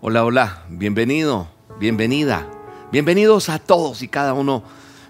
Hola, 0.00 0.24
hola, 0.24 0.62
bienvenido, 0.68 1.48
bienvenida. 1.80 2.48
Bienvenidos 2.92 3.48
a 3.48 3.58
todos 3.58 4.00
y 4.02 4.06
cada 4.06 4.32
uno 4.32 4.62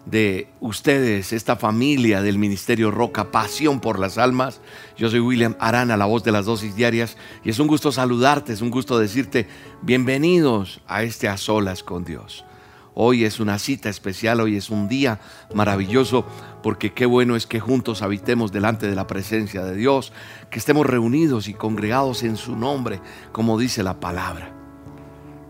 de 0.07 0.49
ustedes, 0.61 1.35
esta 1.35 1.57
familia 1.57 2.23
del 2.23 2.39
Ministerio 2.39 2.91
Roca, 2.91 3.31
Pasión 3.31 3.81
por 3.81 3.99
las 3.99 4.17
Almas. 4.17 4.63
Yo 4.97 5.11
soy 5.11 5.21
William 5.21 5.57
Arana, 5.61 5.99
la 5.99 6.07
voz 6.07 6.25
de 6.25 6.33
las 6.33 6.47
dosis 6.47 6.75
diarias, 6.75 7.19
y 7.45 7.51
es 7.51 7.59
un 7.59 7.67
gusto 7.67 7.93
saludarte, 7.93 8.55
es 8.55 8.63
un 8.63 8.71
gusto 8.71 8.99
decirte 8.99 9.47
bienvenidos 9.83 10.81
a 10.87 11.03
este 11.03 11.29
A 11.29 11.37
Solas 11.37 11.83
con 11.83 12.07
Dios. 12.07 12.47
Hoy 12.95 13.25
es 13.27 13.41
una 13.41 13.59
cita 13.59 13.91
especial, 13.91 14.41
hoy 14.41 14.57
es 14.57 14.71
un 14.71 14.89
día 14.89 15.21
maravilloso, 15.53 16.25
porque 16.63 16.95
qué 16.95 17.05
bueno 17.05 17.37
es 17.37 17.47
que 17.47 17.61
juntos 17.61 18.01
habitemos 18.01 18.53
delante 18.53 18.87
de 18.87 18.97
la 18.97 19.07
presencia 19.07 19.63
de 19.65 19.77
Dios, 19.77 20.15
que 20.51 20.59
estemos 20.59 20.87
reunidos 20.87 21.47
y 21.47 21.53
congregados 21.53 22.23
en 22.23 22.39
su 22.39 22.57
nombre, 22.57 23.03
como 23.33 23.59
dice 23.59 23.83
la 23.83 24.01
palabra. 24.01 24.58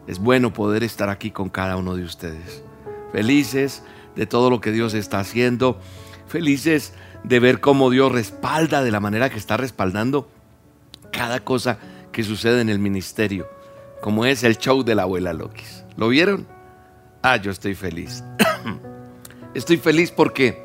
Es 0.08 0.18
bueno 0.18 0.54
poder 0.54 0.82
estar 0.82 1.10
aquí 1.10 1.30
con 1.30 1.50
cada 1.50 1.76
uno 1.76 1.94
de 1.94 2.02
ustedes. 2.02 2.64
Felices 3.12 3.82
de 4.16 4.26
todo 4.26 4.48
lo 4.48 4.60
que 4.60 4.72
Dios 4.72 4.94
está 4.94 5.20
haciendo. 5.20 5.78
Felices 6.26 6.94
de 7.24 7.38
ver 7.38 7.60
cómo 7.60 7.90
Dios 7.90 8.10
respalda 8.10 8.82
de 8.82 8.90
la 8.90 9.00
manera 9.00 9.28
que 9.28 9.36
está 9.36 9.58
respaldando 9.58 10.30
cada 11.12 11.40
cosa 11.40 11.78
que 12.10 12.24
sucede 12.24 12.62
en 12.62 12.70
el 12.70 12.78
ministerio. 12.78 13.46
Como 14.00 14.24
es 14.24 14.44
el 14.44 14.56
show 14.56 14.82
de 14.82 14.94
la 14.94 15.02
abuela 15.02 15.34
Lokis. 15.34 15.84
¿Lo 15.98 16.08
vieron? 16.08 16.46
Ah, 17.22 17.36
yo 17.36 17.50
estoy 17.50 17.74
feliz. 17.74 18.24
estoy 19.54 19.76
feliz 19.76 20.10
porque 20.10 20.64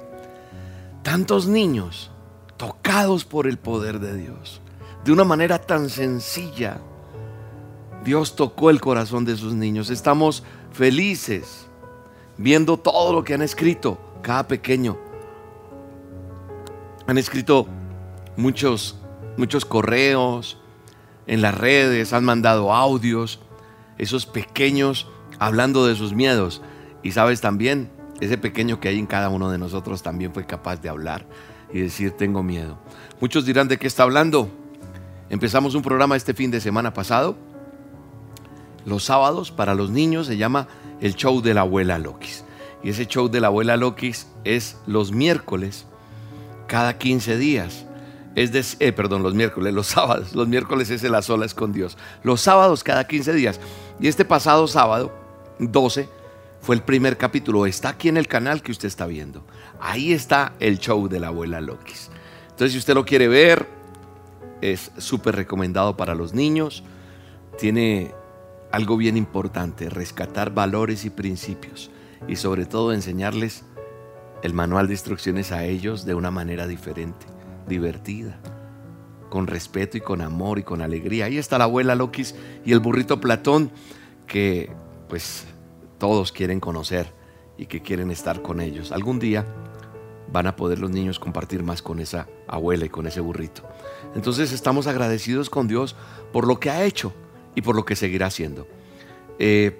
tantos 1.01 1.47
niños 1.47 2.11
tocados 2.55 3.25
por 3.25 3.47
el 3.47 3.57
poder 3.57 3.99
de 3.99 4.15
Dios, 4.15 4.61
de 5.03 5.11
una 5.11 5.25
manera 5.25 5.59
tan 5.59 5.89
sencilla, 5.89 6.77
Dios 8.03 8.35
tocó 8.35 8.69
el 8.69 8.81
corazón 8.81 9.25
de 9.25 9.37
sus 9.37 9.53
niños. 9.53 9.89
Estamos 9.89 10.43
felices 10.71 11.67
viendo 12.37 12.77
todo 12.77 13.13
lo 13.13 13.23
que 13.23 13.33
han 13.33 13.41
escrito, 13.41 13.97
cada 14.21 14.47
pequeño. 14.47 14.97
Han 17.07 17.17
escrito 17.17 17.67
muchos, 18.35 18.99
muchos 19.37 19.65
correos 19.65 20.57
en 21.27 21.41
las 21.41 21.57
redes, 21.57 22.11
han 22.11 22.25
mandado 22.25 22.73
audios, 22.73 23.39
esos 23.97 24.25
pequeños 24.25 25.07
hablando 25.39 25.85
de 25.85 25.95
sus 25.95 26.13
miedos. 26.13 26.61
Y 27.03 27.11
sabes 27.11 27.39
también, 27.39 27.89
ese 28.19 28.37
pequeño 28.37 28.79
que 28.79 28.89
hay 28.89 28.99
en 28.99 29.05
cada 29.05 29.29
uno 29.29 29.49
de 29.49 29.57
nosotros 29.57 30.03
también 30.03 30.33
fue 30.33 30.45
capaz 30.45 30.81
de 30.81 30.89
hablar 30.89 31.25
y 31.71 31.79
decir, 31.79 32.11
tengo 32.11 32.43
miedo. 32.43 32.77
Muchos 33.21 33.45
dirán, 33.45 33.67
¿de 33.67 33.77
qué 33.77 33.87
está 33.87 34.03
hablando? 34.03 34.49
Empezamos 35.29 35.73
un 35.75 35.81
programa 35.81 36.15
este 36.15 36.33
fin 36.33 36.51
de 36.51 36.59
semana 36.59 36.93
pasado 36.93 37.52
los 38.85 39.03
sábados 39.03 39.51
para 39.51 39.75
los 39.75 39.89
niños 39.89 40.27
se 40.27 40.37
llama 40.37 40.67
el 41.01 41.15
show 41.15 41.41
de 41.41 41.53
la 41.53 41.61
abuela 41.61 41.99
Lokis. 41.99 42.43
Y 42.83 42.89
ese 42.89 43.05
show 43.05 43.29
de 43.29 43.39
la 43.39 43.47
abuela 43.47 43.77
Lokis 43.77 44.27
es 44.43 44.77
los 44.85 45.11
miércoles, 45.11 45.85
cada 46.67 46.97
15 46.97 47.37
días. 47.37 47.85
Es 48.35 48.51
de, 48.51 48.65
eh, 48.79 48.91
perdón, 48.91 49.23
los 49.23 49.33
miércoles, 49.35 49.73
los 49.73 49.87
sábados. 49.95 50.33
Los 50.33 50.47
miércoles 50.47 50.89
es 50.89 51.03
el 51.03 51.15
a 51.15 51.21
solas 51.21 51.53
con 51.53 51.71
Dios. 51.71 51.97
Los 52.23 52.41
sábados 52.41 52.83
cada 52.83 53.07
15 53.07 53.33
días. 53.33 53.59
Y 53.99 54.07
este 54.07 54.25
pasado 54.25 54.67
sábado, 54.67 55.11
12, 55.59 56.09
fue 56.61 56.75
el 56.75 56.81
primer 56.81 57.17
capítulo. 57.17 57.65
Está 57.65 57.89
aquí 57.89 58.09
en 58.09 58.17
el 58.17 58.27
canal 58.27 58.61
que 58.61 58.71
usted 58.71 58.87
está 58.87 59.05
viendo. 59.05 59.45
Ahí 59.79 60.11
está 60.11 60.53
el 60.59 60.79
show 60.79 61.07
de 61.07 61.19
la 61.19 61.27
abuela 61.27 61.61
Lokis. 61.61 62.09
Entonces, 62.49 62.73
si 62.73 62.77
usted 62.79 62.95
lo 62.95 63.05
quiere 63.05 63.27
ver, 63.27 63.67
es 64.61 64.91
súper 64.97 65.35
recomendado 65.35 65.95
para 65.95 66.15
los 66.15 66.33
niños. 66.33 66.83
Tiene 67.57 68.13
algo 68.73 68.97
bien 68.97 69.17
importante, 69.17 69.87
rescatar 69.87 70.51
valores 70.51 71.05
y 71.05 71.11
principios 71.11 71.91
y 72.27 72.37
sobre 72.37 72.65
todo 72.65 72.91
enseñarles 72.91 73.65
el 74.41 74.55
manual 74.55 74.87
de 74.87 74.93
instrucciones 74.93 75.51
a 75.51 75.63
ellos 75.63 76.05
de 76.05 76.15
una 76.15 76.31
manera 76.31 76.65
diferente, 76.65 77.27
divertida, 77.67 78.39
con 79.29 79.45
respeto 79.45 79.95
y 79.97 80.01
con 80.01 80.21
amor 80.21 80.57
y 80.57 80.63
con 80.63 80.81
alegría. 80.81 81.25
Ahí 81.25 81.37
está 81.37 81.59
la 81.59 81.65
abuela 81.65 81.93
Lokis 81.93 82.33
y 82.65 82.71
el 82.71 82.79
burrito 82.79 83.21
Platón 83.21 83.71
que 84.25 84.71
pues 85.07 85.45
todos 85.99 86.31
quieren 86.31 86.59
conocer 86.59 87.13
y 87.59 87.67
que 87.67 87.83
quieren 87.83 88.09
estar 88.09 88.41
con 88.41 88.59
ellos. 88.59 88.91
Algún 88.91 89.19
día 89.19 89.45
van 90.31 90.47
a 90.47 90.55
poder 90.55 90.79
los 90.79 90.89
niños 90.89 91.19
compartir 91.19 91.61
más 91.61 91.83
con 91.83 91.99
esa 91.99 92.27
abuela 92.47 92.85
y 92.85 92.89
con 92.89 93.05
ese 93.05 93.19
burrito. 93.21 93.69
Entonces 94.15 94.51
estamos 94.51 94.87
agradecidos 94.87 95.51
con 95.51 95.67
Dios 95.67 95.95
por 96.31 96.47
lo 96.47 96.59
que 96.59 96.71
ha 96.71 96.83
hecho 96.83 97.13
y 97.55 97.61
por 97.61 97.75
lo 97.75 97.85
que 97.85 97.95
seguirá 97.95 98.27
haciendo. 98.27 98.67
Eh, 99.39 99.79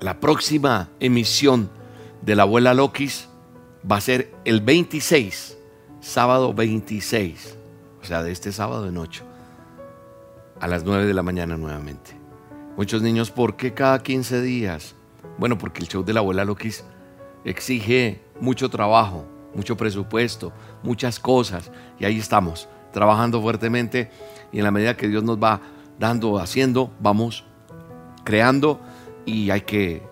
la 0.00 0.18
próxima 0.20 0.90
emisión 1.00 1.70
de 2.22 2.36
la 2.36 2.42
abuela 2.42 2.74
Lokis 2.74 3.28
va 3.90 3.96
a 3.96 4.00
ser 4.00 4.32
el 4.44 4.60
26, 4.60 5.56
sábado 6.00 6.54
26, 6.54 7.56
o 8.00 8.04
sea, 8.04 8.22
de 8.22 8.32
este 8.32 8.52
sábado 8.52 8.88
en 8.88 8.98
8, 8.98 9.24
a 10.60 10.68
las 10.68 10.84
9 10.84 11.06
de 11.06 11.14
la 11.14 11.22
mañana 11.22 11.56
nuevamente. 11.56 12.16
Muchos 12.76 13.02
niños, 13.02 13.30
¿por 13.30 13.56
qué 13.56 13.74
cada 13.74 14.02
15 14.02 14.40
días? 14.40 14.94
Bueno, 15.38 15.58
porque 15.58 15.80
el 15.80 15.88
show 15.88 16.04
de 16.04 16.12
la 16.12 16.20
abuela 16.20 16.44
Lokis 16.44 16.84
exige 17.44 18.22
mucho 18.40 18.70
trabajo, 18.70 19.26
mucho 19.54 19.76
presupuesto, 19.76 20.52
muchas 20.82 21.20
cosas, 21.20 21.70
y 21.98 22.04
ahí 22.04 22.18
estamos, 22.18 22.68
trabajando 22.92 23.40
fuertemente, 23.40 24.10
y 24.52 24.58
en 24.58 24.64
la 24.64 24.70
medida 24.70 24.96
que 24.96 25.08
Dios 25.08 25.22
nos 25.22 25.38
va 25.38 25.60
dando, 25.98 26.38
haciendo, 26.38 26.90
vamos 27.00 27.44
creando 28.24 28.80
y 29.24 29.50
hay 29.50 29.62
que, 29.62 30.02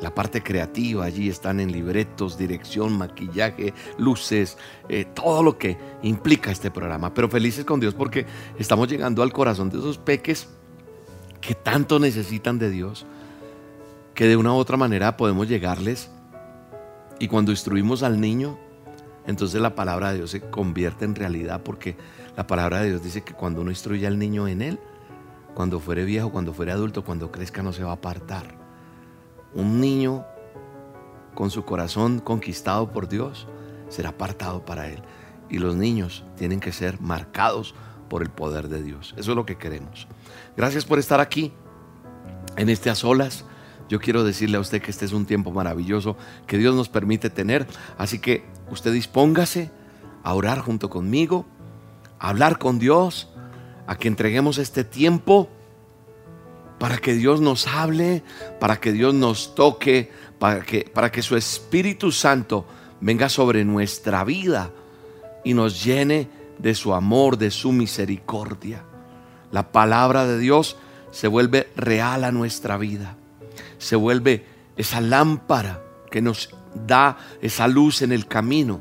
la 0.00 0.14
parte 0.14 0.42
creativa, 0.42 1.04
allí 1.04 1.28
están 1.28 1.58
en 1.58 1.72
libretos, 1.72 2.36
dirección, 2.36 2.96
maquillaje, 2.96 3.72
luces, 3.98 4.58
eh, 4.88 5.06
todo 5.06 5.42
lo 5.42 5.56
que 5.56 5.78
implica 6.02 6.50
este 6.50 6.70
programa. 6.70 7.14
Pero 7.14 7.28
felices 7.28 7.64
con 7.64 7.80
Dios 7.80 7.94
porque 7.94 8.26
estamos 8.58 8.88
llegando 8.88 9.22
al 9.22 9.32
corazón 9.32 9.70
de 9.70 9.78
esos 9.78 9.98
peques 9.98 10.48
que 11.40 11.54
tanto 11.54 11.98
necesitan 11.98 12.58
de 12.58 12.70
Dios, 12.70 13.06
que 14.14 14.26
de 14.26 14.36
una 14.36 14.52
u 14.52 14.56
otra 14.56 14.76
manera 14.76 15.16
podemos 15.16 15.48
llegarles. 15.48 16.10
Y 17.18 17.28
cuando 17.28 17.50
instruimos 17.50 18.02
al 18.02 18.20
niño, 18.20 18.58
entonces 19.26 19.60
la 19.60 19.74
palabra 19.74 20.10
de 20.10 20.18
Dios 20.18 20.30
se 20.30 20.42
convierte 20.42 21.06
en 21.06 21.14
realidad 21.14 21.62
porque 21.62 21.96
la 22.36 22.46
palabra 22.46 22.80
de 22.80 22.90
Dios 22.90 23.02
dice 23.02 23.22
que 23.22 23.32
cuando 23.32 23.62
uno 23.62 23.70
instruye 23.70 24.06
al 24.06 24.18
niño 24.18 24.46
en 24.46 24.60
él, 24.60 24.78
cuando 25.56 25.80
fuere 25.80 26.04
viejo, 26.04 26.30
cuando 26.30 26.52
fuere 26.52 26.70
adulto, 26.70 27.02
cuando 27.02 27.32
crezca 27.32 27.62
no 27.62 27.72
se 27.72 27.82
va 27.82 27.92
a 27.92 27.94
apartar. 27.94 28.58
Un 29.54 29.80
niño 29.80 30.26
con 31.34 31.50
su 31.50 31.64
corazón 31.64 32.20
conquistado 32.20 32.92
por 32.92 33.08
Dios 33.08 33.48
será 33.88 34.10
apartado 34.10 34.66
para 34.66 34.88
Él. 34.88 35.00
Y 35.48 35.56
los 35.56 35.74
niños 35.74 36.24
tienen 36.36 36.60
que 36.60 36.72
ser 36.72 37.00
marcados 37.00 37.74
por 38.10 38.20
el 38.20 38.28
poder 38.28 38.68
de 38.68 38.82
Dios. 38.82 39.14
Eso 39.16 39.30
es 39.30 39.36
lo 39.36 39.46
que 39.46 39.56
queremos. 39.56 40.06
Gracias 40.58 40.84
por 40.84 40.98
estar 40.98 41.20
aquí 41.20 41.54
en 42.58 42.68
este 42.68 42.90
a 42.90 42.94
solas. 42.94 43.46
Yo 43.88 43.98
quiero 43.98 44.24
decirle 44.24 44.58
a 44.58 44.60
usted 44.60 44.82
que 44.82 44.90
este 44.90 45.06
es 45.06 45.14
un 45.14 45.24
tiempo 45.24 45.52
maravilloso 45.52 46.18
que 46.46 46.58
Dios 46.58 46.74
nos 46.74 46.90
permite 46.90 47.30
tener. 47.30 47.66
Así 47.96 48.18
que 48.18 48.44
usted 48.70 48.92
dispóngase 48.92 49.70
a 50.22 50.34
orar 50.34 50.58
junto 50.58 50.90
conmigo, 50.90 51.46
a 52.18 52.28
hablar 52.28 52.58
con 52.58 52.78
Dios, 52.78 53.32
a 53.86 53.96
que 53.96 54.08
entreguemos 54.08 54.58
este 54.58 54.84
tiempo 54.84 55.48
para 56.78 56.98
que 56.98 57.14
Dios 57.14 57.40
nos 57.40 57.66
hable, 57.66 58.22
para 58.60 58.78
que 58.78 58.92
Dios 58.92 59.14
nos 59.14 59.54
toque, 59.54 60.10
para 60.38 60.60
que, 60.60 60.90
para 60.92 61.10
que 61.10 61.22
su 61.22 61.36
Espíritu 61.36 62.12
Santo 62.12 62.66
venga 63.00 63.28
sobre 63.28 63.64
nuestra 63.64 64.24
vida 64.24 64.70
y 65.44 65.54
nos 65.54 65.82
llene 65.84 66.28
de 66.58 66.74
su 66.74 66.94
amor, 66.94 67.38
de 67.38 67.50
su 67.50 67.72
misericordia. 67.72 68.84
La 69.52 69.72
palabra 69.72 70.26
de 70.26 70.38
Dios 70.38 70.76
se 71.12 71.28
vuelve 71.28 71.68
real 71.76 72.24
a 72.24 72.32
nuestra 72.32 72.76
vida, 72.76 73.16
se 73.78 73.96
vuelve 73.96 74.44
esa 74.76 75.00
lámpara 75.00 75.82
que 76.10 76.20
nos 76.20 76.50
da 76.86 77.16
esa 77.40 77.68
luz 77.68 78.02
en 78.02 78.12
el 78.12 78.26
camino, 78.26 78.80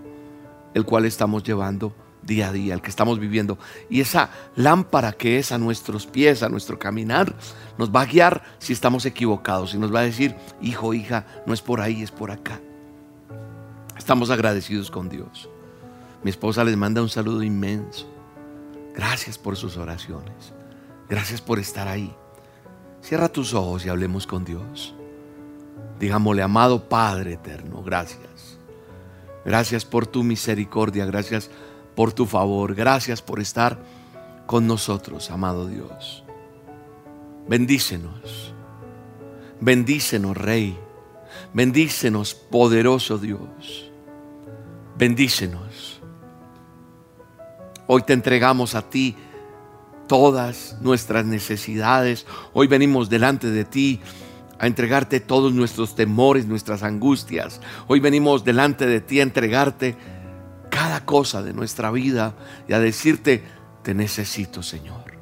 el 0.74 0.84
cual 0.84 1.06
estamos 1.06 1.44
llevando 1.44 1.96
día 2.26 2.50
a 2.50 2.52
día, 2.52 2.74
el 2.74 2.82
que 2.82 2.90
estamos 2.90 3.20
viviendo. 3.20 3.58
Y 3.90 4.02
esa 4.02 4.30
lámpara 4.56 5.14
que 5.14 5.38
es 5.38 5.52
a 5.52 5.58
nuestros 5.58 6.06
pies, 6.06 6.44
a 6.44 6.50
nuestro 6.50 6.78
caminar, 6.78 7.36
nos 7.78 7.90
va 7.92 8.02
a 8.02 8.06
guiar 8.06 8.44
si 8.58 8.74
estamos 8.74 9.06
equivocados 9.06 9.74
y 9.74 9.78
nos 9.78 9.94
va 9.94 10.00
a 10.00 10.04
decir, 10.04 10.36
hijo, 10.62 10.94
hija, 10.94 11.26
no 11.46 11.54
es 11.54 11.62
por 11.62 11.82
ahí, 11.82 12.02
es 12.02 12.12
por 12.12 12.32
acá. 12.32 12.60
Estamos 13.98 14.30
agradecidos 14.30 14.92
con 14.92 15.08
Dios. 15.08 15.50
Mi 16.24 16.30
esposa 16.32 16.64
les 16.64 16.76
manda 16.76 17.02
un 17.02 17.10
saludo 17.10 17.44
inmenso. 17.44 18.12
Gracias 18.96 19.38
por 19.38 19.56
sus 19.56 19.78
oraciones. 19.78 20.54
Gracias 21.08 21.42
por 21.42 21.60
estar 21.60 21.88
ahí. 21.88 22.14
Cierra 23.02 23.30
tus 23.30 23.54
ojos 23.54 23.86
y 23.86 23.90
hablemos 23.90 24.26
con 24.26 24.44
Dios. 24.44 24.96
Digámosle, 26.00 26.42
amado 26.42 26.90
Padre 26.90 27.34
eterno, 27.34 27.84
gracias. 27.84 28.58
Gracias 29.46 29.86
por 29.86 30.08
tu 30.08 30.24
misericordia, 30.24 31.06
gracias 31.06 31.52
por 31.96 32.14
tu 32.14 32.26
favor. 32.26 32.76
Gracias 32.76 33.22
por 33.22 33.40
estar 33.40 33.80
con 34.46 34.68
nosotros, 34.68 35.32
amado 35.32 35.68
Dios. 35.68 36.24
Bendícenos. 37.48 38.54
Bendícenos, 39.60 40.38
Rey. 40.38 40.78
Bendícenos, 41.54 42.34
poderoso 42.36 43.18
Dios. 43.18 43.92
Bendícenos. 44.98 46.02
Hoy 47.88 48.02
te 48.04 48.14
entregamos 48.14 48.76
a 48.76 48.90
ti 48.90 49.16
todas 50.08 50.78
nuestras 50.82 51.26
necesidades. 51.26 52.26
Hoy 52.54 52.68
venimos 52.68 53.10
delante 53.10 53.50
de 53.50 53.66
ti 53.66 54.02
a 54.58 54.68
entregarte 54.68 55.20
todos 55.20 55.54
nuestros 55.54 55.96
temores, 55.96 56.46
nuestras 56.46 56.84
angustias. 56.84 57.62
Hoy 57.88 58.00
venimos 58.00 58.44
delante 58.44 58.86
de 58.86 59.02
ti 59.02 59.20
a 59.20 59.24
entregarte 59.24 59.96
cada 60.76 61.06
cosa 61.06 61.42
de 61.42 61.54
nuestra 61.54 61.90
vida 61.90 62.36
y 62.68 62.74
a 62.74 62.80
decirte, 62.80 63.42
te 63.82 63.94
necesito, 63.94 64.62
Señor. 64.62 65.18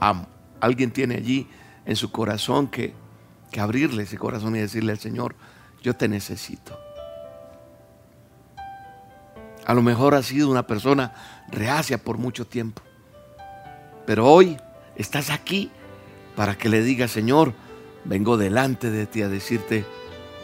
Amo. 0.00 0.26
Alguien 0.60 0.92
tiene 0.92 1.16
allí 1.16 1.46
en 1.84 1.94
su 1.94 2.10
corazón 2.10 2.68
que, 2.68 2.94
que 3.50 3.60
abrirle 3.60 4.04
ese 4.04 4.16
corazón 4.16 4.56
y 4.56 4.60
decirle 4.60 4.92
al 4.92 4.98
Señor, 4.98 5.36
yo 5.82 5.94
te 5.94 6.08
necesito. 6.08 6.74
A 9.66 9.74
lo 9.74 9.82
mejor 9.82 10.14
has 10.14 10.24
sido 10.24 10.50
una 10.50 10.66
persona 10.66 11.12
reacia 11.48 11.98
por 11.98 12.16
mucho 12.16 12.46
tiempo. 12.46 12.80
Pero 14.06 14.26
hoy 14.26 14.56
estás 14.96 15.28
aquí 15.28 15.70
para 16.34 16.56
que 16.56 16.70
le 16.70 16.82
diga, 16.82 17.08
Señor, 17.08 17.52
vengo 18.06 18.38
delante 18.38 18.90
de 18.90 19.04
ti 19.04 19.20
a 19.20 19.28
decirte, 19.28 19.84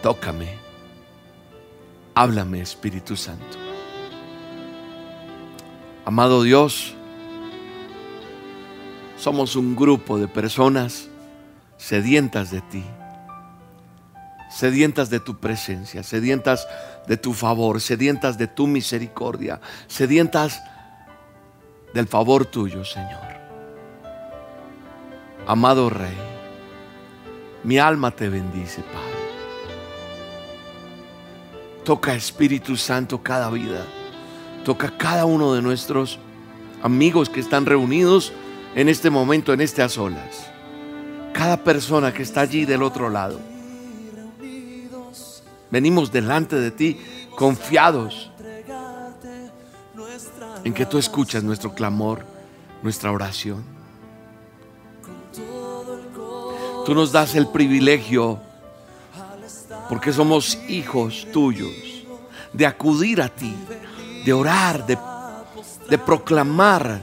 tócame, 0.03 0.51
háblame 2.15 2.61
Espíritu 2.61 3.17
Santo. 3.17 3.60
Amado 6.05 6.43
Dios, 6.43 6.95
somos 9.17 9.55
un 9.55 9.77
grupo 9.77 10.19
de 10.19 10.29
personas 10.29 11.09
sedientas 11.77 12.51
de 12.51 12.63
ti, 12.63 12.85
sedientas 14.51 15.11
de 15.11 15.21
tu 15.21 15.39
presencia, 15.39 16.03
sedientas 16.03 16.67
de 17.07 17.17
tu 17.17 17.35
favor, 17.35 17.81
sedientas 17.81 18.39
de 18.39 18.47
tu 18.47 18.67
misericordia, 18.67 19.61
sedientas 19.89 20.63
del 21.93 22.09
favor 22.09 22.47
tuyo, 22.47 22.85
Señor. 22.85 23.31
Amado 25.47 25.91
Rey, 25.91 26.17
mi 27.63 27.79
alma 27.79 28.11
te 28.11 28.29
bendice, 28.29 28.83
Padre. 28.83 29.21
Toca 31.85 32.15
Espíritu 32.15 32.77
Santo 32.77 33.23
cada 33.23 33.51
vida. 33.51 33.85
Toca 34.65 34.97
cada 34.97 35.25
uno 35.25 35.55
de 35.55 35.63
nuestros 35.63 36.19
amigos 36.83 37.29
que 37.29 37.41
están 37.41 37.67
reunidos 37.67 38.33
en 38.75 38.89
este 38.89 39.11
momento, 39.11 39.53
en 39.53 39.61
a 39.61 39.89
solas. 39.89 40.51
Cada 41.33 41.57
persona 41.59 42.13
que 42.13 42.23
está 42.23 42.43
allí 42.43 42.65
del 42.65 42.83
otro 42.83 43.09
lado. 43.09 43.41
Venimos 45.71 46.11
delante 46.11 46.57
de 46.57 46.71
ti 46.71 46.99
confiados 47.37 48.31
en 50.65 50.75
que 50.75 50.87
tú 50.87 50.99
escuchas 50.99 51.43
nuestro 51.43 51.73
clamor, 51.73 52.25
nuestra 52.83 53.13
oración. 53.13 53.65
Tú 56.85 56.95
nos 56.95 57.13
das 57.13 57.35
el 57.35 57.47
privilegio, 57.47 58.41
porque 59.89 60.13
somos 60.13 60.59
hijos 60.69 61.27
tuyos, 61.33 61.71
de 62.53 62.67
acudir 62.67 63.23
a 63.23 63.29
ti, 63.29 63.55
de 64.25 64.33
orar, 64.33 64.87
de, 64.87 64.99
de 65.89 65.99
proclamar 65.99 67.03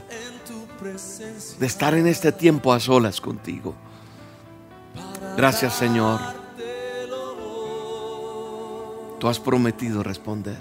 de 1.58 1.66
estar 1.66 1.94
en 1.94 2.06
este 2.06 2.32
tiempo 2.32 2.72
a 2.72 2.80
solas 2.80 3.20
contigo. 3.20 3.74
Gracias 5.36 5.74
Señor. 5.74 6.20
Tú 9.18 9.28
has 9.28 9.40
prometido 9.40 10.02
responder. 10.02 10.58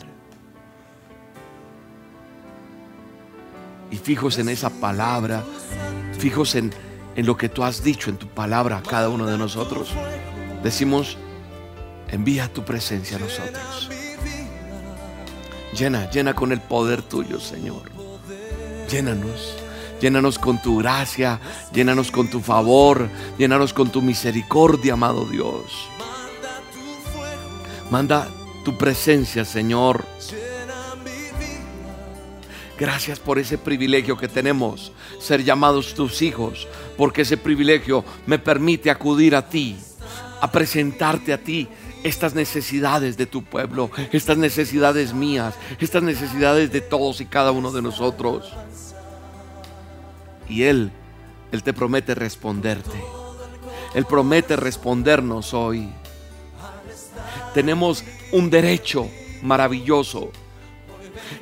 Y 3.92 3.98
fijos 3.98 4.38
en 4.40 4.50
esa 4.50 4.70
palabra, 4.70 5.44
fijos 6.18 6.56
en, 6.56 6.74
en 7.16 7.26
lo 7.26 7.38
que 7.38 7.50
tú 7.50 7.64
has 7.64 7.84
dicho 7.84 8.10
en 8.10 8.18
tu 8.18 8.28
palabra 8.28 8.78
a 8.78 8.84
cada 8.84 9.10
uno 9.10 9.28
de 9.28 9.38
nosotros. 9.38 9.92
Decimos, 10.64 11.18
envía 12.10 12.52
tu 12.52 12.66
presencia 12.66 13.18
a 13.18 13.20
nosotros. 13.20 13.97
Llena, 15.74 16.10
llena 16.10 16.34
con 16.34 16.52
el 16.52 16.62
poder 16.62 17.02
tuyo, 17.02 17.40
Señor. 17.40 17.84
Llénanos. 18.90 19.56
Llénanos 20.00 20.38
con 20.38 20.62
tu 20.62 20.78
gracia, 20.78 21.40
llénanos 21.74 22.12
con 22.12 22.30
tu 22.30 22.40
favor, 22.40 23.10
llénanos 23.38 23.74
con 23.74 23.90
tu 23.90 24.02
misericordia, 24.02 24.94
amado 24.94 25.26
Dios. 25.26 25.90
Manda 27.90 28.28
tu 28.64 28.78
presencia, 28.78 29.44
Señor. 29.44 30.06
Gracias 32.78 33.20
por 33.20 33.40
ese 33.40 33.58
privilegio 33.58 34.18
que 34.18 34.28
tenemos, 34.28 34.92
ser 35.20 35.44
llamados 35.44 35.96
tus 35.96 36.22
hijos, 36.22 36.68
porque 36.96 37.24
ese 37.24 37.38
privilegio 37.38 38.06
me 38.28 38.38
permite 38.38 38.92
acudir 38.92 39.36
a 39.36 39.50
ti, 39.50 39.78
a 40.42 40.52
presentarte 40.52 41.34
a 41.34 41.40
ti 41.40 41.68
estas 42.08 42.34
necesidades 42.34 43.18
de 43.18 43.26
tu 43.26 43.44
pueblo, 43.44 43.92
estas 44.12 44.38
necesidades 44.38 45.14
mías, 45.14 45.56
estas 45.80 46.04
necesidades 46.04 46.72
de 46.72 46.82
todos 46.82 47.22
y 47.22 47.26
cada 47.26 47.52
uno 47.52 47.72
de 47.72 47.82
nosotros. 47.82 48.54
Y 50.50 50.64
Él, 50.64 50.92
Él 51.52 51.64
te 51.64 51.74
promete 51.74 52.16
responderte. 52.16 53.04
Él 53.94 54.06
promete 54.06 54.56
respondernos 54.56 55.54
hoy. 55.54 55.90
Tenemos 57.54 58.04
un 58.32 58.50
derecho 58.50 59.08
maravilloso. 59.42 60.32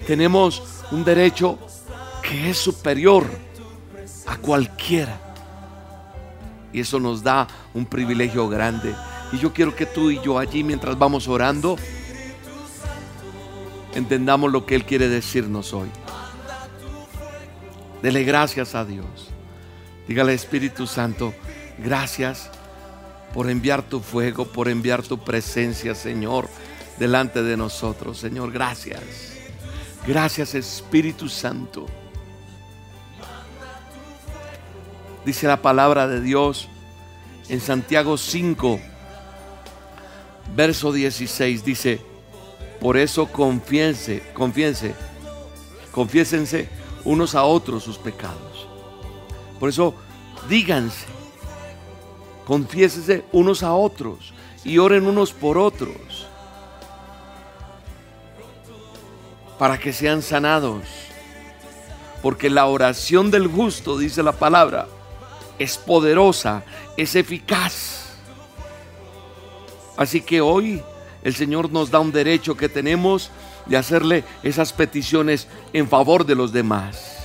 Tenemos 0.08 0.64
un 0.92 1.04
derecho 1.04 1.60
que 2.22 2.50
es 2.50 2.58
superior 2.58 3.26
a 4.26 4.38
cualquiera. 4.38 5.20
Y 6.72 6.82
eso 6.82 7.00
nos 7.00 7.24
da 7.24 7.48
un 7.74 7.86
privilegio 7.86 8.50
grande. 8.50 8.94
Y 9.36 9.38
yo 9.38 9.52
quiero 9.52 9.76
que 9.76 9.86
tú 9.86 10.12
y 10.12 10.22
yo 10.22 10.40
allí, 10.40 10.64
mientras 10.64 10.98
vamos 10.98 11.28
orando, 11.28 11.76
entendamos 13.94 14.50
lo 14.50 14.66
que 14.66 14.76
Él 14.76 14.86
quiere 14.86 15.10
decirnos 15.10 15.74
hoy. 15.74 15.90
Dele 18.02 18.24
gracias 18.24 18.76
a 18.76 18.86
Dios. 18.86 19.32
Dígale 20.08 20.34
Espíritu 20.34 20.88
Santo, 20.88 21.34
gracias 21.78 22.50
por 23.34 23.50
enviar 23.50 23.84
tu 23.84 24.00
fuego, 24.00 24.46
por 24.46 24.70
enviar 24.70 25.04
tu 25.04 25.22
presencia, 25.22 25.96
Señor, 25.96 26.48
delante 26.98 27.44
de 27.44 27.58
nosotros. 27.58 28.18
Señor, 28.18 28.54
gracias. 28.54 29.02
Gracias 30.08 30.56
Espíritu 30.56 31.28
Santo. 31.28 31.88
Dice 35.26 35.46
la 35.46 35.62
palabra 35.62 36.08
de 36.08 36.22
Dios 36.22 36.70
en 37.50 37.60
Santiago 37.60 38.16
5, 38.16 38.95
verso 40.54 40.92
16. 40.92 41.64
Dice, 41.64 42.02
por 42.80 42.98
eso 42.98 43.28
confiense, 43.28 44.22
confiense, 44.34 44.94
confiésense 45.92 46.70
unos 47.04 47.36
a 47.36 47.44
otros 47.44 47.84
sus 47.84 47.98
pecados. 47.98 48.68
Por 49.60 49.70
eso, 49.70 49.96
díganse, 50.50 51.06
confiésese 52.46 53.24
unos 53.32 53.64
a 53.64 53.74
otros 53.74 54.34
y 54.64 54.78
oren 54.78 55.08
unos 55.08 55.32
por 55.32 55.58
otros 55.58 56.28
para 59.58 59.78
que 59.78 59.94
sean 59.94 60.22
sanados. 60.22 60.84
Porque 62.22 62.50
la 62.50 62.66
oración 62.66 63.30
del 63.30 63.48
justo, 63.48 63.98
dice 63.98 64.24
la 64.24 64.32
palabra, 64.32 64.88
es 65.60 65.78
poderosa, 65.78 66.64
es 66.98 67.16
eficaz. 67.16 68.05
Así 69.98 70.22
que 70.22 70.42
hoy 70.42 70.82
el 71.24 71.36
Señor 71.36 71.72
nos 71.72 71.90
da 71.90 72.00
un 72.00 72.12
derecho 72.12 72.56
que 72.56 72.70
tenemos 72.70 73.32
de 73.66 73.78
hacerle 73.78 74.24
esas 74.44 74.74
peticiones 74.74 75.48
en 75.74 75.88
favor 75.88 76.26
de 76.26 76.36
los 76.36 76.52
demás. 76.52 77.18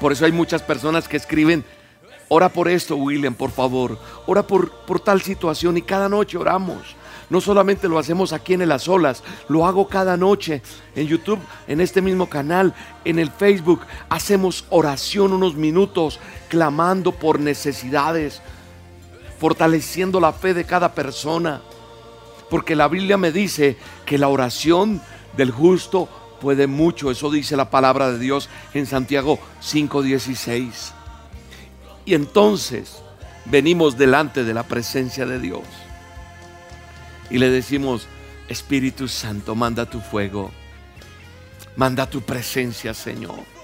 Por 0.00 0.12
eso 0.12 0.24
hay 0.24 0.32
muchas 0.32 0.62
personas 0.62 1.08
que 1.08 1.16
escriben, 1.16 1.64
ora 2.28 2.48
por 2.48 2.68
esto, 2.68 2.96
William, 2.96 3.34
por 3.34 3.50
favor, 3.50 3.98
ora 4.26 4.46
por, 4.46 4.70
por 4.86 5.00
tal 5.00 5.22
situación 5.22 5.76
y 5.76 5.82
cada 5.82 6.08
noche 6.08 6.38
oramos. 6.38 6.94
No 7.28 7.40
solamente 7.40 7.88
lo 7.88 7.98
hacemos 7.98 8.32
aquí 8.32 8.54
en 8.54 8.68
las 8.68 8.86
olas, 8.86 9.24
lo 9.48 9.66
hago 9.66 9.88
cada 9.88 10.16
noche 10.16 10.62
en 10.94 11.08
YouTube, 11.08 11.40
en 11.66 11.80
este 11.80 12.00
mismo 12.00 12.28
canal, 12.28 12.72
en 13.04 13.18
el 13.18 13.30
Facebook. 13.32 13.80
Hacemos 14.08 14.64
oración 14.70 15.32
unos 15.32 15.56
minutos, 15.56 16.20
clamando 16.48 17.10
por 17.10 17.40
necesidades, 17.40 18.40
fortaleciendo 19.40 20.20
la 20.20 20.32
fe 20.32 20.54
de 20.54 20.64
cada 20.64 20.94
persona. 20.94 21.62
Porque 22.50 22.76
la 22.76 22.88
Biblia 22.88 23.16
me 23.16 23.32
dice 23.32 23.76
que 24.04 24.18
la 24.18 24.28
oración 24.28 25.00
del 25.36 25.50
justo 25.50 26.08
puede 26.40 26.66
mucho. 26.66 27.10
Eso 27.10 27.30
dice 27.30 27.56
la 27.56 27.70
palabra 27.70 28.12
de 28.12 28.18
Dios 28.18 28.48
en 28.74 28.86
Santiago 28.86 29.38
5:16. 29.60 30.92
Y 32.04 32.14
entonces 32.14 33.02
venimos 33.44 33.98
delante 33.98 34.44
de 34.44 34.54
la 34.54 34.62
presencia 34.62 35.26
de 35.26 35.40
Dios 35.40 35.64
y 37.30 37.38
le 37.38 37.50
decimos, 37.50 38.06
Espíritu 38.48 39.08
Santo, 39.08 39.54
manda 39.54 39.86
tu 39.86 40.00
fuego, 40.00 40.50
manda 41.76 42.08
tu 42.08 42.22
presencia, 42.22 42.94
Señor. 42.94 43.55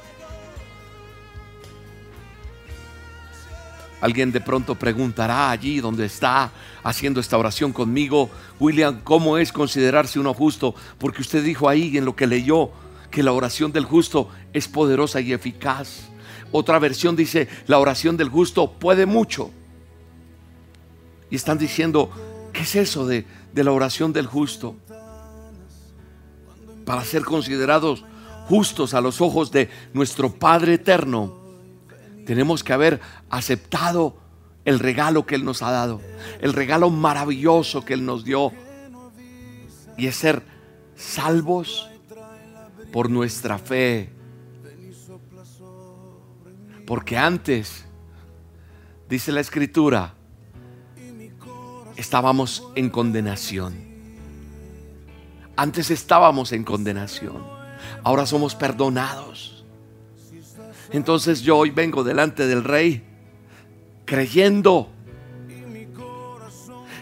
Alguien 4.02 4.32
de 4.32 4.40
pronto 4.40 4.75
preguntará 4.75 5.52
allí 5.52 5.78
donde 5.78 6.06
está 6.06 6.50
haciendo 6.82 7.21
esta 7.21 7.38
oración 7.38 7.73
conmigo, 7.73 8.30
William, 8.59 9.00
¿cómo 9.04 9.38
es 9.38 9.52
considerarse 9.52 10.18
uno 10.18 10.35
justo? 10.35 10.75
Porque 10.99 11.23
usted 11.23 11.44
dijo 11.44 11.68
ahí 11.68 11.97
en 11.97 12.04
lo 12.04 12.16
que 12.16 12.26
leyó 12.26 12.73
que 13.12 13.23
la 13.23 13.30
oración 13.30 13.71
del 13.71 13.85
justo 13.85 14.28
es 14.52 14.66
poderosa 14.66 15.21
y 15.21 15.32
eficaz. 15.32 16.09
Otra 16.50 16.80
versión 16.80 17.14
dice, 17.14 17.47
la 17.68 17.78
oración 17.78 18.16
del 18.16 18.28
justo 18.28 18.73
puede 18.73 19.06
mucho. 19.06 19.52
Y 21.30 21.37
están 21.37 21.59
diciendo, 21.59 22.11
¿qué 22.52 22.62
es 22.62 22.75
eso 22.75 23.06
de, 23.06 23.25
de 23.52 23.62
la 23.62 23.71
oración 23.71 24.12
del 24.12 24.26
justo? 24.26 24.75
Para 26.85 27.04
ser 27.04 27.23
considerados 27.23 28.04
justos 28.49 28.94
a 28.94 29.00
los 29.00 29.21
ojos 29.21 29.52
de 29.52 29.71
nuestro 29.94 30.32
Padre 30.32 30.75
eterno 30.75 31.41
tenemos 32.24 32.62
que 32.64 32.72
haber 32.72 33.00
aceptado 33.30 34.16
el 34.64 34.78
regalo 34.78 35.26
que 35.26 35.34
Él 35.34 35.44
nos 35.44 35.62
ha 35.62 35.70
dado, 35.70 36.00
el 36.40 36.52
regalo 36.52 36.90
maravilloso 36.90 37.84
que 37.84 37.94
Él 37.94 38.04
nos 38.04 38.24
dio, 38.24 38.52
y 39.96 40.06
es 40.06 40.16
ser 40.16 40.42
salvos 40.94 41.88
por 42.92 43.10
nuestra 43.10 43.58
fe. 43.58 44.10
Porque 46.86 47.16
antes, 47.16 47.84
dice 49.08 49.32
la 49.32 49.40
Escritura, 49.40 50.14
estábamos 51.96 52.68
en 52.74 52.90
condenación. 52.90 53.92
Antes 55.56 55.90
estábamos 55.90 56.52
en 56.52 56.64
condenación. 56.64 57.42
Ahora 58.02 58.26
somos 58.26 58.54
perdonados. 58.54 59.62
Entonces 60.92 61.40
yo 61.42 61.56
hoy 61.56 61.70
vengo 61.70 62.04
delante 62.04 62.46
del 62.46 62.64
rey 62.64 63.02
creyendo 64.04 64.88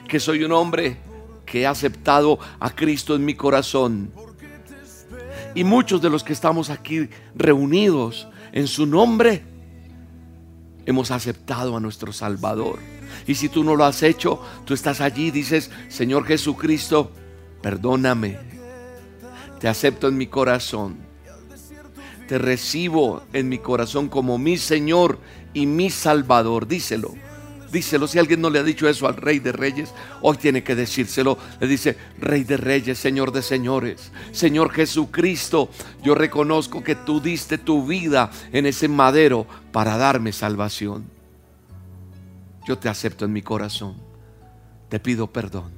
que 0.07 0.21
soy 0.21 0.45
un 0.45 0.53
hombre 0.53 0.99
que 1.45 1.63
he 1.63 1.67
aceptado 1.67 2.39
a 2.61 2.71
Cristo 2.71 3.17
en 3.17 3.25
mi 3.25 3.35
corazón. 3.35 4.13
Y 5.55 5.65
muchos 5.65 6.01
de 6.01 6.11
los 6.11 6.23
que 6.23 6.33
estamos 6.33 6.71
aquí 6.71 7.09
reunidos 7.35 8.29
en 8.53 8.69
su 8.69 8.87
nombre, 8.87 9.43
hemos 10.87 11.11
aceptado 11.11 11.77
a 11.77 11.81
nuestro 11.81 12.13
Salvador. 12.13 12.79
Y 13.27 13.35
si 13.35 13.49
tú 13.49 13.65
no 13.65 13.75
lo 13.75 13.85
has 13.85 14.05
hecho, 14.05 14.41
tú 14.65 14.75
estás 14.75 15.01
allí 15.01 15.27
y 15.27 15.33
dices, 15.33 15.71
Señor 15.89 16.25
Jesucristo, 16.25 17.11
perdóname. 17.61 18.39
Te 19.59 19.67
acepto 19.67 20.09
en 20.09 20.17
mi 20.17 20.29
corazón 20.29 21.10
te 22.31 22.39
recibo 22.39 23.25
en 23.33 23.49
mi 23.49 23.59
corazón 23.59 24.09
como 24.09 24.39
mi 24.39 24.57
Señor 24.57 25.19
y 25.53 25.67
mi 25.67 25.91
Salvador. 25.91 26.69
Díselo. 26.69 27.13
Díselo, 27.73 28.07
si 28.07 28.21
alguien 28.21 28.41
no 28.41 28.51
le 28.51 28.61
ha 28.61 28.63
dicho 28.63 28.89
eso 28.89 29.09
al 29.09 29.17
Rey 29.17 29.41
de 29.41 29.51
Reyes, 29.51 29.93
hoy 30.23 30.37
tiene 30.37 30.63
que 30.63 30.77
decírselo. 30.77 31.37
Le 31.59 31.67
dice, 31.67 31.97
Rey 32.21 32.45
de 32.45 32.57
Reyes, 32.57 33.01
Señor 33.01 33.33
de 33.33 33.43
Señores, 33.43 34.13
Señor 34.31 34.71
Jesucristo, 34.71 35.71
yo 36.05 36.15
reconozco 36.15 36.85
que 36.85 36.95
tú 36.95 37.21
diste 37.21 37.59
tu 37.59 37.85
vida 37.85 38.31
en 38.53 38.65
ese 38.65 38.87
madero 38.87 39.49
para 39.73 39.97
darme 39.97 40.31
salvación. 40.31 41.07
Yo 42.65 42.79
te 42.79 42.89
acepto 42.89 43.25
en 43.25 43.33
mi 43.33 43.43
corazón. 43.43 43.97
Te 44.89 45.01
pido 45.01 45.27
perdón. 45.27 45.73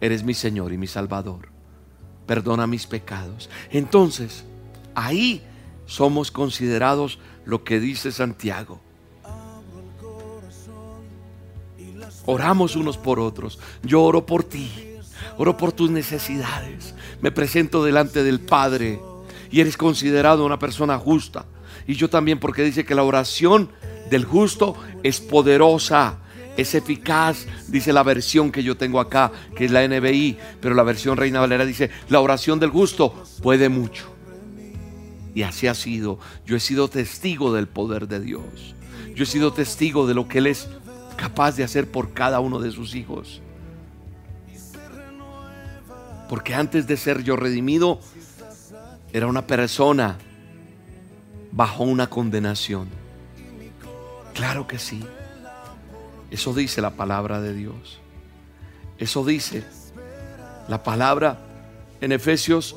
Eres 0.00 0.22
mi 0.22 0.34
Señor 0.34 0.72
y 0.72 0.78
mi 0.78 0.86
Salvador. 0.86 1.48
Perdona 2.24 2.68
mis 2.68 2.86
pecados. 2.86 3.50
Entonces, 3.72 4.44
Ahí 4.94 5.42
somos 5.86 6.30
considerados 6.30 7.18
lo 7.44 7.64
que 7.64 7.80
dice 7.80 8.12
Santiago. 8.12 8.80
Oramos 12.26 12.76
unos 12.76 12.96
por 12.96 13.20
otros. 13.20 13.58
Yo 13.82 14.02
oro 14.02 14.24
por 14.24 14.44
ti. 14.44 14.70
Oro 15.36 15.56
por 15.56 15.72
tus 15.72 15.90
necesidades. 15.90 16.94
Me 17.20 17.30
presento 17.30 17.84
delante 17.84 18.22
del 18.22 18.40
Padre. 18.40 19.00
Y 19.50 19.60
eres 19.60 19.76
considerado 19.76 20.44
una 20.44 20.58
persona 20.58 20.98
justa. 20.98 21.46
Y 21.86 21.94
yo 21.94 22.08
también 22.08 22.38
porque 22.38 22.62
dice 22.62 22.84
que 22.84 22.94
la 22.94 23.02
oración 23.02 23.70
del 24.10 24.24
justo 24.24 24.74
es 25.02 25.20
poderosa. 25.20 26.18
Es 26.56 26.74
eficaz, 26.76 27.46
dice 27.66 27.92
la 27.92 28.04
versión 28.04 28.52
que 28.52 28.62
yo 28.62 28.76
tengo 28.76 29.00
acá, 29.00 29.32
que 29.56 29.64
es 29.64 29.72
la 29.72 29.86
NBI, 29.86 30.38
pero 30.60 30.76
la 30.76 30.84
versión 30.84 31.16
Reina 31.16 31.40
Valera 31.40 31.66
dice, 31.66 31.90
la 32.08 32.20
oración 32.20 32.60
del 32.60 32.70
justo 32.70 33.24
puede 33.42 33.68
mucho. 33.68 34.13
Y 35.34 35.42
así 35.42 35.66
ha 35.66 35.74
sido. 35.74 36.18
Yo 36.46 36.56
he 36.56 36.60
sido 36.60 36.88
testigo 36.88 37.52
del 37.52 37.66
poder 37.66 38.08
de 38.08 38.20
Dios. 38.20 38.74
Yo 39.14 39.24
he 39.24 39.26
sido 39.26 39.52
testigo 39.52 40.06
de 40.06 40.14
lo 40.14 40.28
que 40.28 40.38
Él 40.38 40.46
es 40.46 40.68
capaz 41.16 41.56
de 41.56 41.64
hacer 41.64 41.90
por 41.90 42.12
cada 42.12 42.40
uno 42.40 42.60
de 42.60 42.70
sus 42.70 42.94
hijos. 42.94 43.40
Porque 46.28 46.54
antes 46.54 46.86
de 46.86 46.96
ser 46.96 47.22
yo 47.22 47.36
redimido, 47.36 48.00
era 49.12 49.26
una 49.26 49.46
persona 49.46 50.18
bajo 51.52 51.84
una 51.84 52.08
condenación. 52.08 52.88
Claro 54.34 54.66
que 54.66 54.78
sí. 54.78 55.04
Eso 56.30 56.52
dice 56.52 56.80
la 56.80 56.90
palabra 56.90 57.40
de 57.40 57.54
Dios. 57.54 58.00
Eso 58.98 59.24
dice 59.24 59.64
la 60.68 60.82
palabra 60.82 61.38
en 62.00 62.12
Efesios 62.12 62.76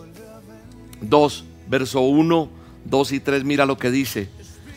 2, 1.01 1.45
verso 1.69 2.01
1, 2.01 2.49
2 2.85 3.11
y 3.11 3.19
3, 3.19 3.43
mira 3.43 3.65
lo 3.65 3.77
que 3.77 3.91
dice. 3.91 4.29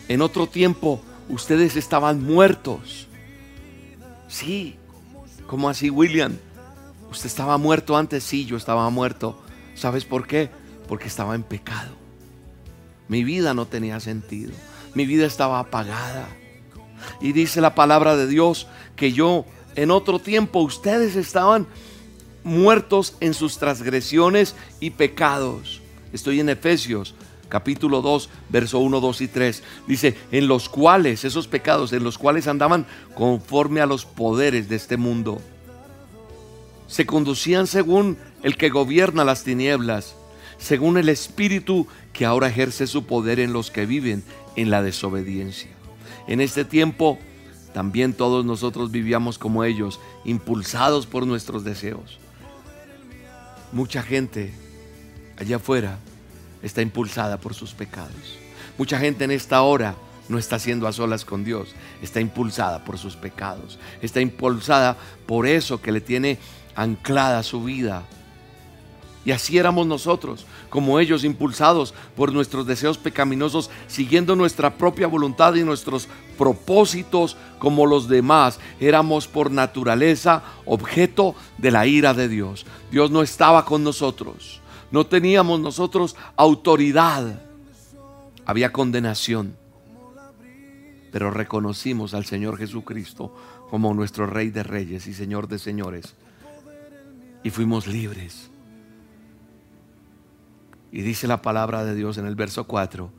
En 0.07 0.21
otro 0.21 0.47
tiempo 0.47 1.01
ustedes 1.29 1.75
estaban 1.75 2.23
muertos. 2.23 3.07
Sí, 4.27 4.75
¿cómo 5.47 5.69
así, 5.69 5.89
William? 5.89 6.37
Usted 7.09 7.25
estaba 7.25 7.57
muerto 7.57 7.97
antes, 7.97 8.23
sí, 8.23 8.45
yo 8.45 8.57
estaba 8.57 8.89
muerto. 8.89 9.41
¿Sabes 9.75 10.05
por 10.05 10.27
qué? 10.27 10.49
Porque 10.87 11.07
estaba 11.07 11.35
en 11.35 11.43
pecado. 11.43 11.91
Mi 13.07 13.23
vida 13.23 13.53
no 13.53 13.65
tenía 13.65 13.99
sentido. 13.99 14.53
Mi 14.93 15.05
vida 15.05 15.25
estaba 15.25 15.59
apagada. 15.59 16.27
Y 17.19 17.33
dice 17.33 17.61
la 17.61 17.75
palabra 17.75 18.15
de 18.15 18.27
Dios 18.27 18.67
que 18.95 19.11
yo 19.11 19.45
en 19.75 19.91
otro 19.91 20.19
tiempo 20.19 20.59
ustedes 20.59 21.15
estaban 21.15 21.67
muertos 22.43 23.15
en 23.19 23.33
sus 23.33 23.57
transgresiones 23.57 24.55
y 24.79 24.91
pecados. 24.91 25.80
Estoy 26.13 26.39
en 26.39 26.49
Efesios 26.49 27.15
capítulo 27.51 28.01
2, 28.01 28.29
verso 28.49 28.79
1, 28.79 28.99
2 28.99 29.21
y 29.21 29.27
3. 29.27 29.63
Dice, 29.85 30.15
en 30.31 30.47
los 30.47 30.69
cuales, 30.69 31.23
esos 31.25 31.47
pecados, 31.47 31.93
en 31.93 32.03
los 32.03 32.17
cuales 32.17 32.47
andaban 32.47 32.87
conforme 33.13 33.81
a 33.81 33.85
los 33.85 34.05
poderes 34.05 34.69
de 34.69 34.77
este 34.77 34.97
mundo. 34.97 35.39
Se 36.87 37.05
conducían 37.05 37.67
según 37.67 38.17
el 38.41 38.57
que 38.57 38.69
gobierna 38.69 39.23
las 39.23 39.43
tinieblas, 39.43 40.15
según 40.57 40.97
el 40.97 41.09
Espíritu 41.09 41.87
que 42.13 42.25
ahora 42.25 42.47
ejerce 42.47 42.87
su 42.87 43.05
poder 43.05 43.39
en 43.39 43.53
los 43.53 43.69
que 43.69 43.85
viven 43.85 44.23
en 44.55 44.71
la 44.71 44.81
desobediencia. 44.81 45.69
En 46.27 46.41
este 46.41 46.65
tiempo 46.65 47.19
también 47.73 48.13
todos 48.13 48.45
nosotros 48.45 48.91
vivíamos 48.91 49.37
como 49.37 49.63
ellos, 49.63 49.99
impulsados 50.25 51.05
por 51.05 51.25
nuestros 51.25 51.63
deseos. 51.63 52.19
Mucha 53.71 54.03
gente 54.03 54.53
allá 55.41 55.55
afuera 55.55 55.97
está 56.61 56.81
impulsada 56.83 57.37
por 57.37 57.55
sus 57.55 57.73
pecados. 57.73 58.37
Mucha 58.77 58.99
gente 58.99 59.23
en 59.23 59.31
esta 59.31 59.63
hora 59.63 59.95
no 60.29 60.37
está 60.37 60.57
haciendo 60.57 60.87
a 60.87 60.93
solas 60.93 61.25
con 61.25 61.43
Dios, 61.43 61.69
está 62.01 62.21
impulsada 62.21 62.85
por 62.85 62.99
sus 62.99 63.15
pecados, 63.15 63.79
está 64.01 64.21
impulsada 64.21 64.95
por 65.25 65.47
eso 65.47 65.81
que 65.81 65.91
le 65.91 65.99
tiene 65.99 66.37
anclada 66.75 67.41
su 67.41 67.63
vida. 67.63 68.03
Y 69.25 69.31
así 69.31 69.57
éramos 69.57 69.85
nosotros, 69.87 70.45
como 70.69 70.99
ellos, 70.99 71.23
impulsados 71.23 71.93
por 72.15 72.31
nuestros 72.31 72.65
deseos 72.65 72.97
pecaminosos, 72.97 73.69
siguiendo 73.87 74.35
nuestra 74.35 74.77
propia 74.77 75.07
voluntad 75.07 75.55
y 75.55 75.63
nuestros 75.63 76.07
propósitos 76.37 77.35
como 77.59 77.85
los 77.85 78.07
demás. 78.07 78.59
Éramos 78.79 79.27
por 79.27 79.51
naturaleza 79.51 80.43
objeto 80.65 81.35
de 81.57 81.71
la 81.71 81.85
ira 81.85 82.13
de 82.13 82.27
Dios. 82.27 82.65
Dios 82.91 83.11
no 83.11 83.21
estaba 83.21 83.65
con 83.65 83.83
nosotros. 83.83 84.60
No 84.91 85.05
teníamos 85.05 85.59
nosotros 85.59 86.15
autoridad. 86.35 87.41
Había 88.45 88.71
condenación. 88.71 89.55
Pero 91.11 91.31
reconocimos 91.31 92.13
al 92.13 92.25
Señor 92.25 92.57
Jesucristo 92.57 93.33
como 93.69 93.93
nuestro 93.93 94.25
Rey 94.27 94.49
de 94.49 94.63
Reyes 94.63 95.07
y 95.07 95.13
Señor 95.13 95.47
de 95.47 95.59
Señores. 95.59 96.15
Y 97.43 97.49
fuimos 97.49 97.87
libres. 97.87 98.51
Y 100.91 101.01
dice 101.01 101.27
la 101.27 101.41
palabra 101.41 101.85
de 101.85 101.95
Dios 101.95 102.17
en 102.17 102.25
el 102.25 102.35
verso 102.35 102.65
4, 102.65 103.11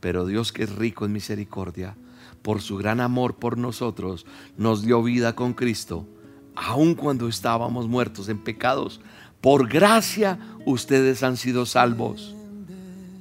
pero 0.00 0.24
Dios 0.24 0.50
que 0.50 0.62
es 0.62 0.74
rico 0.74 1.04
en 1.04 1.12
misericordia, 1.12 1.94
por 2.42 2.62
su 2.62 2.76
gran 2.76 3.00
amor 3.00 3.36
por 3.36 3.58
nosotros, 3.58 4.24
nos 4.56 4.82
dio 4.82 5.02
vida 5.02 5.34
con 5.34 5.52
Cristo, 5.52 6.06
aun 6.54 6.94
cuando 6.94 7.28
estábamos 7.28 7.86
muertos 7.86 8.28
en 8.30 8.38
pecados. 8.38 9.00
Por 9.40 9.68
gracia 9.68 10.38
ustedes 10.66 11.22
han 11.22 11.36
sido 11.36 11.66
salvos. 11.66 12.34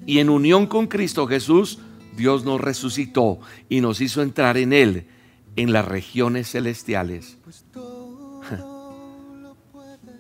Y 0.06 0.20
en 0.20 0.30
unión 0.30 0.68
con 0.68 0.88
Cristo 0.88 1.28
Jesús, 1.28 1.80
Dios 2.16 2.46
nos 2.46 2.60
resucitó 2.60 3.40
y 3.70 3.82
nos 3.82 4.02
hizo 4.02 4.22
entrar 4.22 4.58
en 4.58 4.74
Él, 4.74 5.08
en 5.56 5.74
las 5.74 5.86
regiones 5.86 6.52
celestiales. 6.52 7.38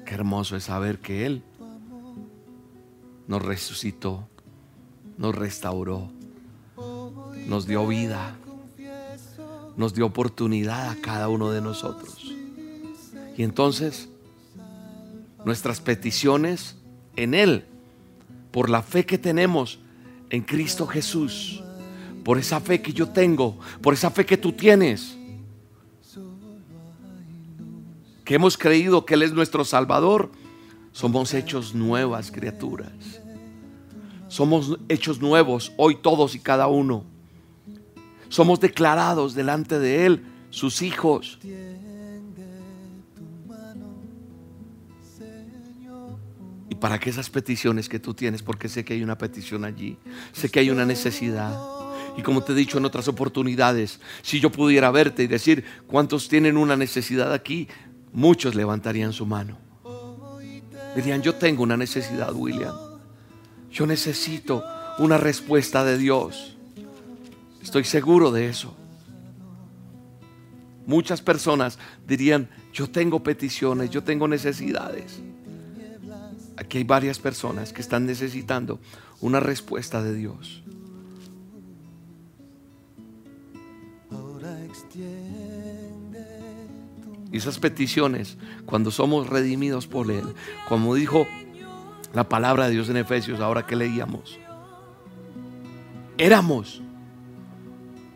Qué 0.05 0.13
hermoso 0.13 0.55
es 0.55 0.65
saber 0.65 0.99
que 0.99 1.25
Él 1.25 1.43
nos 3.27 3.41
resucitó, 3.41 4.27
nos 5.17 5.35
restauró, 5.35 6.09
nos 7.47 7.65
dio 7.65 7.87
vida, 7.87 8.35
nos 9.75 9.93
dio 9.93 10.05
oportunidad 10.05 10.89
a 10.89 11.01
cada 11.01 11.29
uno 11.29 11.51
de 11.51 11.61
nosotros. 11.61 12.33
Y 13.37 13.43
entonces, 13.43 14.09
nuestras 15.45 15.79
peticiones 15.79 16.77
en 17.15 17.33
Él, 17.33 17.65
por 18.51 18.69
la 18.69 18.81
fe 18.81 19.05
que 19.05 19.17
tenemos 19.17 19.79
en 20.29 20.41
Cristo 20.43 20.87
Jesús, 20.87 21.63
por 22.23 22.37
esa 22.37 22.59
fe 22.59 22.81
que 22.81 22.93
yo 22.93 23.09
tengo, 23.09 23.57
por 23.81 23.93
esa 23.93 24.11
fe 24.11 24.25
que 24.25 24.37
tú 24.37 24.51
tienes, 24.51 25.17
que 28.25 28.35
hemos 28.35 28.57
creído 28.57 29.05
que 29.05 29.13
Él 29.13 29.23
es 29.23 29.31
nuestro 29.31 29.63
Salvador, 29.63 30.31
somos 30.91 31.33
hechos 31.33 31.73
nuevas 31.73 32.31
criaturas. 32.31 33.21
Somos 34.27 34.77
hechos 34.89 35.21
nuevos 35.21 35.71
hoy 35.77 35.95
todos 35.95 36.35
y 36.35 36.39
cada 36.39 36.67
uno. 36.67 37.05
Somos 38.29 38.59
declarados 38.59 39.33
delante 39.33 39.79
de 39.79 40.05
Él, 40.05 40.25
sus 40.49 40.81
hijos. 40.81 41.39
Para 46.79 46.99
que 46.99 47.09
esas 47.09 47.29
peticiones 47.29 47.89
que 47.89 47.99
tú 47.99 48.13
tienes, 48.13 48.43
porque 48.43 48.69
sé 48.69 48.85
que 48.85 48.93
hay 48.93 49.03
una 49.03 49.17
petición 49.17 49.65
allí, 49.65 49.97
sé 50.31 50.49
que 50.49 50.59
hay 50.59 50.69
una 50.69 50.85
necesidad. 50.85 51.57
Y 52.17 52.21
como 52.21 52.43
te 52.43 52.53
he 52.53 52.55
dicho 52.55 52.77
en 52.77 52.85
otras 52.85 53.07
oportunidades, 53.07 53.99
si 54.21 54.39
yo 54.39 54.51
pudiera 54.51 54.89
verte 54.91 55.23
y 55.23 55.27
decir 55.27 55.63
cuántos 55.87 56.27
tienen 56.27 56.57
una 56.57 56.75
necesidad 56.75 57.33
aquí, 57.33 57.67
muchos 58.11 58.55
levantarían 58.55 59.13
su 59.13 59.25
mano. 59.25 59.57
Dirían, 60.95 61.21
yo 61.21 61.35
tengo 61.35 61.61
una 61.61 61.77
necesidad, 61.77 62.33
William. 62.33 62.75
Yo 63.71 63.85
necesito 63.85 64.63
una 64.97 65.17
respuesta 65.17 65.83
de 65.83 65.97
Dios. 65.97 66.57
Estoy 67.61 67.83
seguro 67.83 68.31
de 68.31 68.49
eso. 68.49 68.75
Muchas 70.87 71.21
personas 71.21 71.77
dirían, 72.07 72.49
yo 72.73 72.89
tengo 72.89 73.21
peticiones, 73.21 73.89
yo 73.89 74.03
tengo 74.03 74.27
necesidades. 74.27 75.21
Aquí 76.57 76.79
hay 76.79 76.83
varias 76.83 77.19
personas 77.19 77.71
que 77.71 77.81
están 77.81 78.05
necesitando 78.05 78.79
una 79.21 79.39
respuesta 79.39 80.01
de 80.01 80.13
Dios. 80.13 80.63
Y 87.31 87.37
esas 87.37 87.59
peticiones, 87.59 88.37
cuando 88.65 88.89
somos 88.89 89.27
redimidos 89.27 89.85
por 89.85 90.09
Él, 90.09 90.23
como 90.67 90.95
dijo 90.95 91.27
la 92.13 92.27
palabra 92.27 92.65
de 92.65 92.71
Dios 92.71 92.89
en 92.89 92.97
Efesios, 92.97 93.39
ahora 93.39 93.65
que 93.65 93.75
leíamos, 93.75 94.39
éramos. 96.17 96.81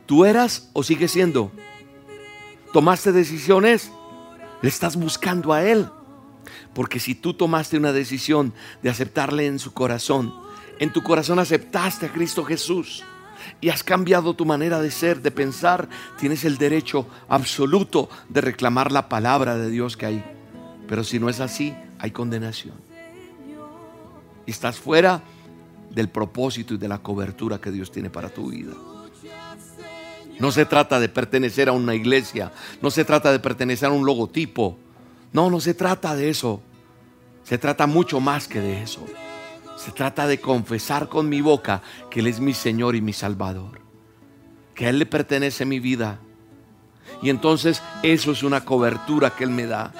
¿Tú 0.05 0.25
eras 0.25 0.69
o 0.73 0.83
sigues 0.83 1.11
siendo? 1.11 1.51
¿Tomaste 2.73 3.11
decisiones? 3.11 3.91
¿Le 4.61 4.69
estás 4.69 4.95
buscando 4.95 5.53
a 5.53 5.63
Él? 5.63 5.87
Porque 6.73 6.99
si 6.99 7.15
tú 7.15 7.33
tomaste 7.33 7.77
una 7.77 7.91
decisión 7.91 8.53
de 8.81 8.89
aceptarle 8.89 9.45
en 9.45 9.59
su 9.59 9.73
corazón, 9.73 10.33
en 10.79 10.91
tu 10.91 11.03
corazón 11.03 11.39
aceptaste 11.39 12.07
a 12.07 12.11
Cristo 12.11 12.43
Jesús, 12.43 13.03
y 13.59 13.69
has 13.69 13.83
cambiado 13.83 14.33
tu 14.33 14.45
manera 14.45 14.81
de 14.81 14.91
ser, 14.91 15.21
de 15.21 15.31
pensar, 15.31 15.89
tienes 16.19 16.45
el 16.45 16.57
derecho 16.57 17.07
absoluto 17.29 18.09
de 18.29 18.41
reclamar 18.41 18.91
la 18.91 19.09
palabra 19.09 19.57
de 19.57 19.69
Dios 19.69 19.97
que 19.97 20.05
hay. 20.05 20.23
Pero 20.87 21.03
si 21.03 21.19
no 21.19 21.29
es 21.29 21.39
así, 21.39 21.73
hay 21.99 22.11
condenación. 22.11 22.75
Estás 24.45 24.77
fuera 24.77 25.21
del 25.89 26.09
propósito 26.09 26.73
y 26.73 26.77
de 26.77 26.87
la 26.87 26.99
cobertura 26.99 27.59
que 27.59 27.71
Dios 27.71 27.91
tiene 27.91 28.09
para 28.09 28.29
tu 28.29 28.49
vida. 28.49 28.73
No 30.39 30.51
se 30.51 30.65
trata 30.65 30.99
de 30.99 31.09
pertenecer 31.09 31.69
a 31.69 31.71
una 31.71 31.93
iglesia, 31.93 32.51
no 32.81 32.89
se 32.89 33.05
trata 33.05 33.31
de 33.31 33.39
pertenecer 33.39 33.89
a 33.89 33.91
un 33.91 34.05
logotipo. 34.05 34.77
No, 35.33 35.49
no 35.49 35.59
se 35.59 35.73
trata 35.73 36.15
de 36.15 36.29
eso. 36.29 36.61
Se 37.43 37.57
trata 37.57 37.87
mucho 37.87 38.19
más 38.19 38.47
que 38.47 38.61
de 38.61 38.81
eso. 38.81 39.05
Se 39.77 39.91
trata 39.91 40.27
de 40.27 40.39
confesar 40.39 41.09
con 41.09 41.27
mi 41.29 41.41
boca 41.41 41.81
que 42.09 42.19
Él 42.19 42.27
es 42.27 42.39
mi 42.39 42.53
Señor 42.53 42.95
y 42.95 43.01
mi 43.01 43.13
Salvador. 43.13 43.81
Que 44.75 44.85
a 44.85 44.89
Él 44.89 44.99
le 44.99 45.05
pertenece 45.05 45.65
mi 45.65 45.79
vida. 45.79 46.19
Y 47.21 47.29
entonces 47.29 47.81
eso 48.03 48.31
es 48.31 48.43
una 48.43 48.63
cobertura 48.63 49.31
que 49.31 49.43
Él 49.43 49.49
me 49.49 49.65
da. 49.65 49.91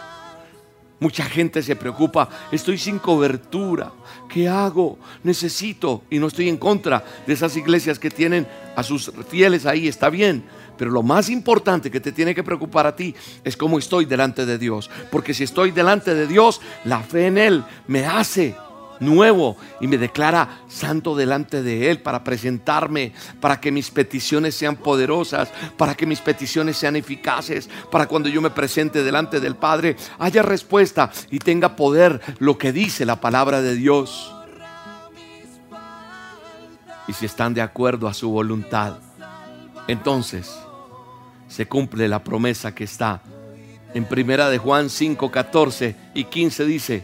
Mucha 0.99 1.25
gente 1.25 1.63
se 1.63 1.75
preocupa, 1.75 2.29
estoy 2.51 2.77
sin 2.77 2.99
cobertura, 2.99 3.91
¿qué 4.29 4.47
hago? 4.47 4.99
Necesito, 5.23 6.03
y 6.11 6.19
no 6.19 6.27
estoy 6.27 6.47
en 6.47 6.57
contra 6.57 7.03
de 7.25 7.33
esas 7.33 7.57
iglesias 7.57 7.97
que 7.97 8.11
tienen 8.11 8.47
a 8.75 8.83
sus 8.83 9.11
fieles 9.27 9.65
ahí, 9.65 9.87
está 9.87 10.11
bien, 10.11 10.43
pero 10.81 10.89
lo 10.89 11.03
más 11.03 11.29
importante 11.29 11.91
que 11.91 11.99
te 11.99 12.11
tiene 12.11 12.33
que 12.33 12.41
preocupar 12.41 12.87
a 12.87 12.95
ti 12.95 13.13
es 13.43 13.55
cómo 13.55 13.77
estoy 13.77 14.05
delante 14.05 14.47
de 14.47 14.57
Dios, 14.57 14.89
porque 15.11 15.35
si 15.35 15.43
estoy 15.43 15.69
delante 15.69 16.15
de 16.15 16.25
Dios, 16.25 16.59
la 16.85 17.01
fe 17.03 17.27
en 17.27 17.37
Él 17.37 17.63
me 17.85 18.07
hace 18.07 18.55
nuevo 18.99 19.57
y 19.79 19.85
me 19.85 19.99
declara 19.99 20.63
santo 20.67 21.15
delante 21.15 21.61
de 21.61 21.91
Él 21.91 22.01
para 22.01 22.23
presentarme, 22.23 23.13
para 23.39 23.61
que 23.61 23.71
mis 23.71 23.91
peticiones 23.91 24.55
sean 24.55 24.75
poderosas, 24.75 25.51
para 25.77 25.93
que 25.93 26.07
mis 26.07 26.19
peticiones 26.19 26.77
sean 26.77 26.95
eficaces, 26.95 27.69
para 27.91 28.07
cuando 28.07 28.27
yo 28.27 28.41
me 28.41 28.49
presente 28.49 29.03
delante 29.03 29.39
del 29.39 29.53
Padre 29.53 29.97
haya 30.17 30.41
respuesta 30.41 31.11
y 31.29 31.37
tenga 31.37 31.75
poder 31.75 32.19
lo 32.39 32.57
que 32.57 32.71
dice 32.71 33.05
la 33.05 33.21
palabra 33.21 33.61
de 33.61 33.75
Dios. 33.75 34.33
Y 37.07 37.13
si 37.13 37.27
están 37.27 37.53
de 37.53 37.61
acuerdo 37.61 38.07
a 38.07 38.15
su 38.15 38.31
voluntad, 38.31 38.97
entonces 39.87 40.60
se 41.51 41.67
cumple 41.67 42.07
la 42.07 42.23
promesa 42.23 42.73
que 42.73 42.85
está 42.85 43.21
en 43.93 44.05
primera 44.05 44.49
de 44.49 44.57
Juan 44.57 44.89
5, 44.89 45.31
14 45.31 45.95
y 46.13 46.23
15 46.23 46.65
dice, 46.65 47.03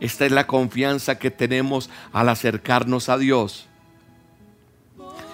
esta 0.00 0.26
es 0.26 0.32
la 0.32 0.46
confianza 0.46 1.18
que 1.18 1.30
tenemos 1.30 1.88
al 2.12 2.28
acercarnos 2.28 3.08
a 3.08 3.16
Dios. 3.16 3.66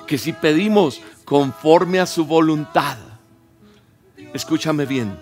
Que 0.06 0.16
si 0.16 0.32
pedimos 0.32 1.00
conforme 1.24 1.98
a 1.98 2.06
su 2.06 2.24
voluntad, 2.24 2.98
escúchame 4.32 4.86
bien, 4.86 5.18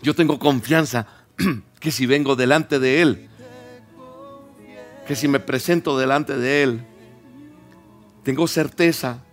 yo 0.00 0.14
tengo 0.14 0.38
confianza 0.38 1.08
que 1.80 1.90
si 1.90 2.06
vengo 2.06 2.36
delante 2.36 2.78
de 2.78 3.02
Él, 3.02 3.28
que 5.08 5.16
si 5.16 5.26
me 5.26 5.40
presento 5.40 5.98
delante 5.98 6.36
de 6.36 6.62
Él, 6.62 6.86
tengo 8.22 8.46
certeza 8.46 9.25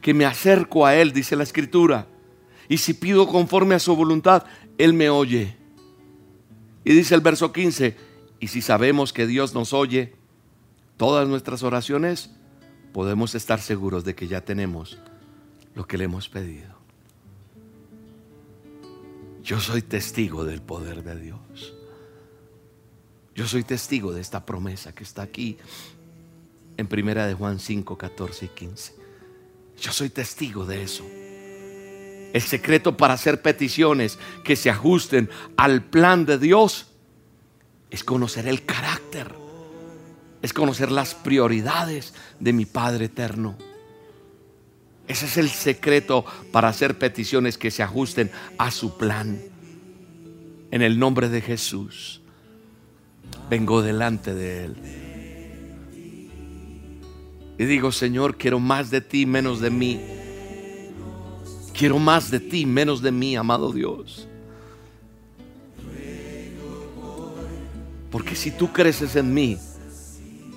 que 0.00 0.14
me 0.14 0.24
acerco 0.24 0.86
a 0.86 0.94
Él, 0.94 1.12
dice 1.12 1.36
la 1.36 1.42
Escritura, 1.42 2.06
y 2.68 2.78
si 2.78 2.94
pido 2.94 3.26
conforme 3.26 3.74
a 3.74 3.78
su 3.78 3.94
voluntad, 3.94 4.44
Él 4.78 4.92
me 4.92 5.10
oye. 5.10 5.56
Y 6.84 6.92
dice 6.92 7.14
el 7.14 7.20
verso 7.20 7.52
15, 7.52 7.96
y 8.40 8.48
si 8.48 8.62
sabemos 8.62 9.12
que 9.12 9.26
Dios 9.26 9.54
nos 9.54 9.72
oye 9.72 10.14
todas 10.96 11.28
nuestras 11.28 11.62
oraciones, 11.62 12.30
podemos 12.92 13.34
estar 13.34 13.60
seguros 13.60 14.04
de 14.04 14.14
que 14.14 14.26
ya 14.26 14.40
tenemos 14.40 14.98
lo 15.74 15.86
que 15.86 15.98
le 15.98 16.04
hemos 16.04 16.28
pedido. 16.28 16.76
Yo 19.42 19.60
soy 19.60 19.82
testigo 19.82 20.44
del 20.44 20.60
poder 20.60 21.04
de 21.04 21.20
Dios. 21.20 21.74
Yo 23.34 23.46
soy 23.46 23.62
testigo 23.62 24.12
de 24.12 24.20
esta 24.20 24.44
promesa 24.44 24.94
que 24.94 25.04
está 25.04 25.22
aquí 25.22 25.58
en 26.76 26.86
primera 26.88 27.26
de 27.26 27.34
Juan 27.34 27.60
5, 27.60 27.96
14 27.96 28.46
y 28.46 28.48
15. 28.48 29.05
Yo 29.80 29.92
soy 29.92 30.10
testigo 30.10 30.64
de 30.64 30.82
eso. 30.82 31.04
El 32.32 32.42
secreto 32.42 32.96
para 32.96 33.14
hacer 33.14 33.40
peticiones 33.40 34.18
que 34.44 34.56
se 34.56 34.70
ajusten 34.70 35.30
al 35.56 35.82
plan 35.82 36.26
de 36.26 36.38
Dios 36.38 36.88
es 37.90 38.04
conocer 38.04 38.46
el 38.46 38.64
carácter, 38.64 39.34
es 40.42 40.52
conocer 40.52 40.90
las 40.90 41.14
prioridades 41.14 42.14
de 42.40 42.52
mi 42.52 42.66
Padre 42.66 43.06
eterno. 43.06 43.56
Ese 45.08 45.26
es 45.26 45.36
el 45.36 45.48
secreto 45.48 46.24
para 46.52 46.68
hacer 46.68 46.98
peticiones 46.98 47.58
que 47.58 47.70
se 47.70 47.82
ajusten 47.82 48.30
a 48.58 48.70
su 48.70 48.96
plan. 48.96 49.40
En 50.70 50.82
el 50.82 50.98
nombre 50.98 51.28
de 51.28 51.40
Jesús, 51.40 52.20
vengo 53.48 53.82
delante 53.82 54.34
de 54.34 54.64
Él. 54.64 55.05
Y 57.58 57.64
digo, 57.64 57.90
Señor, 57.92 58.36
quiero 58.36 58.60
más 58.60 58.90
de 58.90 59.00
ti, 59.00 59.26
menos 59.26 59.60
de 59.60 59.70
mí. 59.70 60.00
Quiero 61.72 61.98
más 61.98 62.30
de 62.30 62.40
ti, 62.40 62.66
menos 62.66 63.02
de 63.02 63.12
mí, 63.12 63.36
amado 63.36 63.72
Dios. 63.72 64.28
Porque 68.10 68.34
si 68.34 68.50
tú 68.50 68.72
creces 68.72 69.16
en 69.16 69.32
mí, 69.32 69.58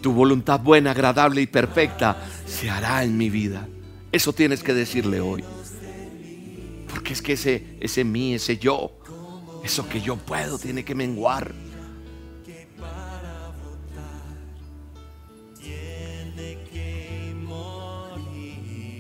tu 0.02 0.14
voluntad 0.14 0.60
buena, 0.60 0.92
agradable 0.92 1.42
y 1.42 1.48
perfecta 1.48 2.26
se 2.46 2.70
hará 2.70 3.04
en 3.04 3.18
mi 3.18 3.30
vida. 3.30 3.68
Eso 4.12 4.34
tienes 4.34 4.64
que 4.64 4.74
decirle 4.74 5.20
hoy. 5.20 5.44
Porque 6.90 7.14
es 7.14 7.22
que 7.22 7.34
ese, 7.34 7.78
ese 7.80 8.04
mí, 8.04 8.34
ese 8.34 8.58
yo, 8.58 8.92
eso 9.64 9.88
que 9.88 10.02
yo 10.02 10.16
puedo, 10.18 10.58
tiene 10.58 10.84
que 10.84 10.96
menguar. 10.96 11.54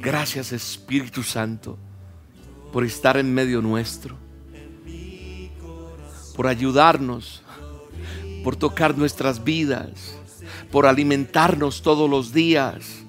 Gracias 0.01 0.53
Espíritu 0.53 1.23
Santo 1.23 1.77
por 2.71 2.85
estar 2.85 3.17
en 3.17 3.33
medio 3.33 3.61
nuestro, 3.61 4.15
por 6.37 6.47
ayudarnos, 6.47 7.43
por 8.43 8.55
tocar 8.55 8.97
nuestras 8.97 9.43
vidas, 9.43 10.15
por 10.71 10.85
alimentarnos 10.85 11.81
todos 11.81 12.09
los 12.09 12.31
días, 12.31 12.99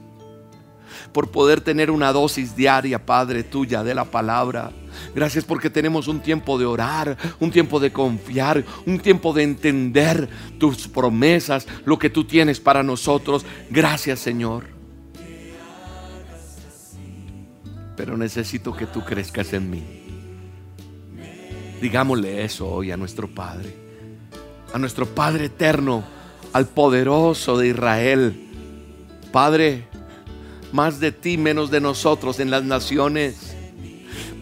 por 1.13 1.31
poder 1.31 1.61
tener 1.61 1.93
una 1.93 2.13
dosis 2.13 2.57
diaria, 2.57 3.07
Padre, 3.07 3.45
tuya 3.45 3.85
de 3.85 3.95
la 3.95 4.07
palabra. 4.07 4.73
Gracias 5.15 5.45
porque 5.45 5.71
tenemos 5.71 6.09
un 6.09 6.19
tiempo 6.19 6.59
de 6.59 6.67
orar, 6.67 7.17
un 7.39 7.53
tiempo 7.53 7.79
de 7.79 7.93
confiar, 7.93 8.65
un 8.85 8.99
tiempo 8.99 9.33
de 9.33 9.45
entender 9.45 10.29
tus 10.59 10.89
promesas, 10.89 11.69
lo 11.85 12.01
que 12.01 12.11
tú 12.11 12.25
tienes 12.25 12.59
para 12.59 12.83
nosotros. 12.83 13.47
Gracias, 13.71 14.19
Señor. 14.19 14.80
Pero 17.97 18.17
necesito 18.17 18.75
que 18.75 18.87
tú 18.87 19.05
crezcas 19.05 19.53
en 19.53 19.71
mí. 19.71 19.83
Digámosle 21.81 22.45
eso 22.45 22.69
hoy 22.69 22.91
a 22.91 22.97
nuestro 22.97 23.29
Padre, 23.29 23.75
a 24.73 24.79
nuestro 24.79 25.07
Padre 25.07 25.47
eterno, 25.47 26.05
al 26.53 26.67
poderoso 26.67 27.57
de 27.57 27.69
Israel. 27.69 28.49
Padre, 29.33 29.87
más 30.73 31.01
de 31.01 31.13
ti, 31.13 31.39
menos 31.39 31.71
de 31.71 31.81
nosotros 31.81 32.39
en 32.39 32.51
las 32.51 32.65
naciones. 32.65 33.55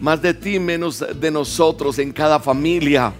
Más 0.01 0.21
de 0.21 0.33
ti, 0.33 0.59
menos 0.59 1.03
de 1.19 1.31
nosotros 1.31 1.99
en 1.99 2.11
cada 2.11 2.39
familia, 2.39 3.13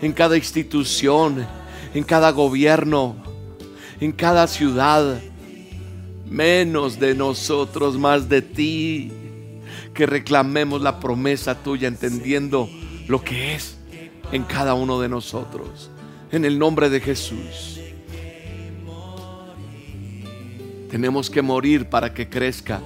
en 0.00 0.12
cada 0.12 0.36
institución, 0.36 1.46
en 1.94 2.04
cada 2.04 2.30
gobierno, 2.30 3.16
en 4.00 4.12
cada 4.12 4.46
ciudad. 4.46 5.20
Menos 6.26 6.98
de 6.98 7.14
nosotros, 7.14 7.98
más 7.98 8.28
de 8.28 8.40
ti 8.40 9.12
que 9.94 10.06
reclamemos 10.06 10.82
la 10.82 11.00
promesa 11.00 11.62
tuya 11.62 11.88
entendiendo 11.88 12.68
lo 13.08 13.22
que 13.22 13.54
es 13.54 13.76
en 14.32 14.44
cada 14.44 14.74
uno 14.74 15.00
de 15.00 15.08
nosotros. 15.08 15.90
En 16.30 16.44
el 16.44 16.58
nombre 16.58 16.88
de 16.88 17.00
Jesús. 17.00 17.80
Tenemos 20.90 21.30
que 21.30 21.42
morir 21.42 21.88
para 21.88 22.12
que 22.12 22.28
crezca 22.28 22.80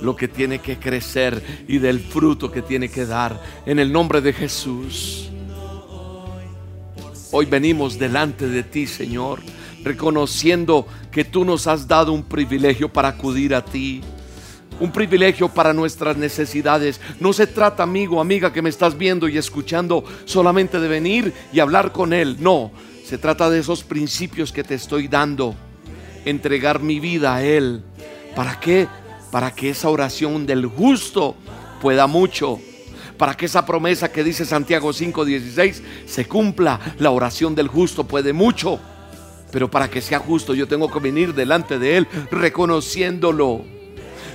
lo 0.00 0.16
que 0.16 0.28
tiene 0.28 0.60
que 0.60 0.78
crecer 0.78 1.64
y 1.66 1.78
del 1.78 2.00
fruto 2.00 2.50
que 2.50 2.62
tiene 2.62 2.88
que 2.88 3.06
dar. 3.06 3.42
En 3.66 3.78
el 3.78 3.92
nombre 3.92 4.20
de 4.20 4.32
Jesús. 4.32 5.30
Hoy 7.30 7.44
venimos 7.44 7.98
delante 7.98 8.48
de 8.48 8.62
ti, 8.62 8.86
Señor, 8.86 9.40
reconociendo 9.84 10.86
que 11.10 11.24
tú 11.24 11.44
nos 11.44 11.66
has 11.66 11.86
dado 11.86 12.12
un 12.12 12.22
privilegio 12.22 12.90
para 12.90 13.08
acudir 13.08 13.54
a 13.54 13.62
ti 13.62 14.00
un 14.80 14.92
privilegio 14.92 15.48
para 15.48 15.72
nuestras 15.72 16.16
necesidades. 16.16 17.00
No 17.20 17.32
se 17.32 17.46
trata, 17.46 17.82
amigo, 17.82 18.20
amiga, 18.20 18.52
que 18.52 18.62
me 18.62 18.70
estás 18.70 18.96
viendo 18.96 19.28
y 19.28 19.38
escuchando 19.38 20.04
solamente 20.24 20.80
de 20.80 20.88
venir 20.88 21.32
y 21.52 21.60
hablar 21.60 21.92
con 21.92 22.12
Él. 22.12 22.36
No, 22.40 22.70
se 23.04 23.18
trata 23.18 23.50
de 23.50 23.60
esos 23.60 23.84
principios 23.84 24.52
que 24.52 24.64
te 24.64 24.74
estoy 24.74 25.08
dando. 25.08 25.54
Entregar 26.24 26.80
mi 26.80 27.00
vida 27.00 27.36
a 27.36 27.42
Él. 27.42 27.82
¿Para 28.36 28.60
qué? 28.60 28.86
Para 29.30 29.54
que 29.54 29.70
esa 29.70 29.88
oración 29.88 30.46
del 30.46 30.66
justo 30.66 31.34
pueda 31.80 32.06
mucho. 32.06 32.58
Para 33.16 33.36
que 33.36 33.46
esa 33.46 33.66
promesa 33.66 34.12
que 34.12 34.22
dice 34.22 34.44
Santiago 34.44 34.92
5:16 34.92 35.82
se 36.06 36.26
cumpla. 36.26 36.78
La 36.98 37.10
oración 37.10 37.54
del 37.54 37.68
justo 37.68 38.04
puede 38.04 38.32
mucho. 38.32 38.78
Pero 39.50 39.70
para 39.70 39.88
que 39.88 40.02
sea 40.02 40.18
justo 40.18 40.54
yo 40.54 40.68
tengo 40.68 40.90
que 40.90 40.98
venir 40.98 41.34
delante 41.34 41.78
de 41.78 41.96
Él 41.96 42.08
reconociéndolo 42.30 43.77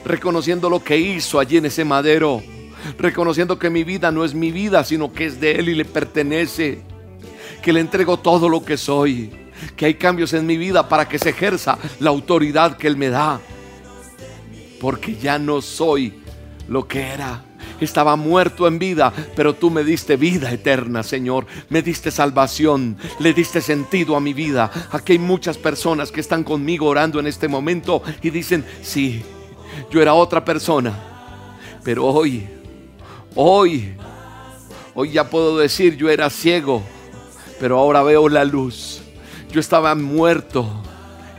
reconociendo 0.05 0.69
lo 0.69 0.83
que 0.83 0.97
hizo 0.97 1.39
allí 1.39 1.57
en 1.57 1.65
ese 1.65 1.85
madero, 1.85 2.41
reconociendo 2.97 3.57
que 3.57 3.69
mi 3.69 3.83
vida 3.83 4.11
no 4.11 4.25
es 4.25 4.33
mi 4.33 4.51
vida, 4.51 4.83
sino 4.83 5.11
que 5.13 5.25
es 5.25 5.39
de 5.39 5.53
Él 5.53 5.69
y 5.69 5.75
le 5.75 5.85
pertenece, 5.85 6.81
que 7.61 7.73
le 7.73 7.79
entrego 7.79 8.17
todo 8.17 8.49
lo 8.49 8.63
que 8.63 8.77
soy, 8.77 9.31
que 9.75 9.85
hay 9.85 9.93
cambios 9.95 10.33
en 10.33 10.45
mi 10.45 10.57
vida 10.57 10.87
para 10.89 11.07
que 11.07 11.19
se 11.19 11.29
ejerza 11.29 11.77
la 11.99 12.09
autoridad 12.09 12.77
que 12.77 12.87
Él 12.87 12.97
me 12.97 13.09
da, 13.09 13.39
porque 14.79 15.15
ya 15.15 15.39
no 15.39 15.61
soy 15.61 16.13
lo 16.67 16.87
que 16.87 17.01
era. 17.01 17.45
Estaba 17.79 18.15
muerto 18.15 18.67
en 18.67 18.79
vida, 18.79 19.11
pero 19.35 19.55
tú 19.55 19.69
me 19.69 19.83
diste 19.83 20.15
vida 20.15 20.51
eterna, 20.51 21.03
Señor. 21.03 21.45
Me 21.69 21.81
diste 21.81 22.11
salvación, 22.11 22.97
le 23.19 23.33
diste 23.33 23.61
sentido 23.61 24.15
a 24.15 24.21
mi 24.21 24.33
vida. 24.33 24.71
Aquí 24.91 25.13
hay 25.13 25.19
muchas 25.19 25.57
personas 25.57 26.11
que 26.11 26.21
están 26.21 26.43
conmigo 26.43 26.87
orando 26.87 27.19
en 27.19 27.27
este 27.27 27.47
momento 27.47 28.01
y 28.21 28.29
dicen, 28.29 28.63
sí, 28.81 29.23
yo 29.89 30.01
era 30.01 30.13
otra 30.13 30.43
persona. 30.43 30.93
Pero 31.83 32.05
hoy, 32.05 32.47
hoy, 33.35 33.93
hoy 34.93 35.11
ya 35.11 35.29
puedo 35.29 35.57
decir, 35.57 35.97
yo 35.97 36.09
era 36.09 36.29
ciego, 36.29 36.81
pero 37.59 37.77
ahora 37.77 38.03
veo 38.03 38.29
la 38.29 38.45
luz. 38.45 39.01
Yo 39.51 39.59
estaba 39.59 39.93
muerto 39.95 40.67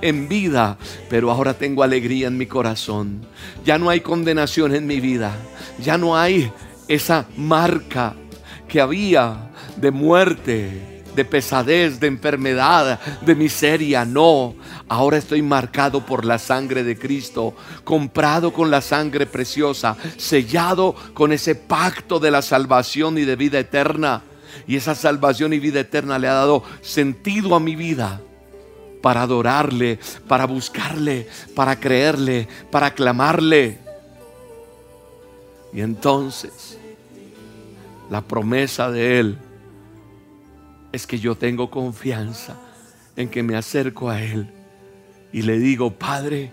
en 0.00 0.28
vida, 0.28 0.76
pero 1.08 1.30
ahora 1.30 1.54
tengo 1.54 1.82
alegría 1.82 2.28
en 2.28 2.36
mi 2.36 2.46
corazón. 2.46 3.26
Ya 3.64 3.78
no 3.78 3.90
hay 3.90 4.00
condenación 4.00 4.74
en 4.74 4.86
mi 4.86 5.00
vida. 5.00 5.34
Ya 5.82 5.98
no 5.98 6.16
hay 6.16 6.52
esa 6.88 7.26
marca 7.36 8.14
que 8.68 8.80
había 8.80 9.50
de 9.76 9.90
muerte 9.90 10.93
de 11.14 11.24
pesadez, 11.24 12.00
de 12.00 12.06
enfermedad, 12.06 13.00
de 13.20 13.34
miseria. 13.34 14.04
No, 14.04 14.54
ahora 14.88 15.16
estoy 15.16 15.42
marcado 15.42 16.04
por 16.04 16.24
la 16.24 16.38
sangre 16.38 16.84
de 16.84 16.98
Cristo, 16.98 17.54
comprado 17.84 18.52
con 18.52 18.70
la 18.70 18.80
sangre 18.80 19.26
preciosa, 19.26 19.96
sellado 20.16 20.94
con 21.14 21.32
ese 21.32 21.54
pacto 21.54 22.18
de 22.18 22.30
la 22.30 22.42
salvación 22.42 23.18
y 23.18 23.24
de 23.24 23.36
vida 23.36 23.58
eterna. 23.58 24.22
Y 24.66 24.76
esa 24.76 24.94
salvación 24.94 25.52
y 25.52 25.58
vida 25.58 25.80
eterna 25.80 26.18
le 26.18 26.28
ha 26.28 26.34
dado 26.34 26.62
sentido 26.80 27.54
a 27.54 27.60
mi 27.60 27.76
vida 27.76 28.20
para 29.02 29.22
adorarle, 29.22 29.98
para 30.26 30.46
buscarle, 30.46 31.28
para 31.54 31.78
creerle, 31.78 32.48
para 32.70 32.94
clamarle. 32.94 33.78
Y 35.72 35.80
entonces 35.80 36.78
la 38.10 38.20
promesa 38.20 38.90
de 38.90 39.18
Él 39.18 39.38
es 40.94 41.08
que 41.08 41.18
yo 41.18 41.34
tengo 41.34 41.70
confianza 41.70 42.56
en 43.16 43.28
que 43.28 43.42
me 43.42 43.56
acerco 43.56 44.08
a 44.08 44.22
Él 44.22 44.48
y 45.32 45.42
le 45.42 45.58
digo, 45.58 45.90
Padre, 45.90 46.52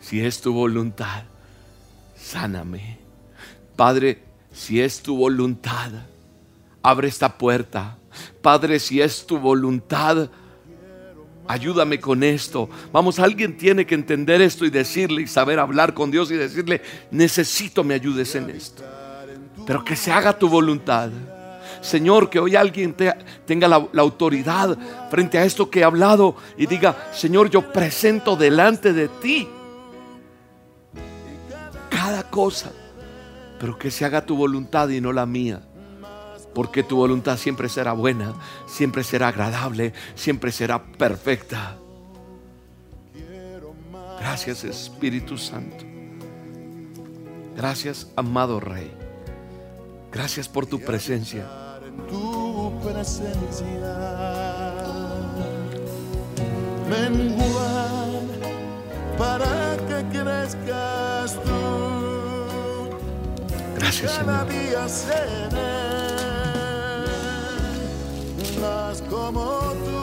si 0.00 0.20
es 0.20 0.42
tu 0.42 0.52
voluntad, 0.52 1.22
sáname. 2.14 2.98
Padre, 3.74 4.22
si 4.52 4.82
es 4.82 5.00
tu 5.02 5.16
voluntad, 5.16 5.92
abre 6.82 7.08
esta 7.08 7.38
puerta. 7.38 7.96
Padre, 8.42 8.78
si 8.78 9.00
es 9.00 9.26
tu 9.26 9.38
voluntad, 9.38 10.28
ayúdame 11.48 11.98
con 11.98 12.22
esto. 12.22 12.68
Vamos, 12.92 13.18
alguien 13.18 13.56
tiene 13.56 13.86
que 13.86 13.94
entender 13.94 14.42
esto 14.42 14.66
y 14.66 14.70
decirle 14.70 15.22
y 15.22 15.26
saber 15.26 15.58
hablar 15.58 15.94
con 15.94 16.10
Dios 16.10 16.30
y 16.30 16.34
decirle, 16.34 16.82
necesito 17.10 17.82
me 17.82 17.94
ayudes 17.94 18.34
en 18.34 18.50
esto. 18.50 18.84
Pero 19.66 19.82
que 19.82 19.96
se 19.96 20.12
haga 20.12 20.38
tu 20.38 20.50
voluntad. 20.50 21.10
Señor, 21.84 22.30
que 22.30 22.40
hoy 22.40 22.56
alguien 22.56 22.96
tenga 23.44 23.68
la, 23.68 23.86
la 23.92 24.00
autoridad 24.00 24.78
frente 25.10 25.36
a 25.36 25.44
esto 25.44 25.68
que 25.68 25.80
he 25.80 25.84
hablado 25.84 26.34
y 26.56 26.66
diga, 26.66 27.10
Señor, 27.12 27.50
yo 27.50 27.72
presento 27.72 28.36
delante 28.36 28.94
de 28.94 29.08
ti 29.08 29.46
cada 31.90 32.22
cosa, 32.30 32.72
pero 33.60 33.78
que 33.78 33.90
se 33.90 34.06
haga 34.06 34.24
tu 34.24 34.34
voluntad 34.34 34.88
y 34.88 35.02
no 35.02 35.12
la 35.12 35.26
mía. 35.26 35.60
Porque 36.54 36.82
tu 36.82 36.96
voluntad 36.96 37.36
siempre 37.36 37.68
será 37.68 37.92
buena, 37.92 38.32
siempre 38.66 39.04
será 39.04 39.28
agradable, 39.28 39.92
siempre 40.14 40.52
será 40.52 40.82
perfecta. 40.82 41.76
Gracias 44.20 44.64
Espíritu 44.64 45.36
Santo. 45.36 45.84
Gracias 47.54 48.10
amado 48.16 48.58
Rey. 48.58 48.90
Gracias 50.10 50.48
por 50.48 50.64
tu 50.64 50.80
presencia 50.80 51.63
tu 52.08 52.72
presencia. 52.82 53.94
Menguar 56.88 58.22
para 59.18 59.76
que 59.88 59.98
crezcas 60.18 61.30
tú. 61.44 61.62
Gracias, 63.76 64.12
cada 64.12 64.46
Señor. 64.46 64.48
día 64.48 64.88
seré 64.88 65.64
más 68.60 68.96
como 69.10 69.44
tú. 69.84 70.02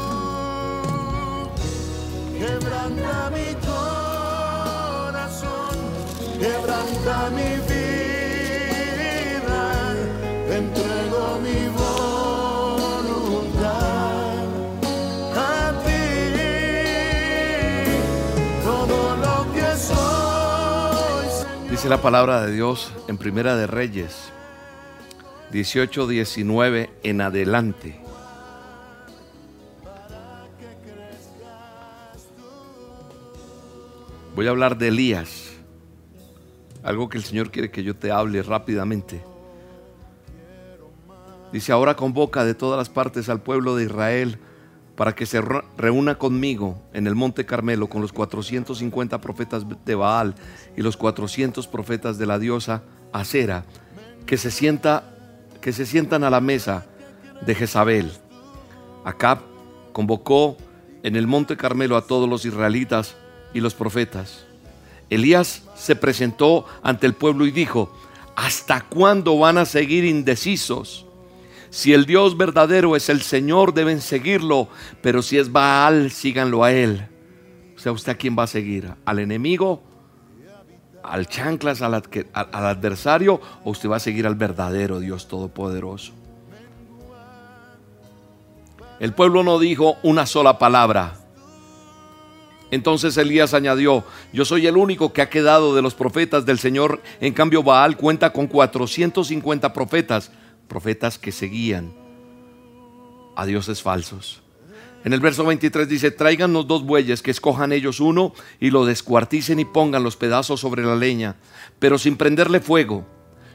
Quebranta 2.38 3.15
mi 3.36 3.49
corazón, 3.67 5.75
quebranta 6.39 7.15
mi 7.38 7.51
vida, 7.69 9.62
entrego 10.49 11.21
mi 11.43 11.58
voluntad 11.67 11.81
Dice 21.82 21.89
la 21.89 22.00
palabra 22.00 22.46
de 22.46 22.54
Dios 22.54 22.94
en 23.08 23.17
Primera 23.17 23.56
de 23.56 23.65
Reyes 23.65 24.32
18, 25.52 26.06
19 26.06 26.91
en 27.02 27.22
adelante. 27.22 28.00
Voy 34.36 34.46
a 34.46 34.52
hablar 34.52 34.78
de 34.78 34.89
Elías. 34.89 35.54
Algo 36.84 37.10
que 37.10 37.17
el 37.17 37.24
Señor 37.24 37.50
quiere 37.50 37.72
que 37.72 37.82
yo 37.82 37.96
te 37.96 38.12
hable 38.12 38.44
rápidamente. 38.44 39.24
Dice, 41.52 41.72
ahora 41.72 41.96
convoca 41.96 42.46
de 42.46 42.54
todas 42.54 42.78
las 42.78 42.89
partes 42.89 43.28
al 43.28 43.41
pueblo 43.41 43.76
de 43.76 43.86
Israel 43.86 44.38
para 45.02 45.16
que 45.16 45.26
se 45.26 45.42
re- 45.42 45.64
reúna 45.80 46.20
conmigo 46.20 46.80
en 46.94 47.08
el 47.08 47.16
monte 47.16 47.44
Carmelo 47.44 47.88
con 47.90 48.04
los 48.04 48.14
450 48.14 49.20
profetas 49.20 49.66
de 49.84 49.96
Baal 49.96 50.36
y 50.78 50.84
los 50.84 50.96
400 50.96 51.66
profetas 51.66 52.20
de 52.20 52.28
la 52.28 52.38
diosa 52.38 52.84
Acera, 53.12 53.66
que 54.28 54.38
se, 54.38 54.52
sienta, 54.52 55.16
que 55.60 55.74
se 55.74 55.88
sientan 55.88 56.24
a 56.24 56.30
la 56.30 56.40
mesa 56.40 56.86
de 57.44 57.56
Jezabel. 57.56 58.12
Acab 59.04 59.40
convocó 59.92 60.56
en 61.02 61.16
el 61.16 61.26
monte 61.26 61.58
Carmelo 61.58 61.98
a 61.98 62.06
todos 62.06 62.30
los 62.30 62.46
israelitas 62.46 63.16
y 63.56 63.60
los 63.60 63.74
profetas. 63.74 64.46
Elías 65.10 65.64
se 65.76 65.96
presentó 65.96 66.66
ante 66.84 67.08
el 67.08 67.16
pueblo 67.16 67.48
y 67.48 67.52
dijo, 67.52 67.92
¿hasta 68.36 68.82
cuándo 68.82 69.36
van 69.40 69.58
a 69.58 69.66
seguir 69.66 70.06
indecisos? 70.06 71.08
Si 71.72 71.94
el 71.94 72.06
Dios 72.06 72.36
verdadero 72.36 72.98
es 72.98 73.08
el 73.08 73.22
Señor, 73.22 73.74
deben 73.74 74.02
seguirlo, 74.02 74.68
pero 75.02 75.22
si 75.22 75.38
es 75.38 75.54
Baal, 75.54 76.12
síganlo 76.12 76.66
a 76.66 76.74
él. 76.74 77.08
O 77.78 77.80
sea, 77.80 77.94
¿usted 77.94 78.12
a 78.12 78.16
quién 78.16 78.36
va 78.38 78.44
a 78.44 78.48
seguir? 78.48 78.94
¿Al 79.06 79.20
enemigo? 79.20 79.82
¿Al 81.02 81.28
chanclas, 81.28 81.82
al, 81.82 81.94
al 81.94 82.66
adversario? 82.66 83.40
¿O 83.64 83.72
usted 83.72 83.90
va 83.90 83.96
a 83.96 84.00
seguir 84.02 84.28
al 84.28 84.36
verdadero 84.36 85.00
Dios 85.00 85.30
Todopoderoso? 85.30 86.12
El 89.00 89.14
pueblo 89.14 89.42
no 89.42 89.58
dijo 89.58 89.96
una 90.04 90.26
sola 90.26 90.60
palabra. 90.60 91.16
Entonces 92.70 93.16
Elías 93.16 93.54
añadió, 93.54 94.04
yo 94.34 94.44
soy 94.44 94.68
el 94.68 94.76
único 94.76 95.14
que 95.14 95.22
ha 95.22 95.30
quedado 95.30 95.74
de 95.74 95.82
los 95.82 95.96
profetas 95.96 96.46
del 96.46 96.60
Señor, 96.60 97.02
en 97.22 97.34
cambio 97.34 97.64
Baal 97.64 97.96
cuenta 97.96 98.32
con 98.34 98.48
450 98.48 99.72
profetas, 99.74 100.32
profetas 100.72 101.20
que 101.20 101.34
seguían 101.34 101.92
a 103.36 103.46
dioses 103.46 103.82
falsos. 103.82 104.42
En 105.04 105.12
el 105.12 105.20
verso 105.20 105.44
23 105.44 105.90
dice, 105.90 106.12
tráiganos 106.12 106.66
dos 106.66 106.86
bueyes, 106.86 107.22
que 107.22 107.32
escojan 107.32 107.74
ellos 107.74 108.00
uno 108.00 108.32
y 108.58 108.70
lo 108.70 108.86
descuarticen 108.86 109.60
y 109.60 109.66
pongan 109.66 110.04
los 110.04 110.16
pedazos 110.16 110.62
sobre 110.62 110.86
la 110.86 110.96
leña, 110.96 111.36
pero 111.80 111.98
sin 111.98 112.16
prenderle 112.16 112.62
fuego. 112.62 113.06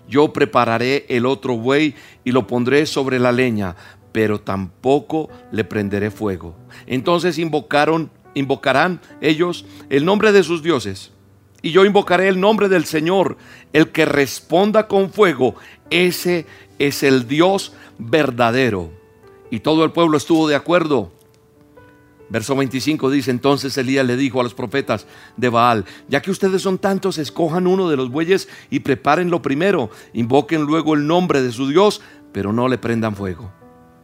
Yo 0.06 0.34
prepararé 0.34 1.06
el 1.08 1.24
otro 1.24 1.56
buey 1.56 1.94
y 2.22 2.32
lo 2.32 2.46
pondré 2.46 2.84
sobre 2.84 3.18
la 3.18 3.32
leña, 3.32 3.76
pero 4.12 4.42
tampoco 4.42 5.30
le 5.52 5.64
prenderé 5.64 6.10
fuego. 6.10 6.54
Entonces 6.86 7.38
invocaron, 7.38 8.10
invocarán 8.34 9.00
ellos 9.22 9.64
el 9.88 10.04
nombre 10.04 10.32
de 10.32 10.42
sus 10.42 10.62
dioses. 10.62 11.12
Y 11.62 11.70
yo 11.72 11.84
invocaré 11.84 12.28
el 12.28 12.40
nombre 12.40 12.68
del 12.68 12.84
Señor, 12.84 13.36
el 13.72 13.90
que 13.90 14.04
responda 14.04 14.86
con 14.86 15.10
fuego. 15.10 15.56
Ese 15.90 16.46
es 16.78 17.02
el 17.02 17.26
Dios 17.26 17.72
verdadero. 17.98 18.90
Y 19.50 19.60
todo 19.60 19.84
el 19.84 19.92
pueblo 19.92 20.16
estuvo 20.16 20.48
de 20.48 20.54
acuerdo. 20.54 21.12
Verso 22.28 22.56
25 22.56 23.08
dice, 23.10 23.30
entonces 23.30 23.78
Elías 23.78 24.04
le 24.04 24.16
dijo 24.16 24.40
a 24.40 24.42
los 24.42 24.54
profetas 24.54 25.06
de 25.36 25.48
Baal, 25.48 25.84
ya 26.08 26.20
que 26.20 26.32
ustedes 26.32 26.60
son 26.60 26.78
tantos, 26.78 27.18
escojan 27.18 27.68
uno 27.68 27.88
de 27.88 27.96
los 27.96 28.10
bueyes 28.10 28.48
y 28.68 28.80
prepárenlo 28.80 29.42
primero, 29.42 29.90
invoquen 30.12 30.62
luego 30.62 30.94
el 30.94 31.06
nombre 31.06 31.40
de 31.40 31.52
su 31.52 31.68
Dios, 31.68 32.00
pero 32.32 32.52
no 32.52 32.66
le 32.66 32.78
prendan 32.78 33.14
fuego. 33.14 33.52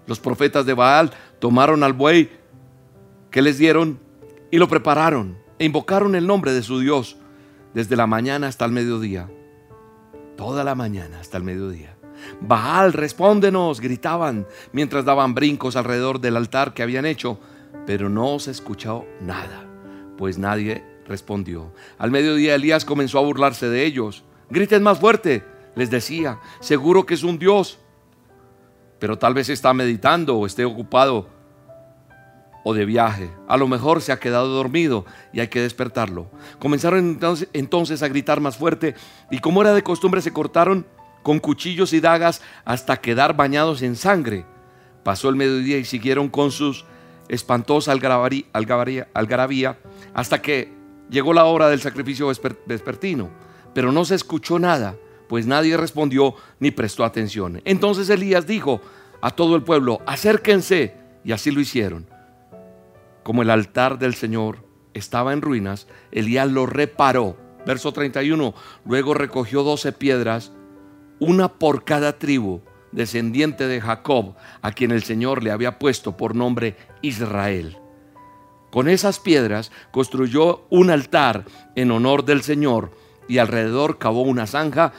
Los 0.06 0.20
profetas 0.20 0.66
de 0.66 0.74
Baal 0.74 1.10
tomaron 1.40 1.82
al 1.82 1.94
buey 1.94 2.30
que 3.32 3.42
les 3.42 3.58
dieron 3.58 3.98
y 4.52 4.58
lo 4.58 4.68
prepararon 4.68 5.36
e 5.58 5.64
invocaron 5.64 6.14
el 6.14 6.26
nombre 6.26 6.52
de 6.52 6.62
su 6.62 6.78
Dios 6.78 7.16
desde 7.74 7.96
la 7.96 8.06
mañana 8.06 8.48
hasta 8.48 8.64
el 8.64 8.72
mediodía. 8.72 9.28
Toda 10.36 10.64
la 10.64 10.74
mañana 10.74 11.20
hasta 11.20 11.36
el 11.36 11.44
mediodía. 11.44 11.96
Baal, 12.40 12.92
respóndenos, 12.92 13.80
gritaban 13.80 14.46
mientras 14.72 15.04
daban 15.04 15.34
brincos 15.34 15.76
alrededor 15.76 16.20
del 16.20 16.36
altar 16.36 16.74
que 16.74 16.82
habían 16.82 17.06
hecho, 17.06 17.38
pero 17.86 18.08
no 18.08 18.38
se 18.38 18.50
escuchó 18.50 19.04
nada, 19.20 19.66
pues 20.16 20.38
nadie 20.38 20.84
respondió. 21.06 21.72
Al 21.98 22.10
mediodía 22.10 22.54
Elías 22.54 22.84
comenzó 22.84 23.18
a 23.18 23.22
burlarse 23.22 23.68
de 23.68 23.84
ellos. 23.84 24.24
Griten 24.50 24.82
más 24.82 24.98
fuerte, 25.00 25.44
les 25.74 25.90
decía, 25.90 26.38
seguro 26.60 27.06
que 27.06 27.14
es 27.14 27.22
un 27.22 27.38
Dios, 27.38 27.78
pero 28.98 29.18
tal 29.18 29.34
vez 29.34 29.48
está 29.48 29.74
meditando 29.74 30.36
o 30.36 30.46
esté 30.46 30.64
ocupado 30.64 31.28
o 32.64 32.74
de 32.74 32.84
viaje. 32.84 33.30
A 33.48 33.56
lo 33.56 33.66
mejor 33.68 34.00
se 34.02 34.12
ha 34.12 34.20
quedado 34.20 34.48
dormido 34.48 35.04
y 35.32 35.40
hay 35.40 35.48
que 35.48 35.60
despertarlo. 35.60 36.30
Comenzaron 36.58 37.18
entonces, 37.52 38.02
a 38.02 38.08
gritar 38.08 38.40
más 38.40 38.56
fuerte 38.56 38.94
y 39.30 39.38
como 39.40 39.62
era 39.62 39.74
de 39.74 39.82
costumbre 39.82 40.22
se 40.22 40.32
cortaron 40.32 40.86
con 41.22 41.38
cuchillos 41.38 41.92
y 41.92 42.00
dagas 42.00 42.42
hasta 42.64 43.00
quedar 43.00 43.36
bañados 43.36 43.82
en 43.82 43.96
sangre. 43.96 44.44
Pasó 45.04 45.28
el 45.28 45.36
mediodía 45.36 45.78
y 45.78 45.84
siguieron 45.84 46.28
con 46.28 46.50
sus 46.50 46.84
espantosa 47.28 47.94
algarabari- 47.94 48.46
algabaría- 48.52 49.08
algarabía 49.14 49.78
hasta 50.14 50.42
que 50.42 50.72
llegó 51.10 51.32
la 51.32 51.44
hora 51.44 51.68
del 51.68 51.80
sacrificio 51.80 52.28
vesper- 52.28 52.58
vespertino. 52.66 53.30
Pero 53.74 53.90
no 53.90 54.04
se 54.04 54.14
escuchó 54.14 54.58
nada, 54.58 54.96
pues 55.28 55.46
nadie 55.46 55.76
respondió 55.76 56.34
ni 56.60 56.70
prestó 56.70 57.04
atención. 57.04 57.62
Entonces 57.64 58.10
Elías 58.10 58.46
dijo 58.46 58.80
a 59.20 59.30
todo 59.30 59.56
el 59.56 59.62
pueblo, 59.62 60.00
acérquense, 60.06 60.94
y 61.24 61.32
así 61.32 61.50
lo 61.50 61.60
hicieron. 61.60 62.06
Como 63.22 63.42
el 63.42 63.50
altar 63.50 63.98
del 63.98 64.14
Señor 64.14 64.64
estaba 64.94 65.32
en 65.32 65.42
ruinas, 65.42 65.86
Elías 66.10 66.50
lo 66.50 66.66
reparó. 66.66 67.36
Verso 67.66 67.92
31. 67.92 68.54
Luego 68.84 69.14
recogió 69.14 69.62
doce 69.62 69.92
piedras, 69.92 70.52
una 71.20 71.48
por 71.48 71.84
cada 71.84 72.18
tribu, 72.18 72.62
descendiente 72.90 73.68
de 73.68 73.80
Jacob, 73.80 74.34
a 74.60 74.72
quien 74.72 74.90
el 74.90 75.02
Señor 75.02 75.42
le 75.42 75.52
había 75.52 75.78
puesto 75.78 76.16
por 76.16 76.34
nombre 76.34 76.76
Israel. 77.00 77.78
Con 78.70 78.88
esas 78.88 79.20
piedras 79.20 79.70
construyó 79.90 80.64
un 80.70 80.90
altar 80.90 81.44
en 81.76 81.90
honor 81.90 82.24
del 82.24 82.42
Señor 82.42 82.90
y 83.28 83.38
alrededor 83.38 83.98
cavó 83.98 84.22
una 84.22 84.46
zanja 84.46 84.92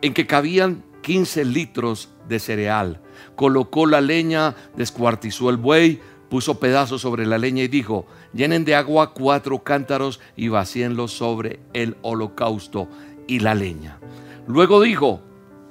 en 0.00 0.14
que 0.14 0.26
cabían 0.26 0.82
15 1.02 1.44
litros 1.44 2.08
de 2.28 2.38
cereal. 2.40 3.02
Colocó 3.36 3.86
la 3.86 4.00
leña, 4.00 4.54
descuartizó 4.74 5.50
el 5.50 5.58
buey, 5.58 6.00
puso 6.28 6.58
pedazos 6.58 7.02
sobre 7.02 7.26
la 7.26 7.38
leña 7.38 7.62
y 7.62 7.68
dijo, 7.68 8.06
llenen 8.32 8.64
de 8.64 8.74
agua 8.74 9.12
cuatro 9.12 9.62
cántaros 9.62 10.20
y 10.36 10.48
vacíenlos 10.48 11.12
sobre 11.12 11.60
el 11.72 11.96
holocausto 12.02 12.88
y 13.26 13.40
la 13.40 13.54
leña. 13.54 13.98
Luego 14.46 14.80
dijo, 14.80 15.20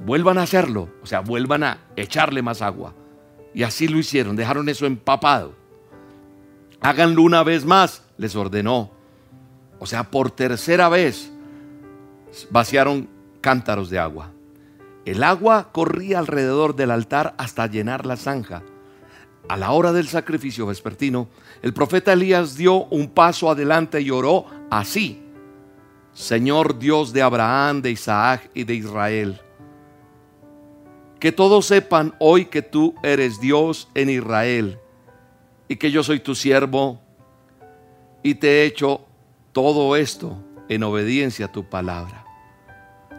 vuelvan 0.06 0.38
a 0.38 0.44
hacerlo, 0.44 0.90
o 1.02 1.06
sea, 1.06 1.20
vuelvan 1.22 1.64
a 1.64 1.80
echarle 1.96 2.42
más 2.42 2.62
agua. 2.62 2.94
Y 3.54 3.64
así 3.64 3.88
lo 3.88 3.98
hicieron, 3.98 4.36
dejaron 4.36 4.70
eso 4.70 4.86
empapado. 4.86 5.54
Háganlo 6.82 7.22
una 7.22 7.44
vez 7.44 7.66
más, 7.66 8.04
les 8.18 8.36
ordenó. 8.36 8.92
O 9.80 9.86
sea, 9.86 10.10
por 10.10 10.32
tercera 10.32 10.90
vez 10.90 11.32
vaciaron 12.50 13.10
cántaros 13.42 13.90
de 13.90 14.00
agua. 14.00 14.32
El 15.06 15.24
agua 15.24 15.70
corría 15.72 16.20
alrededor 16.20 16.76
del 16.76 16.92
altar 16.92 17.36
hasta 17.38 17.68
llenar 17.68 18.06
la 18.06 18.16
zanja. 18.16 18.64
A 19.48 19.58
la 19.58 19.72
hora 19.72 19.92
del 19.92 20.08
sacrificio 20.08 20.66
vespertino, 20.66 21.28
el 21.62 21.74
profeta 21.74 22.14
Elías 22.14 22.56
dio 22.56 22.86
un 22.86 23.10
paso 23.10 23.50
adelante 23.50 24.00
y 24.02 24.10
oró 24.10 24.46
así. 24.70 25.22
Señor 26.14 26.80
Dios 26.80 27.12
de 27.12 27.22
Abraham, 27.22 27.82
de 27.82 27.92
Isaac 27.92 28.50
y 28.54 28.64
de 28.64 28.76
Israel, 28.76 29.42
que 31.20 31.32
todos 31.32 31.66
sepan 31.66 32.14
hoy 32.20 32.46
que 32.46 32.62
tú 32.62 32.96
eres 33.04 33.40
Dios 33.40 33.90
en 33.96 34.10
Israel 34.10 34.80
y 35.68 35.76
que 35.78 35.92
yo 35.92 36.04
soy 36.04 36.20
tu 36.20 36.36
siervo 36.36 37.02
y 38.22 38.36
te 38.36 38.48
he 38.48 38.66
hecho 38.66 39.02
todo 39.52 39.96
esto 39.96 40.38
en 40.70 40.84
obediencia 40.84 41.48
a 41.48 41.52
tu 41.52 41.70
palabra. 41.70 42.26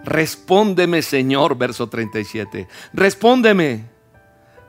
Respóndeme, 0.05 1.03
Señor, 1.03 1.57
verso 1.57 1.89
37. 1.89 2.69
Respóndeme 2.93 3.94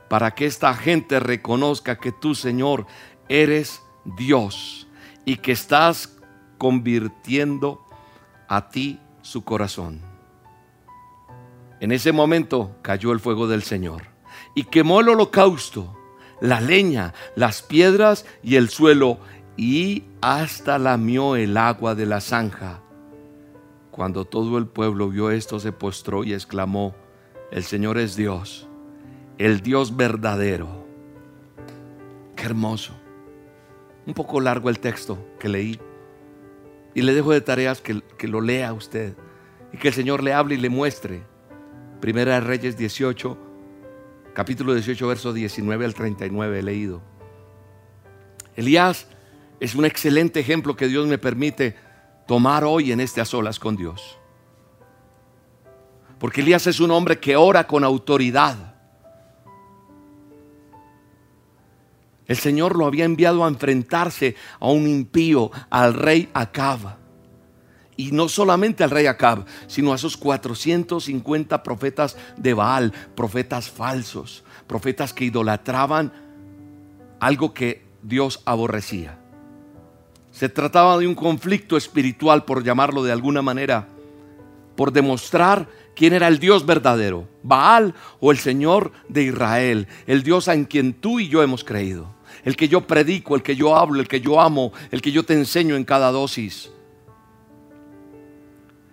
para 0.08 0.34
que 0.34 0.46
esta 0.46 0.74
gente 0.74 1.20
reconozca 1.20 1.98
que 1.98 2.12
tú, 2.12 2.34
Señor, 2.34 2.86
eres 3.28 3.82
Dios 4.16 4.86
y 5.24 5.36
que 5.36 5.52
estás 5.52 6.16
convirtiendo 6.58 7.84
a 8.48 8.68
ti 8.68 9.00
su 9.22 9.44
corazón. 9.44 10.00
En 11.80 11.92
ese 11.92 12.12
momento 12.12 12.76
cayó 12.82 13.12
el 13.12 13.20
fuego 13.20 13.48
del 13.48 13.62
Señor 13.62 14.04
y 14.54 14.64
quemó 14.64 15.00
el 15.00 15.08
holocausto, 15.08 15.96
la 16.40 16.60
leña, 16.60 17.12
las 17.34 17.62
piedras 17.62 18.24
y 18.42 18.56
el 18.56 18.68
suelo 18.70 19.18
y 19.56 20.04
hasta 20.20 20.78
lamió 20.78 21.36
el 21.36 21.56
agua 21.56 21.94
de 21.94 22.06
la 22.06 22.20
zanja. 22.20 22.80
Cuando 23.90 24.24
todo 24.24 24.58
el 24.58 24.66
pueblo 24.66 25.08
vio 25.08 25.30
esto 25.30 25.58
se 25.58 25.72
postró 25.72 26.24
y 26.24 26.32
exclamó, 26.32 26.94
el 27.50 27.64
Señor 27.64 27.98
es 27.98 28.16
Dios, 28.16 28.65
el 29.38 29.60
Dios 29.60 29.96
verdadero. 29.96 30.86
Qué 32.34 32.44
hermoso. 32.44 32.94
Un 34.06 34.14
poco 34.14 34.40
largo 34.40 34.70
el 34.70 34.78
texto 34.78 35.18
que 35.38 35.48
leí. 35.48 35.80
Y 36.94 37.02
le 37.02 37.14
dejo 37.14 37.32
de 37.32 37.40
tareas 37.40 37.80
que, 37.80 38.02
que 38.16 38.28
lo 38.28 38.40
lea 38.40 38.72
usted 38.72 39.14
y 39.72 39.76
que 39.76 39.88
el 39.88 39.94
Señor 39.94 40.22
le 40.22 40.32
hable 40.32 40.54
y 40.54 40.58
le 40.58 40.70
muestre. 40.70 41.22
Primera 42.00 42.34
de 42.34 42.40
Reyes 42.40 42.76
18, 42.76 43.36
capítulo 44.32 44.74
18, 44.74 45.06
verso 45.06 45.32
19 45.32 45.84
al 45.84 45.94
39 45.94 46.58
he 46.58 46.62
leído. 46.62 47.02
Elías 48.54 49.06
es 49.60 49.74
un 49.74 49.84
excelente 49.84 50.40
ejemplo 50.40 50.76
que 50.76 50.88
Dios 50.88 51.06
me 51.06 51.18
permite 51.18 51.76
tomar 52.26 52.64
hoy 52.64 52.92
en 52.92 53.00
este 53.00 53.20
a 53.20 53.24
solas 53.24 53.58
con 53.58 53.76
Dios. 53.76 54.18
Porque 56.18 56.40
Elías 56.40 56.66
es 56.66 56.80
un 56.80 56.90
hombre 56.90 57.18
que 57.18 57.36
ora 57.36 57.66
con 57.66 57.84
autoridad. 57.84 58.75
El 62.26 62.36
Señor 62.36 62.76
lo 62.76 62.86
había 62.86 63.04
enviado 63.04 63.44
a 63.44 63.48
enfrentarse 63.48 64.34
a 64.58 64.68
un 64.68 64.88
impío, 64.88 65.50
al 65.70 65.94
rey 65.94 66.28
Acab. 66.34 66.96
Y 67.96 68.12
no 68.12 68.28
solamente 68.28 68.84
al 68.84 68.90
rey 68.90 69.06
Acab, 69.06 69.44
sino 69.68 69.92
a 69.92 69.96
esos 69.96 70.16
450 70.16 71.62
profetas 71.62 72.16
de 72.36 72.52
Baal, 72.52 72.92
profetas 73.14 73.70
falsos, 73.70 74.44
profetas 74.66 75.12
que 75.12 75.24
idolatraban 75.24 76.12
algo 77.20 77.54
que 77.54 77.86
Dios 78.02 78.42
aborrecía. 78.44 79.18
Se 80.32 80.48
trataba 80.48 80.98
de 80.98 81.06
un 81.06 81.14
conflicto 81.14 81.76
espiritual, 81.76 82.44
por 82.44 82.62
llamarlo 82.62 83.02
de 83.02 83.12
alguna 83.12 83.40
manera, 83.40 83.88
por 84.76 84.92
demostrar 84.92 85.68
quién 85.96 86.12
era 86.12 86.28
el 86.28 86.38
Dios 86.38 86.64
verdadero, 86.64 87.26
Baal 87.42 87.94
o 88.20 88.30
el 88.30 88.38
Señor 88.38 88.92
de 89.08 89.24
Israel, 89.24 89.88
el 90.06 90.22
Dios 90.22 90.46
en 90.46 90.66
quien 90.66 90.92
tú 90.94 91.18
y 91.18 91.28
yo 91.28 91.42
hemos 91.42 91.64
creído, 91.64 92.14
el 92.44 92.54
que 92.54 92.68
yo 92.68 92.86
predico, 92.86 93.34
el 93.34 93.42
que 93.42 93.56
yo 93.56 93.74
hablo, 93.74 94.00
el 94.00 94.06
que 94.06 94.20
yo 94.20 94.40
amo, 94.40 94.72
el 94.92 95.02
que 95.02 95.10
yo 95.10 95.24
te 95.24 95.34
enseño 95.34 95.74
en 95.74 95.84
cada 95.84 96.12
dosis. 96.12 96.70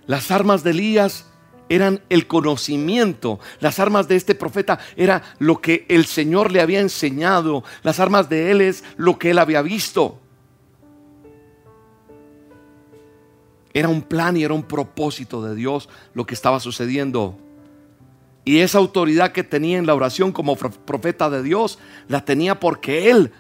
Las 0.08 0.32
armas 0.32 0.63
de 0.63 0.72
Elías 0.72 1.28
eran 1.70 2.02
el 2.10 2.28
conocimiento. 2.28 3.39
Las 3.60 3.80
armas 3.80 4.08
de 4.08 4.16
este 4.16 4.36
profeta 4.36 4.80
era 4.96 5.24
lo 5.39 5.62
que 5.62 5.86
el 5.89 6.06
Señor 6.06 6.52
le 6.52 6.62
había 6.62 6.82
enseñado. 6.82 7.63
Las 7.84 8.00
armas 8.00 8.30
de 8.30 8.52
él 8.52 8.62
es 8.62 8.84
lo 8.98 9.18
que 9.18 9.32
él 9.32 9.39
había 9.39 9.62
visto. 9.62 10.23
Era 13.74 13.90
un 13.90 14.02
plan 14.02 14.38
y 14.38 14.44
era 14.44 14.54
un 14.54 14.64
propósito 14.64 15.44
de 15.44 15.56
Dios 15.56 15.90
lo 16.14 16.26
que 16.26 16.36
estaba 16.36 16.60
sucediendo. 16.60 17.38
Y 18.46 18.60
esa 18.60 18.78
autoridad 18.78 19.32
que 19.32 19.44
tenía 19.44 19.78
en 19.78 19.86
la 19.86 19.96
oración 19.96 20.32
como 20.32 20.56
profeta 20.56 21.30
de 21.30 21.42
Dios, 21.42 21.80
la 22.08 22.26
tenía 22.26 22.60
porque 22.60 23.10
él 23.10 23.32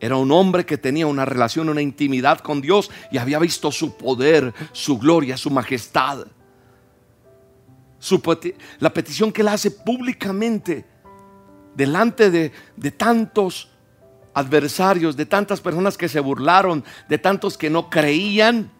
era 0.00 0.16
un 0.16 0.30
hombre 0.30 0.66
que 0.66 0.78
tenía 0.78 1.06
una 1.06 1.24
relación, 1.24 1.68
una 1.68 1.82
intimidad 1.82 2.38
con 2.38 2.60
Dios 2.60 2.90
y 3.10 3.18
había 3.18 3.38
visto 3.38 3.72
su 3.72 3.96
poder, 3.96 4.52
su 4.72 4.98
gloria, 4.98 5.36
su 5.36 5.50
majestad. 5.50 6.26
la 8.78 8.92
petición 8.92 9.32
que 9.32 9.42
él 9.42 9.48
hace 9.48 9.70
públicamente 9.70 10.84
delante 11.74 12.30
de, 12.30 12.52
de 12.76 12.90
tantos 12.90 13.70
adversarios, 14.34 15.16
de 15.16 15.26
tantas 15.26 15.60
personas 15.60 15.96
que 15.96 16.08
se 16.08 16.20
burlaron, 16.20 16.84
de 17.08 17.18
tantos 17.18 17.58
que 17.58 17.70
no 17.70 17.90
creían 17.90 18.70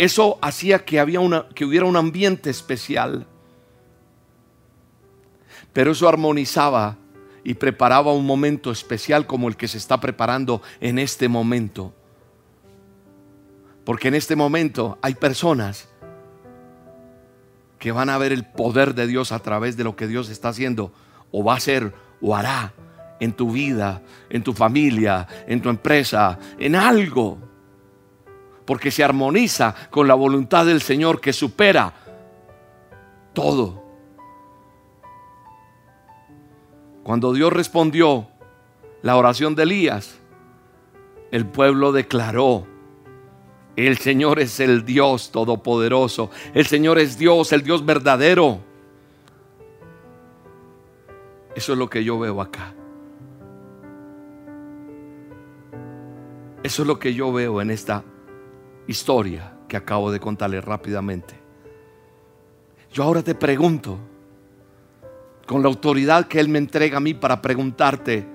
Eso 0.00 0.38
hacía 0.40 0.82
que, 0.86 0.98
había 0.98 1.20
una, 1.20 1.46
que 1.50 1.66
hubiera 1.66 1.84
un 1.84 1.94
ambiente 1.94 2.48
especial. 2.48 3.26
Pero 5.74 5.92
eso 5.92 6.08
armonizaba 6.08 6.96
y 7.44 7.52
preparaba 7.52 8.14
un 8.14 8.24
momento 8.24 8.70
especial 8.70 9.26
como 9.26 9.46
el 9.46 9.58
que 9.58 9.68
se 9.68 9.76
está 9.76 10.00
preparando 10.00 10.62
en 10.80 10.98
este 10.98 11.28
momento. 11.28 11.92
Porque 13.84 14.08
en 14.08 14.14
este 14.14 14.36
momento 14.36 14.98
hay 15.02 15.16
personas 15.16 15.86
que 17.78 17.92
van 17.92 18.08
a 18.08 18.16
ver 18.16 18.32
el 18.32 18.46
poder 18.46 18.94
de 18.94 19.06
Dios 19.06 19.32
a 19.32 19.40
través 19.40 19.76
de 19.76 19.84
lo 19.84 19.96
que 19.96 20.06
Dios 20.06 20.30
está 20.30 20.48
haciendo 20.48 20.94
o 21.30 21.44
va 21.44 21.52
a 21.52 21.56
hacer 21.58 21.92
o 22.22 22.34
hará 22.34 22.72
en 23.20 23.34
tu 23.34 23.50
vida, 23.50 24.00
en 24.30 24.42
tu 24.42 24.54
familia, 24.54 25.28
en 25.46 25.60
tu 25.60 25.68
empresa, 25.68 26.38
en 26.58 26.74
algo 26.74 27.49
porque 28.70 28.92
se 28.92 29.02
armoniza 29.02 29.74
con 29.90 30.06
la 30.06 30.14
voluntad 30.14 30.64
del 30.64 30.80
Señor 30.80 31.20
que 31.20 31.32
supera 31.32 31.92
todo. 33.32 33.82
Cuando 37.02 37.32
Dios 37.32 37.52
respondió 37.52 38.28
la 39.02 39.16
oración 39.16 39.56
de 39.56 39.64
Elías, 39.64 40.20
el 41.32 41.46
pueblo 41.46 41.90
declaró, 41.90 42.64
el 43.74 43.98
Señor 43.98 44.38
es 44.38 44.60
el 44.60 44.84
Dios 44.84 45.32
todopoderoso, 45.32 46.30
el 46.54 46.64
Señor 46.64 47.00
es 47.00 47.18
Dios, 47.18 47.52
el 47.52 47.64
Dios 47.64 47.84
verdadero. 47.84 48.60
Eso 51.56 51.72
es 51.72 51.78
lo 51.80 51.90
que 51.90 52.04
yo 52.04 52.20
veo 52.20 52.40
acá. 52.40 52.72
Eso 56.62 56.82
es 56.82 56.86
lo 56.86 57.00
que 57.00 57.12
yo 57.12 57.32
veo 57.32 57.60
en 57.60 57.72
esta 57.72 58.04
historia 58.86 59.54
que 59.68 59.76
acabo 59.76 60.10
de 60.10 60.20
contarle 60.20 60.60
rápidamente. 60.60 61.34
Yo 62.92 63.04
ahora 63.04 63.22
te 63.22 63.34
pregunto, 63.34 63.98
con 65.46 65.62
la 65.62 65.68
autoridad 65.68 66.26
que 66.26 66.40
Él 66.40 66.48
me 66.48 66.58
entrega 66.58 66.98
a 66.98 67.00
mí 67.00 67.14
para 67.14 67.42
preguntarte, 67.42 68.26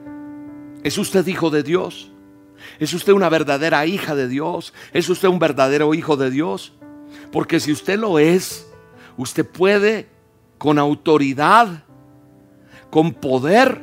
¿es 0.83 0.97
usted 0.97 1.25
hijo 1.27 1.49
de 1.49 1.63
Dios? 1.63 2.11
¿Es 2.79 2.93
usted 2.93 3.13
una 3.13 3.29
verdadera 3.29 3.85
hija 3.85 4.15
de 4.15 4.27
Dios? 4.27 4.73
¿Es 4.93 5.09
usted 5.09 5.27
un 5.27 5.39
verdadero 5.39 5.93
hijo 5.93 6.17
de 6.17 6.31
Dios? 6.31 6.73
Porque 7.31 7.59
si 7.59 7.71
usted 7.71 7.99
lo 7.99 8.19
es, 8.19 8.71
usted 9.17 9.45
puede 9.45 10.07
con 10.57 10.79
autoridad, 10.79 11.83
con 12.89 13.13
poder, 13.13 13.81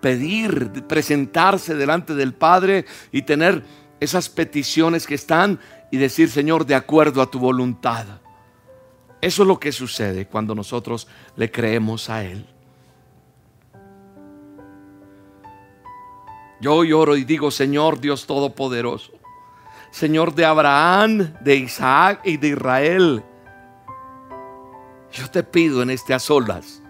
pedir, 0.00 0.70
presentarse 0.86 1.74
delante 1.74 2.14
del 2.14 2.34
Padre 2.34 2.86
y 3.12 3.22
tener 3.22 3.62
esas 4.00 4.28
peticiones 4.28 5.06
que 5.06 5.14
están 5.14 5.60
y 5.90 5.98
decir, 5.98 6.30
Señor, 6.30 6.66
de 6.66 6.74
acuerdo 6.74 7.22
a 7.22 7.30
tu 7.30 7.38
voluntad. 7.38 8.06
Eso 9.20 9.42
es 9.42 9.48
lo 9.48 9.60
que 9.60 9.70
sucede 9.70 10.26
cuando 10.26 10.54
nosotros 10.54 11.06
le 11.36 11.50
creemos 11.50 12.08
a 12.08 12.24
Él. 12.24 12.46
Yo 16.60 16.84
lloro 16.84 17.16
y 17.16 17.24
digo, 17.24 17.50
Señor 17.50 18.00
Dios 18.00 18.26
Todopoderoso, 18.26 19.12
Señor 19.90 20.34
de 20.34 20.44
Abraham, 20.44 21.34
de 21.40 21.56
Isaac 21.56 22.20
y 22.24 22.36
de 22.36 22.48
Israel, 22.48 23.24
yo 25.12 25.28
te 25.30 25.42
pido 25.42 25.82
en 25.82 25.90
a 25.90 26.18
solas 26.18 26.82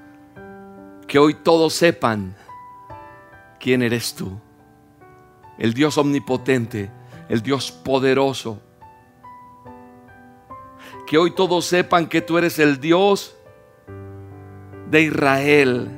que 1.07 1.19
hoy 1.19 1.35
todos 1.35 1.73
sepan 1.73 2.37
quién 3.59 3.83
eres 3.83 4.15
tú, 4.15 4.39
el 5.59 5.73
Dios 5.73 5.97
omnipotente, 5.99 6.91
el 7.31 7.43
Dios 7.43 7.71
poderoso. 7.71 8.61
Que 11.07 11.17
hoy 11.17 11.31
todos 11.31 11.65
sepan 11.65 12.09
que 12.09 12.21
tú 12.21 12.37
eres 12.37 12.59
el 12.59 12.81
Dios 12.81 13.37
de 14.91 15.03
Israel, 15.03 15.89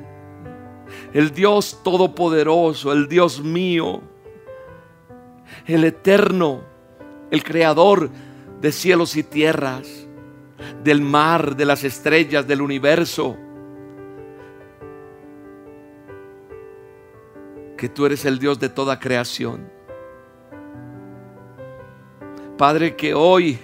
el 1.11 1.31
Dios 1.31 1.79
todopoderoso, 1.83 2.93
el 2.93 3.07
Dios 3.07 3.41
mío, 3.41 4.01
el 5.65 5.83
eterno, 5.83 6.61
el 7.31 7.43
creador 7.43 8.11
de 8.61 8.71
cielos 8.71 9.15
y 9.15 9.23
tierras, 9.23 10.07
del 10.83 11.01
mar, 11.01 11.55
de 11.55 11.65
las 11.65 11.83
estrellas, 11.83 12.47
del 12.47 12.61
universo. 12.61 13.35
Que 17.75 17.89
tú 17.89 18.05
eres 18.05 18.23
el 18.25 18.37
Dios 18.37 18.59
de 18.59 18.69
toda 18.69 18.99
creación. 18.99 19.82
Padre, 22.63 22.95
que 22.95 23.13
hoy 23.13 23.59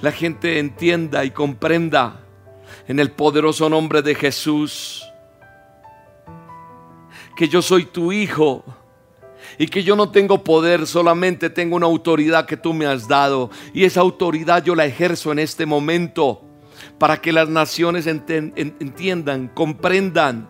la 0.00 0.12
gente 0.12 0.60
entienda 0.60 1.24
y 1.24 1.32
comprenda 1.32 2.20
en 2.86 3.00
el 3.00 3.10
poderoso 3.10 3.68
nombre 3.68 4.02
de 4.02 4.14
Jesús 4.14 5.04
que 7.36 7.48
yo 7.48 7.60
soy 7.60 7.86
tu 7.86 8.12
hijo 8.12 8.64
y 9.58 9.66
que 9.66 9.82
yo 9.82 9.96
no 9.96 10.12
tengo 10.12 10.44
poder, 10.44 10.86
solamente 10.86 11.50
tengo 11.50 11.74
una 11.74 11.86
autoridad 11.86 12.46
que 12.46 12.56
tú 12.56 12.72
me 12.72 12.86
has 12.86 13.08
dado 13.08 13.50
y 13.74 13.82
esa 13.82 13.98
autoridad 13.98 14.62
yo 14.62 14.76
la 14.76 14.86
ejerzo 14.86 15.32
en 15.32 15.40
este 15.40 15.66
momento 15.66 16.44
para 16.98 17.20
que 17.20 17.32
las 17.32 17.48
naciones 17.48 18.06
entiendan, 18.06 19.48
comprendan 19.48 20.48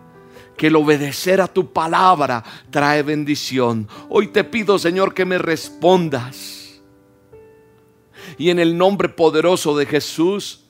que 0.55 0.67
el 0.67 0.75
obedecer 0.75 1.41
a 1.41 1.47
tu 1.47 1.73
palabra 1.73 2.43
trae 2.69 3.01
bendición. 3.01 3.87
Hoy 4.07 4.27
te 4.27 4.43
pido, 4.43 4.77
Señor, 4.77 5.15
que 5.15 5.25
me 5.25 5.39
respondas. 5.39 6.58
Y 8.39 8.49
en 8.49 8.57
el 8.57 8.77
nombre 8.77 9.09
poderoso 9.09 9.77
de 9.77 9.85
Jesús, 9.85 10.61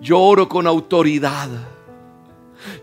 yo 0.00 0.20
oro 0.20 0.48
con 0.48 0.68
autoridad. 0.68 1.48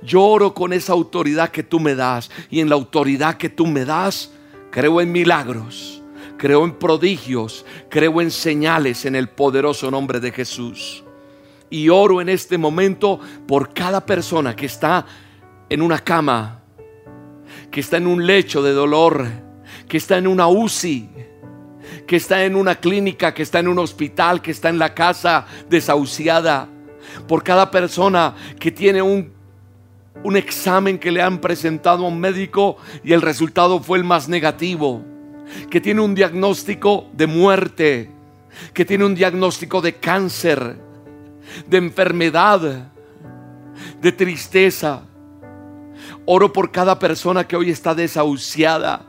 Yo 0.04 0.22
oro 0.24 0.54
con 0.54 0.74
esa 0.74 0.92
autoridad 0.92 1.50
que 1.50 1.64
tú 1.64 1.80
me 1.80 1.96
das. 1.96 2.30
Y 2.50 2.60
en 2.60 2.68
la 2.68 2.76
autoridad 2.76 3.38
que 3.38 3.48
tú 3.48 3.66
me 3.66 3.86
das, 3.86 4.34
creo 4.72 5.00
en 5.00 5.14
milagros, 5.14 6.04
creo 6.38 6.66
en 6.66 6.74
prodigios, 6.74 7.66
creo 7.90 8.20
en 8.20 8.30
señales 8.30 9.06
en 9.06 9.16
el 9.16 9.30
poderoso 9.30 9.90
nombre 9.90 10.20
de 10.20 10.34
Jesús. 10.34 11.02
Y 11.70 11.88
oro 11.88 12.20
en 12.20 12.28
este 12.28 12.58
momento 12.58 13.22
por 13.48 13.74
cada 13.74 14.06
persona 14.06 14.54
que 14.54 14.66
está 14.66 15.06
en 15.70 15.82
una 15.82 16.00
cama, 16.00 16.62
que 17.72 17.80
está 17.80 17.96
en 17.96 18.08
un 18.08 18.28
lecho 18.28 18.62
de 18.62 18.74
dolor, 18.74 19.26
que 19.88 19.96
está 19.96 20.18
en 20.18 20.28
una 20.28 20.50
UCI, 20.50 21.10
que 22.10 22.16
está 22.16 22.44
en 22.44 22.56
una 22.56 22.74
clínica, 22.74 23.36
que 23.36 23.44
está 23.44 23.60
en 23.60 23.68
un 23.68 23.78
hospital, 23.78 24.42
que 24.42 24.50
está 24.50 24.70
en 24.70 24.80
la 24.80 24.96
casa 24.96 25.46
desahuciada, 25.70 26.68
por 27.28 27.44
cada 27.44 27.70
persona 27.70 28.34
que 28.60 28.72
tiene 28.72 29.00
un, 29.00 29.32
un 30.24 30.36
examen 30.36 30.98
que 30.98 31.12
le 31.12 31.22
han 31.22 31.38
presentado 31.38 32.04
a 32.06 32.08
un 32.08 32.20
médico 32.20 32.78
y 33.04 33.14
el 33.14 33.22
resultado 33.22 33.80
fue 33.80 34.00
el 34.00 34.06
más 34.06 34.28
negativo, 34.28 35.06
que 35.70 35.80
tiene 35.80 36.02
un 36.02 36.16
diagnóstico 36.16 37.06
de 37.14 37.28
muerte, 37.28 38.10
que 38.74 38.86
tiene 38.86 39.06
un 39.06 39.14
diagnóstico 39.14 39.80
de 39.80 39.94
cáncer, 39.98 40.78
de 41.68 41.78
enfermedad, 41.78 42.92
de 44.02 44.12
tristeza. 44.12 45.04
Oro 46.26 46.52
por 46.52 46.72
cada 46.72 46.98
persona 46.98 47.48
que 47.48 47.56
hoy 47.56 47.70
está 47.70 47.94
desahuciada, 47.94 49.09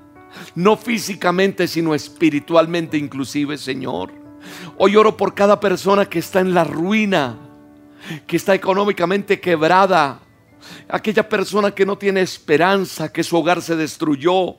no 0.55 0.77
físicamente, 0.77 1.69
sino 1.69 1.95
espiritualmente 1.95 2.97
inclusive, 2.97 3.59
Señor. 3.59 4.13
Hoy 4.79 4.97
oro 4.97 5.17
por 5.17 5.35
cada 5.35 5.61
persona 5.61 6.07
que 6.07 6.19
está 6.19 6.41
en 6.41 6.55
la 6.55 6.65
ruina, 6.65 7.37
que 8.27 8.37
está 8.37 8.55
económicamente 8.55 9.41
quebrada, 9.41 10.21
aquella 10.89 11.29
persona 11.29 11.71
que 11.71 11.87
no 11.87 11.97
tiene 11.97 12.21
esperanza, 12.21 13.13
que 13.13 13.23
su 13.23 13.37
hogar 13.37 13.63
se 13.63 13.77
destruyó. 13.77 14.57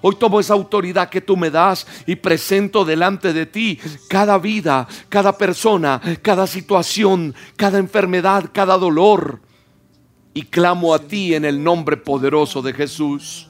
Hoy 0.00 0.16
tomo 0.16 0.40
esa 0.40 0.54
autoridad 0.54 1.08
que 1.08 1.20
tú 1.20 1.36
me 1.36 1.50
das 1.50 1.86
y 2.06 2.16
presento 2.16 2.84
delante 2.84 3.32
de 3.32 3.46
ti 3.46 3.78
cada 4.08 4.38
vida, 4.38 4.86
cada 5.08 5.36
persona, 5.36 6.00
cada 6.22 6.46
situación, 6.46 7.34
cada 7.56 7.78
enfermedad, 7.78 8.50
cada 8.52 8.76
dolor 8.76 9.40
y 10.34 10.42
clamo 10.42 10.94
a 10.94 10.98
ti 10.98 11.34
en 11.34 11.44
el 11.44 11.62
nombre 11.62 11.96
poderoso 11.96 12.62
de 12.62 12.72
Jesús. 12.72 13.48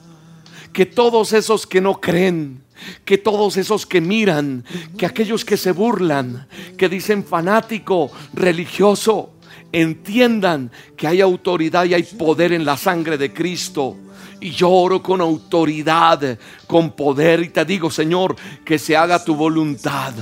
Que 0.73 0.85
todos 0.85 1.33
esos 1.33 1.67
que 1.67 1.79
no 1.79 2.01
creen, 2.01 2.63
que 3.05 3.17
todos 3.17 3.57
esos 3.57 3.85
que 3.85 4.01
miran, 4.01 4.65
que 4.97 5.05
aquellos 5.05 5.45
que 5.45 5.55
se 5.55 5.71
burlan, 5.71 6.47
que 6.77 6.89
dicen 6.89 7.23
fanático, 7.23 8.11
religioso, 8.33 9.33
entiendan 9.71 10.71
que 10.97 11.07
hay 11.07 11.21
autoridad 11.21 11.85
y 11.85 11.93
hay 11.93 12.03
poder 12.03 12.51
en 12.51 12.65
la 12.65 12.75
sangre 12.75 13.17
de 13.17 13.31
Cristo. 13.31 13.97
Y 14.41 14.49
yo 14.51 14.69
oro 14.69 15.01
con 15.01 15.21
autoridad, 15.21 16.37
con 16.67 16.91
poder 16.91 17.41
y 17.41 17.49
te 17.49 17.63
digo, 17.63 17.89
Señor, 17.89 18.35
que 18.65 18.77
se 18.77 18.97
haga 18.97 19.23
tu 19.23 19.35
voluntad 19.35 20.13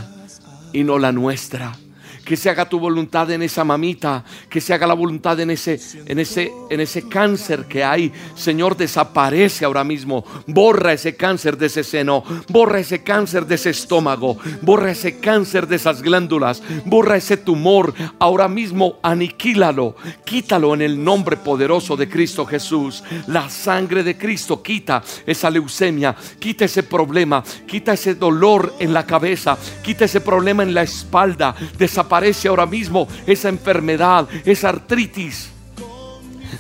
y 0.73 0.83
no 0.83 0.99
la 0.99 1.11
nuestra 1.11 1.75
que 2.32 2.38
se 2.38 2.49
haga 2.49 2.63
tu 2.69 2.79
voluntad 2.79 3.29
en 3.32 3.41
esa 3.41 3.65
mamita, 3.65 4.23
que 4.49 4.61
se 4.61 4.73
haga 4.73 4.88
la 4.88 4.93
voluntad 4.93 5.38
en 5.41 5.51
ese, 5.51 5.77
en 6.05 6.17
ese, 6.17 6.49
en 6.69 6.79
ese 6.79 7.09
cáncer 7.09 7.65
que 7.65 7.84
hay. 7.84 8.09
Señor, 8.36 8.77
desaparece 8.77 9.65
ahora 9.65 9.84
mismo. 9.84 10.23
Borra 10.47 10.93
ese 10.93 11.17
cáncer 11.17 11.57
de 11.57 11.65
ese 11.65 11.84
seno, 11.84 12.23
borra 12.47 12.79
ese 12.79 13.03
cáncer 13.03 13.45
de 13.45 13.55
ese 13.55 13.71
estómago, 13.71 14.38
borra 14.61 14.91
ese 14.91 15.19
cáncer 15.19 15.67
de 15.67 15.75
esas 15.75 16.01
glándulas, 16.01 16.63
borra 16.86 17.17
ese 17.17 17.36
tumor. 17.36 17.93
Ahora 18.17 18.47
mismo 18.47 18.97
aniquílalo, 19.03 19.97
quítalo 20.23 20.73
en 20.73 20.84
el 20.84 21.03
nombre 21.03 21.36
poderoso 21.36 21.97
de 21.97 22.07
Cristo 22.07 22.45
Jesús. 22.45 23.03
La 23.27 23.49
sangre 23.49 24.03
de 24.03 24.17
Cristo 24.17 24.63
quita 24.63 25.03
esa 25.25 25.49
leucemia, 25.49 26.15
quita 26.39 26.63
ese 26.63 26.84
problema, 26.84 27.43
quita 27.67 27.91
ese 27.91 28.15
dolor 28.15 28.73
en 28.79 28.93
la 28.93 29.05
cabeza, 29.05 29.57
quita 29.84 30.05
ese 30.05 30.21
problema 30.21 30.63
en 30.63 30.73
la 30.73 30.84
espalda, 30.84 31.53
desaparece 31.77 32.20
Aparece 32.22 32.49
ahora 32.49 32.67
mismo 32.67 33.07
esa 33.26 33.49
enfermedad, 33.49 34.28
esa 34.45 34.69
artritis 34.69 35.49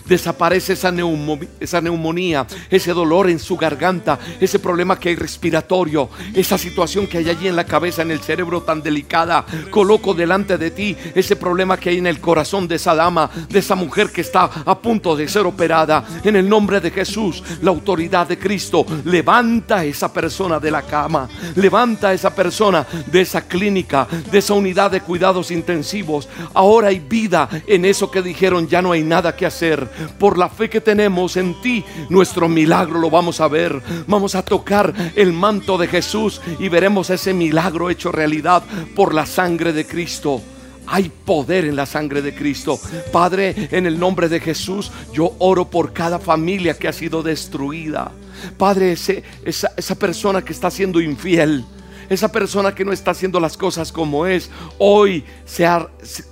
desaparece 0.05 0.73
esa, 0.73 0.91
neumonía, 0.91 2.47
ese 2.69 2.93
dolor 2.93 3.29
en 3.29 3.39
su 3.39 3.57
garganta, 3.57 4.19
ese 4.39 4.59
problema 4.59 4.99
que 4.99 5.09
hay 5.09 5.15
respiratorio, 5.15 6.09
esa 6.33 6.57
situación 6.57 7.07
que 7.07 7.17
hay 7.17 7.29
allí 7.29 7.47
en 7.47 7.55
la 7.55 7.65
cabeza, 7.65 8.01
en 8.01 8.11
el 8.11 8.19
cerebro 8.19 8.61
tan 8.61 8.81
delicada. 8.81 9.45
Coloco 9.69 10.13
delante 10.13 10.57
de 10.57 10.71
ti 10.71 10.97
ese 11.15 11.35
problema 11.35 11.77
que 11.77 11.89
hay 11.89 11.97
en 11.97 12.07
el 12.07 12.19
corazón 12.19 12.67
de 12.67 12.75
esa 12.75 12.95
dama, 12.95 13.29
de 13.49 13.59
esa 13.59 13.75
mujer 13.75 14.11
que 14.11 14.21
está 14.21 14.49
a 14.65 14.79
punto 14.79 15.15
de 15.15 15.27
ser 15.27 15.45
operada. 15.45 16.03
En 16.23 16.35
el 16.35 16.47
nombre 16.47 16.79
de 16.79 16.91
Jesús, 16.91 17.43
la 17.61 17.71
autoridad 17.71 18.27
de 18.27 18.37
Cristo, 18.37 18.85
levanta 19.05 19.77
a 19.77 19.85
esa 19.85 20.11
persona 20.11 20.59
de 20.59 20.71
la 20.71 20.81
cama, 20.81 21.29
levanta 21.55 22.09
a 22.09 22.13
esa 22.13 22.33
persona 22.33 22.85
de 23.07 23.21
esa 23.21 23.41
clínica, 23.41 24.07
de 24.31 24.37
esa 24.39 24.53
unidad 24.53 24.91
de 24.91 25.01
cuidados 25.01 25.51
intensivos. 25.51 26.27
Ahora 26.53 26.89
hay 26.89 26.99
vida 26.99 27.49
en 27.67 27.85
eso 27.85 28.09
que 28.09 28.21
dijeron, 28.21 28.67
ya 28.67 28.81
no 28.81 28.91
hay 28.91 29.03
nada 29.03 29.35
que 29.35 29.45
hacer 29.45 29.80
por 30.19 30.37
la 30.37 30.49
fe 30.49 30.69
que 30.69 30.81
tenemos 30.81 31.37
en 31.37 31.59
ti, 31.61 31.83
nuestro 32.09 32.47
milagro 32.47 32.99
lo 32.99 33.09
vamos 33.09 33.39
a 33.41 33.47
ver. 33.47 33.81
Vamos 34.07 34.35
a 34.35 34.43
tocar 34.43 34.93
el 35.15 35.33
manto 35.33 35.77
de 35.77 35.87
Jesús 35.87 36.41
y 36.59 36.69
veremos 36.69 37.09
ese 37.09 37.33
milagro 37.33 37.89
hecho 37.89 38.11
realidad 38.11 38.63
por 38.95 39.13
la 39.13 39.25
sangre 39.25 39.73
de 39.73 39.85
Cristo. 39.85 40.41
Hay 40.87 41.09
poder 41.09 41.65
en 41.65 41.75
la 41.75 41.85
sangre 41.85 42.21
de 42.21 42.35
Cristo. 42.35 42.79
Padre, 43.11 43.69
en 43.71 43.85
el 43.85 43.99
nombre 43.99 44.27
de 44.27 44.39
Jesús, 44.39 44.91
yo 45.13 45.35
oro 45.39 45.69
por 45.69 45.93
cada 45.93 46.19
familia 46.19 46.73
que 46.73 46.87
ha 46.87 46.93
sido 46.93 47.23
destruida. 47.23 48.11
Padre, 48.57 48.93
esa, 48.93 49.71
esa 49.77 49.95
persona 49.95 50.41
que 50.41 50.53
está 50.53 50.71
siendo 50.71 50.99
infiel 50.99 51.65
esa 52.13 52.31
persona 52.31 52.75
que 52.75 52.83
no 52.83 52.91
está 52.91 53.11
haciendo 53.11 53.39
las 53.39 53.55
cosas 53.55 53.91
como 53.91 54.25
es, 54.25 54.49
hoy 54.77 55.23
se, 55.45 55.65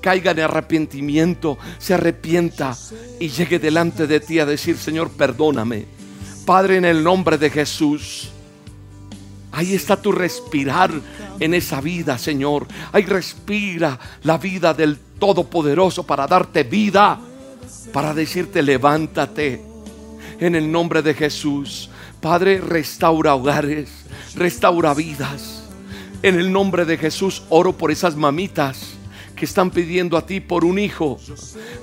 caiga 0.02 0.32
en 0.32 0.42
arrepentimiento, 0.42 1.58
se 1.78 1.94
arrepienta 1.94 2.78
y 3.20 3.30
llegue 3.30 3.60
delante 3.60 4.06
de 4.06 4.20
ti 4.20 4.40
a 4.40 4.46
decir, 4.46 4.78
Señor, 4.78 5.10
perdóname. 5.12 5.86
Padre, 6.46 6.78
en 6.78 6.86
el 6.86 7.04
nombre 7.04 7.38
de 7.38 7.50
Jesús. 7.50 8.32
Ahí 9.52 9.74
está 9.74 10.00
tu 10.00 10.12
respirar 10.12 10.92
en 11.40 11.54
esa 11.54 11.82
vida, 11.82 12.18
Señor. 12.18 12.68
Ahí 12.92 13.06
respira 13.06 13.98
la 14.24 14.38
vida 14.38 14.74
del 14.74 14.98
Todopoderoso 15.18 16.06
para 16.06 16.28
darte 16.28 16.64
vida, 16.64 17.20
para 17.94 18.14
decirte, 18.14 18.62
levántate. 18.62 19.64
En 20.40 20.56
el 20.56 20.72
nombre 20.72 21.02
de 21.02 21.14
Jesús. 21.14 21.90
Padre, 22.22 22.60
restaura 22.60 23.36
hogares, 23.36 23.90
restaura 24.36 24.94
vidas. 24.94 25.59
En 26.22 26.38
el 26.38 26.52
nombre 26.52 26.84
de 26.84 26.98
Jesús 26.98 27.44
oro 27.50 27.72
por 27.72 27.92
esas 27.92 28.16
mamitas 28.16 29.00
que 29.38 29.46
están 29.46 29.72
pidiendo 29.72 30.18
a 30.18 30.26
ti 30.26 30.42
por 30.42 30.66
un 30.66 30.78
hijo, 30.78 31.18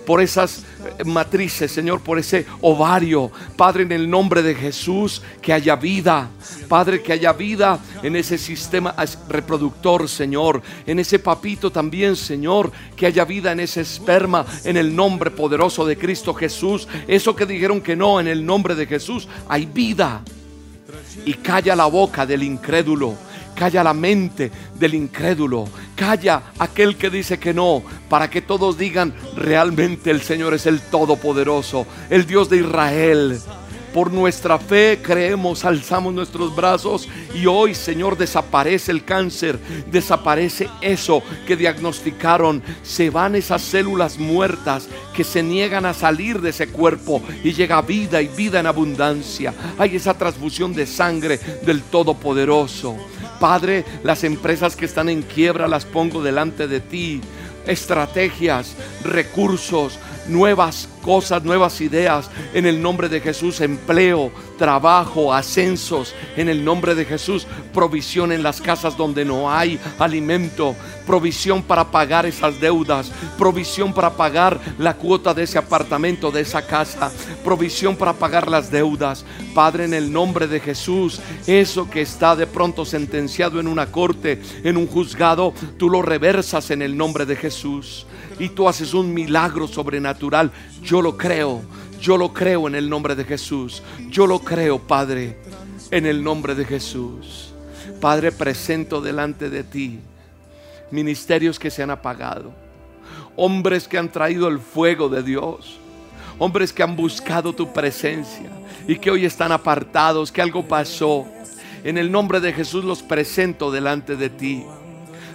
por 0.04 0.20
esas 0.20 0.62
eh, 0.98 1.04
matrices, 1.04 1.72
Señor, 1.72 2.02
por 2.02 2.18
ese 2.18 2.44
ovario. 2.60 3.32
Padre, 3.56 3.84
en 3.84 3.92
el 3.92 4.10
nombre 4.10 4.42
de 4.42 4.54
Jesús, 4.54 5.22
que 5.40 5.54
haya 5.54 5.74
vida. 5.74 6.28
Padre, 6.68 7.02
que 7.02 7.14
haya 7.14 7.32
vida 7.32 7.80
en 8.02 8.14
ese 8.14 8.36
sistema 8.36 8.94
reproductor, 9.26 10.06
Señor. 10.06 10.60
En 10.86 10.98
ese 10.98 11.18
papito 11.18 11.72
también, 11.72 12.14
Señor. 12.14 12.70
Que 12.94 13.06
haya 13.06 13.24
vida 13.24 13.52
en 13.52 13.60
ese 13.60 13.80
esperma, 13.80 14.44
en 14.64 14.76
el 14.76 14.94
nombre 14.94 15.30
poderoso 15.30 15.86
de 15.86 15.96
Cristo 15.96 16.34
Jesús. 16.34 16.86
Eso 17.08 17.34
que 17.34 17.46
dijeron 17.46 17.80
que 17.80 17.96
no, 17.96 18.20
en 18.20 18.28
el 18.28 18.44
nombre 18.44 18.74
de 18.74 18.86
Jesús, 18.86 19.28
hay 19.48 19.64
vida. 19.64 20.20
Y 21.24 21.32
calla 21.32 21.74
la 21.74 21.86
boca 21.86 22.26
del 22.26 22.42
incrédulo 22.42 23.25
Calla 23.56 23.82
la 23.82 23.94
mente 23.94 24.52
del 24.78 24.94
incrédulo. 24.94 25.66
Calla 25.96 26.52
aquel 26.58 26.96
que 26.96 27.08
dice 27.08 27.38
que 27.38 27.54
no, 27.54 27.82
para 28.08 28.28
que 28.28 28.42
todos 28.42 28.76
digan, 28.76 29.14
realmente 29.34 30.10
el 30.10 30.20
Señor 30.20 30.52
es 30.52 30.66
el 30.66 30.80
Todopoderoso, 30.80 31.86
el 32.10 32.26
Dios 32.26 32.50
de 32.50 32.58
Israel. 32.58 33.40
Por 33.94 34.12
nuestra 34.12 34.58
fe 34.58 35.00
creemos, 35.02 35.64
alzamos 35.64 36.12
nuestros 36.12 36.54
brazos 36.54 37.08
y 37.34 37.46
hoy, 37.46 37.74
Señor, 37.74 38.18
desaparece 38.18 38.92
el 38.92 39.06
cáncer, 39.06 39.58
desaparece 39.90 40.68
eso 40.82 41.22
que 41.46 41.56
diagnosticaron, 41.56 42.62
se 42.82 43.08
van 43.08 43.36
esas 43.36 43.62
células 43.62 44.18
muertas 44.18 44.86
que 45.14 45.24
se 45.24 45.42
niegan 45.42 45.86
a 45.86 45.94
salir 45.94 46.42
de 46.42 46.50
ese 46.50 46.68
cuerpo 46.68 47.22
y 47.42 47.54
llega 47.54 47.80
vida 47.80 48.20
y 48.20 48.28
vida 48.28 48.60
en 48.60 48.66
abundancia. 48.66 49.54
Hay 49.78 49.96
esa 49.96 50.12
transfusión 50.12 50.74
de 50.74 50.86
sangre 50.86 51.40
del 51.64 51.82
Todopoderoso. 51.84 52.98
Padre, 53.38 53.84
las 54.02 54.24
empresas 54.24 54.76
que 54.76 54.84
están 54.84 55.08
en 55.08 55.22
quiebra 55.22 55.68
las 55.68 55.84
pongo 55.84 56.22
delante 56.22 56.68
de 56.68 56.80
ti. 56.80 57.20
Estrategias, 57.66 58.76
recursos, 59.04 59.98
nuevas 60.28 60.88
cosas, 61.02 61.44
nuevas 61.44 61.80
ideas. 61.80 62.30
En 62.52 62.66
el 62.66 62.82
nombre 62.82 63.08
de 63.08 63.20
Jesús, 63.20 63.60
empleo, 63.60 64.32
trabajo, 64.58 65.32
ascensos. 65.32 66.14
En 66.36 66.48
el 66.48 66.64
nombre 66.64 66.94
de 66.94 67.04
Jesús, 67.04 67.46
provisión 67.72 68.32
en 68.32 68.42
las 68.42 68.60
casas 68.60 68.96
donde 68.96 69.24
no 69.24 69.50
hay 69.50 69.78
alimento, 69.98 70.74
provisión 71.06 71.62
para 71.62 71.90
pagar 71.90 72.26
esas 72.26 72.60
deudas, 72.60 73.10
provisión 73.38 73.92
para 73.92 74.10
pagar 74.10 74.58
la 74.78 74.94
cuota 74.94 75.32
de 75.34 75.44
ese 75.44 75.58
apartamento, 75.58 76.30
de 76.30 76.40
esa 76.40 76.66
casa, 76.66 77.12
provisión 77.44 77.96
para 77.96 78.12
pagar 78.12 78.50
las 78.50 78.70
deudas. 78.70 79.24
Padre, 79.54 79.84
en 79.84 79.94
el 79.94 80.12
nombre 80.12 80.46
de 80.46 80.60
Jesús, 80.60 81.20
eso 81.46 81.88
que 81.88 82.02
está 82.02 82.34
de 82.36 82.46
pronto 82.46 82.84
sentenciado 82.84 83.60
en 83.60 83.68
una 83.68 83.86
corte, 83.86 84.40
en 84.64 84.76
un 84.76 84.86
juzgado, 84.86 85.54
tú 85.78 85.88
lo 85.88 86.02
reversas 86.02 86.70
en 86.70 86.82
el 86.82 86.96
nombre 86.96 87.26
de 87.26 87.36
Jesús 87.36 88.06
y 88.38 88.50
tú 88.50 88.68
haces 88.68 88.94
un 88.94 89.12
milagro 89.12 89.66
sobrenatural. 89.66 90.50
Yo 90.82 91.02
lo 91.02 91.16
creo, 91.16 91.62
yo 92.00 92.16
lo 92.16 92.32
creo 92.32 92.68
en 92.68 92.74
el 92.74 92.88
nombre 92.88 93.14
de 93.14 93.24
Jesús. 93.24 93.82
Yo 94.08 94.26
lo 94.26 94.40
creo, 94.40 94.78
Padre, 94.78 95.38
en 95.90 96.06
el 96.06 96.22
nombre 96.22 96.54
de 96.54 96.64
Jesús. 96.64 97.52
Padre, 98.00 98.32
presento 98.32 99.00
delante 99.00 99.48
de 99.50 99.64
ti 99.64 100.00
ministerios 100.90 101.58
que 101.58 101.70
se 101.70 101.82
han 101.82 101.90
apagado, 101.90 102.52
hombres 103.34 103.88
que 103.88 103.98
han 103.98 104.10
traído 104.10 104.48
el 104.48 104.58
fuego 104.58 105.08
de 105.08 105.22
Dios, 105.22 105.78
hombres 106.38 106.72
que 106.72 106.82
han 106.82 106.96
buscado 106.96 107.52
tu 107.52 107.72
presencia 107.72 108.50
y 108.86 108.96
que 108.96 109.10
hoy 109.10 109.24
están 109.24 109.52
apartados, 109.52 110.30
que 110.30 110.42
algo 110.42 110.66
pasó. 110.66 111.26
En 111.84 111.98
el 111.98 112.10
nombre 112.10 112.40
de 112.40 112.52
Jesús 112.52 112.84
los 112.84 113.02
presento 113.02 113.70
delante 113.70 114.16
de 114.16 114.30
ti 114.30 114.64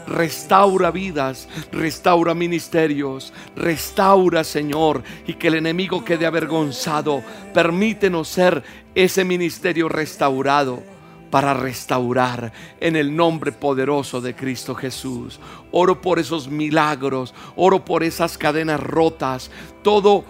restaura 0.08 0.91
vidas, 0.91 1.47
restaura 1.72 2.34
ministerios, 2.34 3.34
restaura 3.56 4.43
Señor 4.43 5.04
y 5.28 5.34
que 5.36 5.47
el 5.47 5.56
enemigo 5.56 6.04
quede 6.04 6.26
avergonzado. 6.26 7.24
Permítenos 7.54 8.28
ser 8.28 8.64
ese 8.95 9.24
ministerio 9.24 9.89
restaurado 9.89 10.84
para 11.32 11.54
restaurar 11.54 12.52
en 12.80 12.95
el 12.95 13.16
nombre 13.16 13.52
poderoso 13.52 14.22
de 14.22 14.36
Cristo 14.36 14.76
Jesús. 14.76 15.39
Oro 15.72 16.02
por 16.02 16.20
esos 16.20 16.49
milagros, 16.49 17.34
oro 17.56 17.84
por 17.86 18.04
esas 18.04 18.38
cadenas 18.38 18.82
rotas, 18.82 19.49
todo 19.82 20.26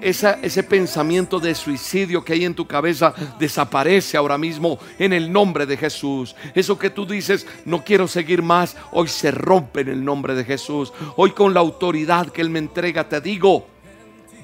ese 0.00 0.62
pensamiento 0.62 1.40
de 1.40 1.54
suicidio 1.54 2.24
que 2.24 2.32
hay 2.32 2.44
en 2.44 2.54
tu 2.54 2.66
cabeza 2.66 3.14
desaparece 3.38 4.16
ahora 4.16 4.38
mismo 4.38 4.78
en 4.98 5.12
el 5.12 5.32
nombre 5.32 5.66
de 5.66 5.76
Jesús. 5.76 6.34
Eso 6.54 6.78
que 6.78 6.90
tú 6.90 7.06
dices, 7.06 7.46
no 7.64 7.84
quiero 7.84 8.08
seguir 8.08 8.42
más, 8.42 8.76
hoy 8.92 9.08
se 9.08 9.30
rompe 9.30 9.80
en 9.80 9.88
el 9.88 10.04
nombre 10.04 10.34
de 10.34 10.44
Jesús. 10.44 10.92
Hoy 11.16 11.32
con 11.32 11.54
la 11.54 11.60
autoridad 11.60 12.28
que 12.28 12.40
Él 12.40 12.50
me 12.50 12.58
entrega 12.58 13.08
te 13.08 13.20
digo, 13.20 13.66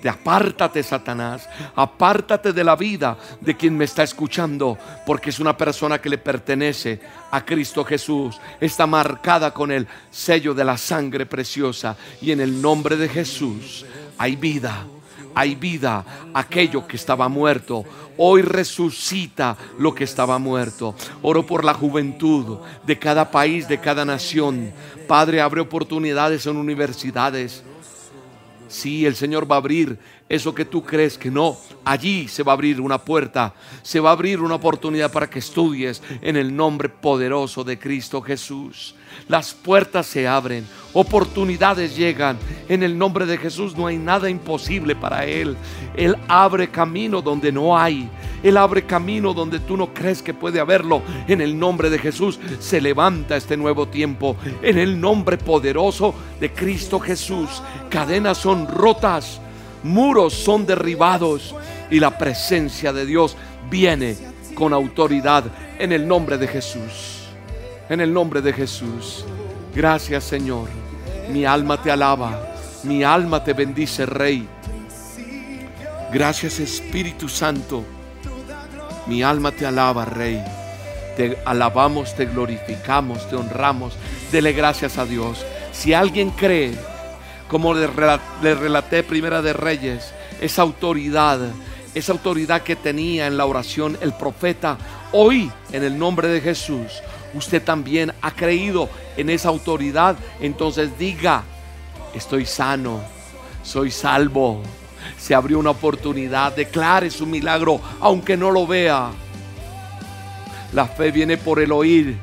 de 0.02 0.08
apártate 0.08 0.82
Satanás, 0.82 1.48
apártate 1.76 2.52
de 2.52 2.64
la 2.64 2.74
vida 2.74 3.16
de 3.40 3.56
quien 3.56 3.76
me 3.76 3.84
está 3.84 4.02
escuchando, 4.02 4.76
porque 5.06 5.30
es 5.30 5.38
una 5.38 5.56
persona 5.56 6.00
que 6.00 6.08
le 6.08 6.18
pertenece 6.18 7.00
a 7.30 7.44
Cristo 7.44 7.84
Jesús, 7.84 8.40
está 8.60 8.86
marcada 8.86 9.54
con 9.54 9.70
el 9.70 9.86
sello 10.10 10.54
de 10.54 10.64
la 10.64 10.76
sangre 10.76 11.24
preciosa 11.24 11.96
y 12.20 12.32
en 12.32 12.40
el 12.40 12.60
nombre 12.60 12.96
de 12.96 13.08
Jesús 13.08 13.86
hay 14.18 14.34
vida 14.34 14.84
hay 15.34 15.54
vida. 15.54 16.04
Aquello 16.34 16.86
que 16.86 16.96
estaba 16.96 17.28
muerto, 17.28 17.84
hoy 18.16 18.42
resucita 18.42 19.56
lo 19.78 19.94
que 19.94 20.04
estaba 20.04 20.38
muerto. 20.38 20.94
Oro 21.22 21.44
por 21.44 21.64
la 21.64 21.74
juventud 21.74 22.58
de 22.86 22.98
cada 22.98 23.30
país, 23.30 23.68
de 23.68 23.78
cada 23.78 24.04
nación. 24.04 24.72
Padre, 25.06 25.40
abre 25.40 25.60
oportunidades 25.60 26.46
en 26.46 26.56
universidades. 26.56 27.62
Sí, 28.68 29.04
el 29.04 29.16
Señor 29.16 29.50
va 29.50 29.56
a 29.56 29.58
abrir 29.58 29.98
eso 30.30 30.54
que 30.54 30.64
tú 30.64 30.82
crees 30.82 31.18
que 31.18 31.30
no. 31.30 31.58
Allí 31.84 32.26
se 32.26 32.42
va 32.42 32.52
a 32.52 32.54
abrir 32.54 32.80
una 32.80 32.96
puerta, 32.96 33.52
se 33.82 34.00
va 34.00 34.08
a 34.08 34.12
abrir 34.12 34.40
una 34.40 34.54
oportunidad 34.54 35.12
para 35.12 35.28
que 35.28 35.40
estudies 35.40 36.02
en 36.22 36.36
el 36.36 36.56
nombre 36.56 36.88
poderoso 36.88 37.64
de 37.64 37.78
Cristo 37.78 38.22
Jesús. 38.22 38.94
Las 39.28 39.54
puertas 39.54 40.06
se 40.06 40.26
abren, 40.26 40.66
oportunidades 40.92 41.96
llegan. 41.96 42.38
En 42.68 42.82
el 42.82 42.96
nombre 42.96 43.26
de 43.26 43.38
Jesús 43.38 43.76
no 43.76 43.86
hay 43.86 43.98
nada 43.98 44.28
imposible 44.28 44.94
para 44.94 45.24
Él. 45.26 45.56
Él 45.96 46.16
abre 46.28 46.68
camino 46.68 47.22
donde 47.22 47.52
no 47.52 47.78
hay. 47.78 48.08
Él 48.42 48.56
abre 48.56 48.84
camino 48.84 49.32
donde 49.32 49.60
tú 49.60 49.76
no 49.76 49.94
crees 49.94 50.22
que 50.22 50.34
puede 50.34 50.60
haberlo. 50.60 51.02
En 51.28 51.40
el 51.40 51.58
nombre 51.58 51.90
de 51.90 51.98
Jesús 51.98 52.40
se 52.58 52.80
levanta 52.80 53.36
este 53.36 53.56
nuevo 53.56 53.86
tiempo. 53.86 54.36
En 54.62 54.78
el 54.78 55.00
nombre 55.00 55.38
poderoso 55.38 56.14
de 56.40 56.52
Cristo 56.52 56.98
Jesús. 56.98 57.62
Cadenas 57.88 58.38
son 58.38 58.66
rotas 58.66 59.40
muros 59.82 60.34
son 60.34 60.66
derribados 60.66 61.54
y 61.90 62.00
la 62.00 62.16
presencia 62.16 62.92
de 62.92 63.06
Dios 63.06 63.36
viene 63.70 64.16
con 64.54 64.72
autoridad 64.72 65.44
en 65.78 65.92
el 65.92 66.06
nombre 66.06 66.38
de 66.38 66.48
Jesús. 66.48 67.11
En 67.88 68.00
el 68.00 68.12
nombre 68.12 68.40
de 68.40 68.52
Jesús. 68.52 69.24
Gracias 69.74 70.24
Señor. 70.24 70.68
Mi 71.30 71.44
alma 71.44 71.82
te 71.82 71.90
alaba. 71.90 72.54
Mi 72.84 73.04
alma 73.04 73.42
te 73.44 73.52
bendice, 73.52 74.06
Rey. 74.06 74.48
Gracias 76.12 76.60
Espíritu 76.60 77.28
Santo. 77.28 77.84
Mi 79.06 79.22
alma 79.22 79.50
te 79.50 79.66
alaba, 79.66 80.04
Rey. 80.04 80.42
Te 81.16 81.38
alabamos, 81.44 82.14
te 82.14 82.26
glorificamos, 82.26 83.28
te 83.28 83.36
honramos. 83.36 83.94
Dele 84.30 84.52
gracias 84.52 84.98
a 84.98 85.04
Dios. 85.04 85.44
Si 85.72 85.92
alguien 85.94 86.30
cree 86.30 86.74
como 87.48 87.74
le, 87.74 87.86
relaté 87.86 89.02
Primera 89.02 89.42
de 89.42 89.52
Reyes, 89.52 90.12
esa 90.40 90.62
autoridad, 90.62 91.38
esa 91.94 92.12
autoridad 92.12 92.62
que 92.62 92.76
tenía 92.76 93.26
en 93.26 93.36
la 93.36 93.44
oración 93.44 93.98
el 94.00 94.12
profeta, 94.14 94.78
hoy 95.12 95.50
en 95.70 95.84
el 95.84 95.98
nombre 95.98 96.28
de 96.28 96.40
Jesús, 96.40 97.02
usted 97.34 97.62
también 97.62 98.12
ha 98.22 98.30
creído 98.30 98.88
en 99.16 99.30
esa 99.30 99.48
autoridad, 99.48 100.16
entonces 100.40 100.98
diga, 100.98 101.44
estoy 102.14 102.46
sano, 102.46 103.00
soy 103.62 103.90
salvo. 103.90 104.62
Se 105.18 105.34
abrió 105.34 105.58
una 105.58 105.70
oportunidad, 105.70 106.54
declare 106.54 107.10
su 107.10 107.26
milagro, 107.26 107.80
aunque 108.00 108.36
no 108.36 108.50
lo 108.50 108.66
vea. 108.66 109.10
La 110.72 110.86
fe 110.86 111.10
viene 111.10 111.36
por 111.36 111.60
el 111.60 111.72
oír 111.72 112.16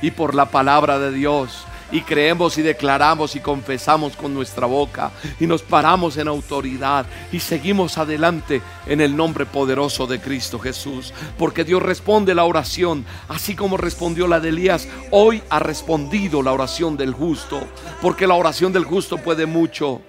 y 0.00 0.10
por 0.10 0.34
la 0.34 0.46
palabra 0.46 0.98
de 0.98 1.12
Dios 1.12 1.66
y 1.92 2.00
creemos 2.02 2.58
y 2.58 2.62
declaramos 2.62 3.36
y 3.36 3.40
confesamos 3.40 4.16
con 4.16 4.34
nuestra 4.34 4.66
boca 4.66 5.10
y 5.38 5.46
nos 5.46 5.62
paramos 5.62 6.16
en 6.16 6.28
autoridad 6.28 7.06
y 7.32 7.40
seguimos 7.40 7.98
adelante 7.98 8.62
en 8.86 9.00
el 9.00 9.16
nombre 9.16 9.46
poderoso 9.46 10.06
de 10.06 10.20
Cristo 10.20 10.58
Jesús. 10.58 11.12
Porque 11.38 11.64
Dios 11.64 11.82
responde 11.82 12.34
la 12.34 12.44
oración, 12.44 13.04
así 13.28 13.54
como 13.54 13.76
respondió 13.76 14.26
la 14.26 14.40
de 14.40 14.48
Elías, 14.50 14.88
hoy 15.10 15.42
ha 15.50 15.58
respondido 15.58 16.42
la 16.42 16.52
oración 16.52 16.96
del 16.96 17.12
justo, 17.12 17.60
porque 18.00 18.26
la 18.26 18.34
oración 18.34 18.72
del 18.72 18.84
justo 18.84 19.18
puede 19.18 19.46
mucho. 19.46 20.00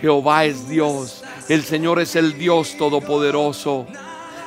Jehová 0.00 0.44
es 0.44 0.68
Dios, 0.68 1.22
el 1.48 1.62
Señor 1.62 2.00
es 2.00 2.16
el 2.16 2.36
Dios 2.36 2.76
todopoderoso. 2.76 3.86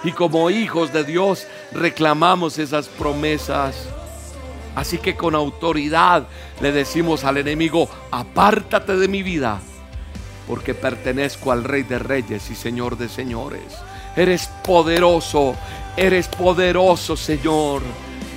Y 0.03 0.11
como 0.11 0.51
hijos 0.51 0.93
de 0.93 1.03
Dios 1.03 1.47
reclamamos 1.71 2.59
esas 2.59 2.88
promesas. 2.88 3.88
Así 4.76 4.97
que 4.97 5.15
con 5.15 5.36
autoridad 5.36 6.28
le 6.61 6.71
decimos 6.71 7.23
al 7.23 7.38
enemigo, 7.38 7.89
apártate 8.11 8.97
de 8.97 9.07
mi 9.07 9.23
vida, 9.23 9.61
porque 10.47 10.73
pertenezco 10.73 11.51
al 11.51 11.63
Rey 11.63 11.84
de 11.84 11.97
Reyes 11.97 12.51
y 12.51 12.55
Señor 12.55 12.97
de 12.97 13.07
Señores. 13.07 13.63
Eres 14.15 14.47
poderoso, 14.63 15.55
eres 15.95 16.28
poderoso 16.28 17.15
Señor. 17.15 17.82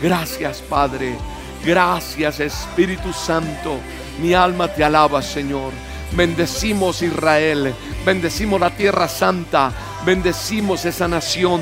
Gracias 0.01 0.63
Padre, 0.63 1.17
gracias 1.65 2.39
Espíritu 2.39 3.13
Santo. 3.13 3.77
Mi 4.23 4.33
alma 4.33 4.69
te 4.69 4.85
alaba 4.85 5.23
Señor. 5.23 5.73
Bendecimos 6.13 7.03
Israel, 7.03 7.75
bendecimos 8.07 8.61
la 8.61 8.71
tierra 8.71 9.09
santa, 9.09 9.73
bendecimos 10.07 10.85
esa 10.85 11.07
nación, 11.07 11.61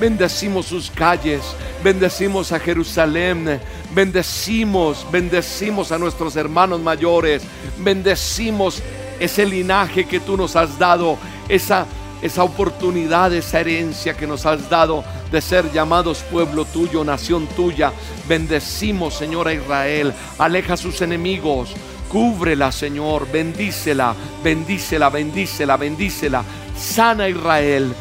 bendecimos 0.00 0.66
sus 0.66 0.90
calles, 0.90 1.42
bendecimos 1.82 2.52
a 2.52 2.58
Jerusalén, 2.58 3.60
Bendecimos, 3.96 5.06
bendecimos 5.10 5.90
a 5.90 5.96
nuestros 5.96 6.36
hermanos 6.36 6.80
mayores. 6.80 7.42
Bendecimos 7.78 8.82
ese 9.18 9.46
linaje 9.46 10.04
que 10.04 10.20
tú 10.20 10.36
nos 10.36 10.54
has 10.54 10.78
dado, 10.78 11.16
esa 11.48 11.86
esa 12.22 12.44
oportunidad, 12.44 13.32
esa 13.32 13.60
herencia 13.60 14.14
que 14.14 14.26
nos 14.26 14.46
has 14.46 14.68
dado 14.68 15.04
de 15.30 15.40
ser 15.40 15.70
llamados 15.72 16.18
pueblo 16.30 16.64
tuyo, 16.64 17.04
nación 17.04 17.46
tuya. 17.46 17.92
Bendecimos, 18.28 19.14
Señor, 19.14 19.48
a 19.48 19.54
Israel. 19.54 20.12
Aleja 20.38 20.74
a 20.74 20.76
sus 20.76 21.00
enemigos. 21.00 21.74
Cúbrela, 22.10 22.72
Señor. 22.72 23.26
Bendícela, 23.30 24.14
bendícela, 24.42 25.08
bendícela, 25.08 25.76
bendícela. 25.76 26.44
Sana 26.76 27.28
Israel. 27.28 27.94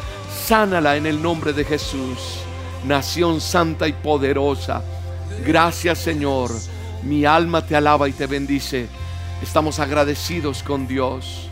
Sánala 0.43 0.95
en 0.95 1.05
el 1.05 1.21
nombre 1.21 1.53
de 1.53 1.63
Jesús. 1.63 2.39
Nación 2.86 3.41
santa 3.41 3.88
y 3.88 3.93
poderosa. 3.93 4.83
Gracias, 5.45 5.99
Señor. 5.99 6.51
Mi 7.03 7.25
alma 7.25 7.65
te 7.65 7.75
alaba 7.75 8.07
y 8.09 8.11
te 8.11 8.27
bendice. 8.27 8.88
Estamos 9.41 9.79
agradecidos 9.79 10.61
con 10.61 10.88
Dios. 10.88 11.49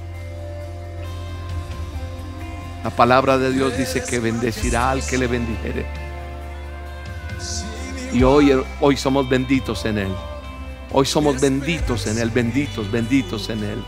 La 2.84 2.90
palabra 2.90 3.38
de 3.38 3.52
Dios 3.52 3.78
dice 3.78 4.04
que 4.04 4.20
bendecirá 4.20 4.92
al 4.92 5.06
que 5.06 5.18
le 5.18 5.28
bendijere. 5.28 5.86
Y 8.12 8.24
hoy, 8.24 8.62
hoy 8.82 8.98
somos 8.98 9.28
benditos 9.28 9.86
en 9.86 9.98
Él. 9.98 10.16
Hoy 10.92 11.06
somos 11.06 11.42
benditos 11.42 12.06
en 12.06 12.20
Él, 12.20 12.30
benditos, 12.30 12.92
benditos 12.92 13.50
en 13.50 13.64
Él. 13.64 13.84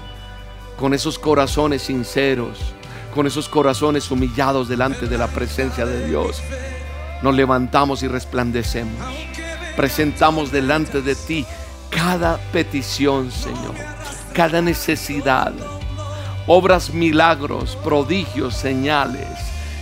Con 0.80 0.94
esos 0.94 1.20
corazones 1.20 1.84
sinceros, 1.84 2.75
con 3.16 3.26
esos 3.26 3.50
corazones 3.50 4.12
humillados 4.12 4.68
delante 4.68 5.08
de 5.08 5.18
la 5.18 5.28
presencia 5.28 5.86
de 5.86 6.08
Dios, 6.08 6.44
nos 7.24 7.34
levantamos 7.34 8.04
y 8.04 8.08
resplandecemos. 8.08 9.02
Presentamos 9.76 10.52
delante 10.52 11.02
de 11.02 11.16
ti 11.16 11.46
cada 11.90 12.38
petición, 12.52 13.32
Señor, 13.32 13.74
cada 14.34 14.62
necesidad 14.62 15.54
obras, 16.48 16.94
milagros, 16.94 17.78
prodigios, 17.84 18.56
señales, 18.56 19.28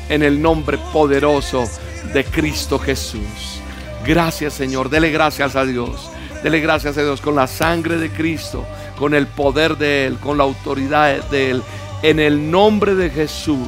en 0.10 0.24
el 0.24 0.42
nombre 0.42 0.78
poderoso 0.92 1.66
de 2.14 2.24
Cristo 2.24 2.80
Jesús. 2.80 3.62
Gracias 4.06 4.54
Señor, 4.54 4.90
dele 4.90 5.12
gracias 5.12 5.56
a 5.56 5.66
Dios, 5.66 6.10
dele 6.42 6.60
gracias 6.60 6.98
a 6.98 7.04
Dios 7.04 7.22
con 7.22 7.36
la 7.36 7.48
sangre 7.48 7.98
de 7.98 8.10
Cristo, 8.10 8.66
con 8.98 9.14
el 9.14 9.28
poder 9.28 9.78
de 9.78 10.08
Él, 10.08 10.18
con 10.20 10.38
la 10.38 10.44
autoridad 10.44 11.24
de 11.30 11.52
Él, 11.52 11.64
en 12.04 12.20
el 12.20 12.51
nombre 12.51 12.93
de 12.95 13.10
Jesús. 13.10 13.68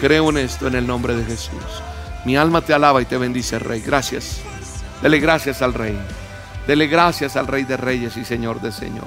Creo 0.00 0.28
en 0.28 0.38
esto, 0.38 0.66
en 0.66 0.74
el 0.74 0.86
nombre 0.86 1.14
de 1.14 1.24
Jesús. 1.24 1.62
Mi 2.26 2.36
alma 2.36 2.60
te 2.60 2.74
alaba 2.74 3.00
y 3.00 3.04
te 3.06 3.16
bendice, 3.16 3.58
Rey. 3.60 3.80
Gracias. 3.80 4.40
Dele 5.00 5.20
gracias 5.20 5.62
al 5.62 5.72
Rey. 5.72 5.96
Dele 6.66 6.88
gracias 6.88 7.36
al 7.36 7.46
Rey 7.46 7.62
de 7.62 7.76
Reyes 7.76 8.16
y 8.16 8.24
Señor 8.24 8.60
de 8.60 8.72
Señores. 8.72 9.06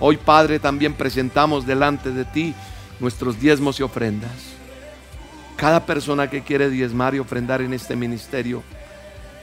Hoy, 0.00 0.16
Padre, 0.16 0.58
también 0.58 0.94
presentamos 0.94 1.66
delante 1.66 2.10
de 2.10 2.24
ti 2.24 2.52
nuestros 2.98 3.40
diezmos 3.40 3.78
y 3.78 3.84
ofrendas. 3.84 4.32
Cada 5.56 5.86
persona 5.86 6.28
que 6.28 6.42
quiere 6.42 6.68
diezmar 6.68 7.14
y 7.14 7.20
ofrendar 7.20 7.62
en 7.62 7.72
este 7.74 7.94
ministerio, 7.94 8.64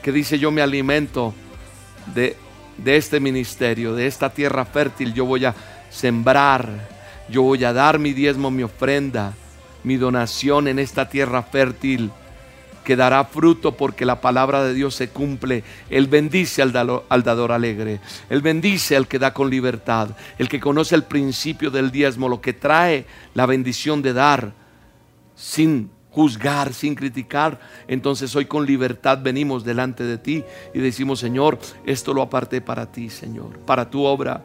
que 0.02 0.12
dice 0.12 0.38
yo 0.38 0.50
me 0.50 0.60
alimento 0.60 1.32
de, 2.14 2.36
de 2.76 2.96
este 2.98 3.18
ministerio, 3.18 3.94
de 3.94 4.06
esta 4.06 4.28
tierra 4.28 4.66
fértil, 4.66 5.14
yo 5.14 5.24
voy 5.24 5.46
a 5.46 5.54
sembrar, 5.88 6.91
yo 7.32 7.42
voy 7.42 7.64
a 7.64 7.72
dar 7.72 7.98
mi 7.98 8.12
diezmo, 8.12 8.50
mi 8.50 8.62
ofrenda, 8.62 9.32
mi 9.82 9.96
donación 9.96 10.68
en 10.68 10.78
esta 10.78 11.08
tierra 11.08 11.42
fértil 11.42 12.12
que 12.84 12.96
dará 12.96 13.24
fruto 13.24 13.76
porque 13.76 14.04
la 14.04 14.20
palabra 14.20 14.62
de 14.62 14.74
Dios 14.74 14.94
se 14.94 15.08
cumple. 15.08 15.64
Él 15.88 16.08
bendice 16.08 16.62
al, 16.62 16.72
dador, 16.72 17.52
alegre. 17.52 18.00
Él 18.28 18.42
bendice 18.42 18.96
al 18.96 19.08
que 19.08 19.18
da 19.18 19.32
con 19.32 19.50
libertad. 19.50 20.10
El 20.38 20.48
que 20.48 20.60
conoce 20.60 20.94
el 20.94 21.04
principio 21.04 21.70
del 21.70 21.90
diezmo, 21.90 22.28
lo 22.28 22.40
que 22.40 22.52
trae 22.52 23.06
la 23.34 23.46
bendición 23.46 24.02
de 24.02 24.12
dar 24.12 24.52
sin 25.34 25.90
juzgar, 26.10 26.74
sin 26.74 26.94
criticar. 26.94 27.60
Entonces 27.88 28.34
hoy 28.36 28.46
con 28.46 28.66
libertad 28.66 29.18
venimos 29.22 29.64
delante 29.64 30.04
de 30.04 30.18
ti 30.18 30.44
y 30.74 30.80
decimos, 30.80 31.20
Señor, 31.20 31.58
esto 31.86 32.12
lo 32.12 32.22
aparté 32.22 32.60
para 32.60 32.90
ti, 32.90 33.08
Señor, 33.08 33.58
para 33.60 33.88
tu 33.88 34.04
obra, 34.04 34.44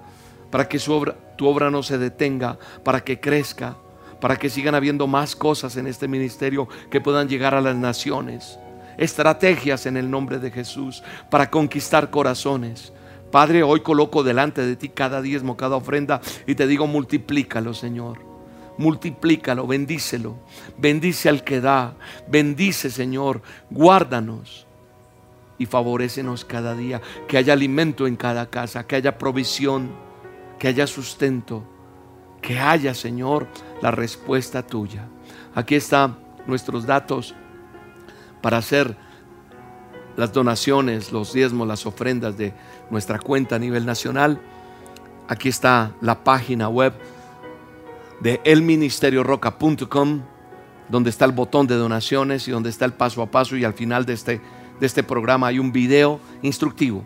para 0.51 0.69
que 0.69 0.79
su 0.79 0.93
obra, 0.93 1.15
tu 1.37 1.47
obra 1.47 1.71
no 1.71 1.83
se 1.83 1.97
detenga, 1.97 2.57
para 2.83 3.01
que 3.01 3.19
crezca 3.19 3.77
para 4.19 4.37
que 4.37 4.49
sigan 4.49 4.75
habiendo 4.75 5.07
más 5.07 5.35
cosas 5.35 5.77
en 5.77 5.87
este 5.87 6.07
ministerio 6.07 6.67
que 6.89 7.01
puedan 7.01 7.27
llegar 7.27 7.53
a 7.55 7.61
las 7.61 7.75
naciones. 7.75 8.59
Estrategias 8.97 9.85
en 9.85 9.97
el 9.97 10.09
nombre 10.09 10.39
de 10.39 10.51
Jesús 10.51 11.03
para 11.29 11.49
conquistar 11.49 12.09
corazones. 12.09 12.93
Padre, 13.31 13.61
hoy 13.61 13.81
coloco 13.81 14.23
delante 14.23 14.65
de 14.65 14.75
ti 14.75 14.89
cada 14.89 15.21
diezmo, 15.21 15.57
cada 15.57 15.75
ofrenda 15.75 16.21
y 16.47 16.55
te 16.55 16.65
digo 16.65 16.87
multiplícalo, 16.87 17.73
Señor. 17.73 18.25
Multiplícalo, 18.77 19.67
bendícelo. 19.67 20.37
Bendice 20.77 21.29
al 21.29 21.43
que 21.43 21.61
da. 21.61 21.95
Bendice, 22.27 22.91
Señor. 22.91 23.41
Guárdanos 23.71 24.67
y 25.57 25.65
favorécenos 25.65 26.45
cada 26.45 26.75
día. 26.75 27.01
Que 27.27 27.37
haya 27.37 27.53
alimento 27.53 28.05
en 28.05 28.15
cada 28.15 28.51
casa, 28.51 28.85
que 28.85 28.95
haya 28.95 29.17
provisión, 29.17 29.89
que 30.57 30.67
haya 30.67 30.87
sustento 30.87 31.63
que 32.41 32.59
haya, 32.59 32.93
Señor, 32.93 33.47
la 33.81 33.91
respuesta 33.91 34.65
tuya. 34.65 35.07
Aquí 35.55 35.75
están 35.75 36.17
nuestros 36.45 36.85
datos 36.85 37.35
para 38.41 38.57
hacer 38.57 38.95
las 40.15 40.33
donaciones, 40.33 41.11
los 41.11 41.33
diezmos, 41.33 41.67
las 41.67 41.85
ofrendas 41.85 42.37
de 42.37 42.53
nuestra 42.89 43.19
cuenta 43.19 43.57
a 43.57 43.59
nivel 43.59 43.85
nacional. 43.85 44.39
Aquí 45.27 45.49
está 45.49 45.91
la 46.01 46.23
página 46.23 46.69
web 46.69 46.93
de 48.21 48.39
elministerioroca.com, 48.45 50.21
donde 50.89 51.09
está 51.09 51.25
el 51.25 51.33
botón 51.33 51.67
de 51.67 51.75
donaciones 51.75 52.47
y 52.47 52.51
donde 52.51 52.69
está 52.69 52.85
el 52.85 52.93
paso 52.93 53.21
a 53.21 53.29
paso 53.29 53.57
y 53.57 53.65
al 53.65 53.73
final 53.73 54.05
de 54.05 54.13
este, 54.13 54.41
de 54.79 54.85
este 54.85 55.03
programa 55.03 55.47
hay 55.47 55.59
un 55.59 55.71
video 55.71 56.19
instructivo 56.41 57.03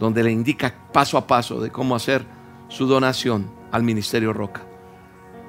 donde 0.00 0.22
le 0.22 0.30
indica 0.30 0.74
paso 0.92 1.18
a 1.18 1.26
paso 1.26 1.60
de 1.60 1.70
cómo 1.70 1.94
hacer 1.94 2.37
su 2.68 2.86
donación 2.86 3.50
al 3.72 3.82
Ministerio 3.82 4.32
Roca 4.32 4.62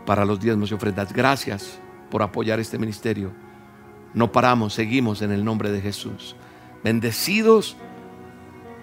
para 0.05 0.25
los 0.25 0.39
diezmos 0.39 0.71
y 0.71 0.73
ofrendas. 0.73 1.13
Gracias 1.13 1.79
por 2.09 2.23
apoyar 2.23 2.59
este 2.59 2.79
ministerio. 2.79 3.31
No 4.13 4.31
paramos, 4.31 4.73
seguimos 4.73 5.21
en 5.21 5.31
el 5.31 5.45
nombre 5.45 5.71
de 5.71 5.81
Jesús. 5.81 6.35
Bendecidos, 6.83 7.77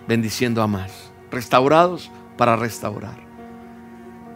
bendiciendo 0.06 0.62
a 0.62 0.66
más. 0.66 1.10
Restaurados 1.30 2.10
para 2.36 2.56
restaurar. 2.56 3.26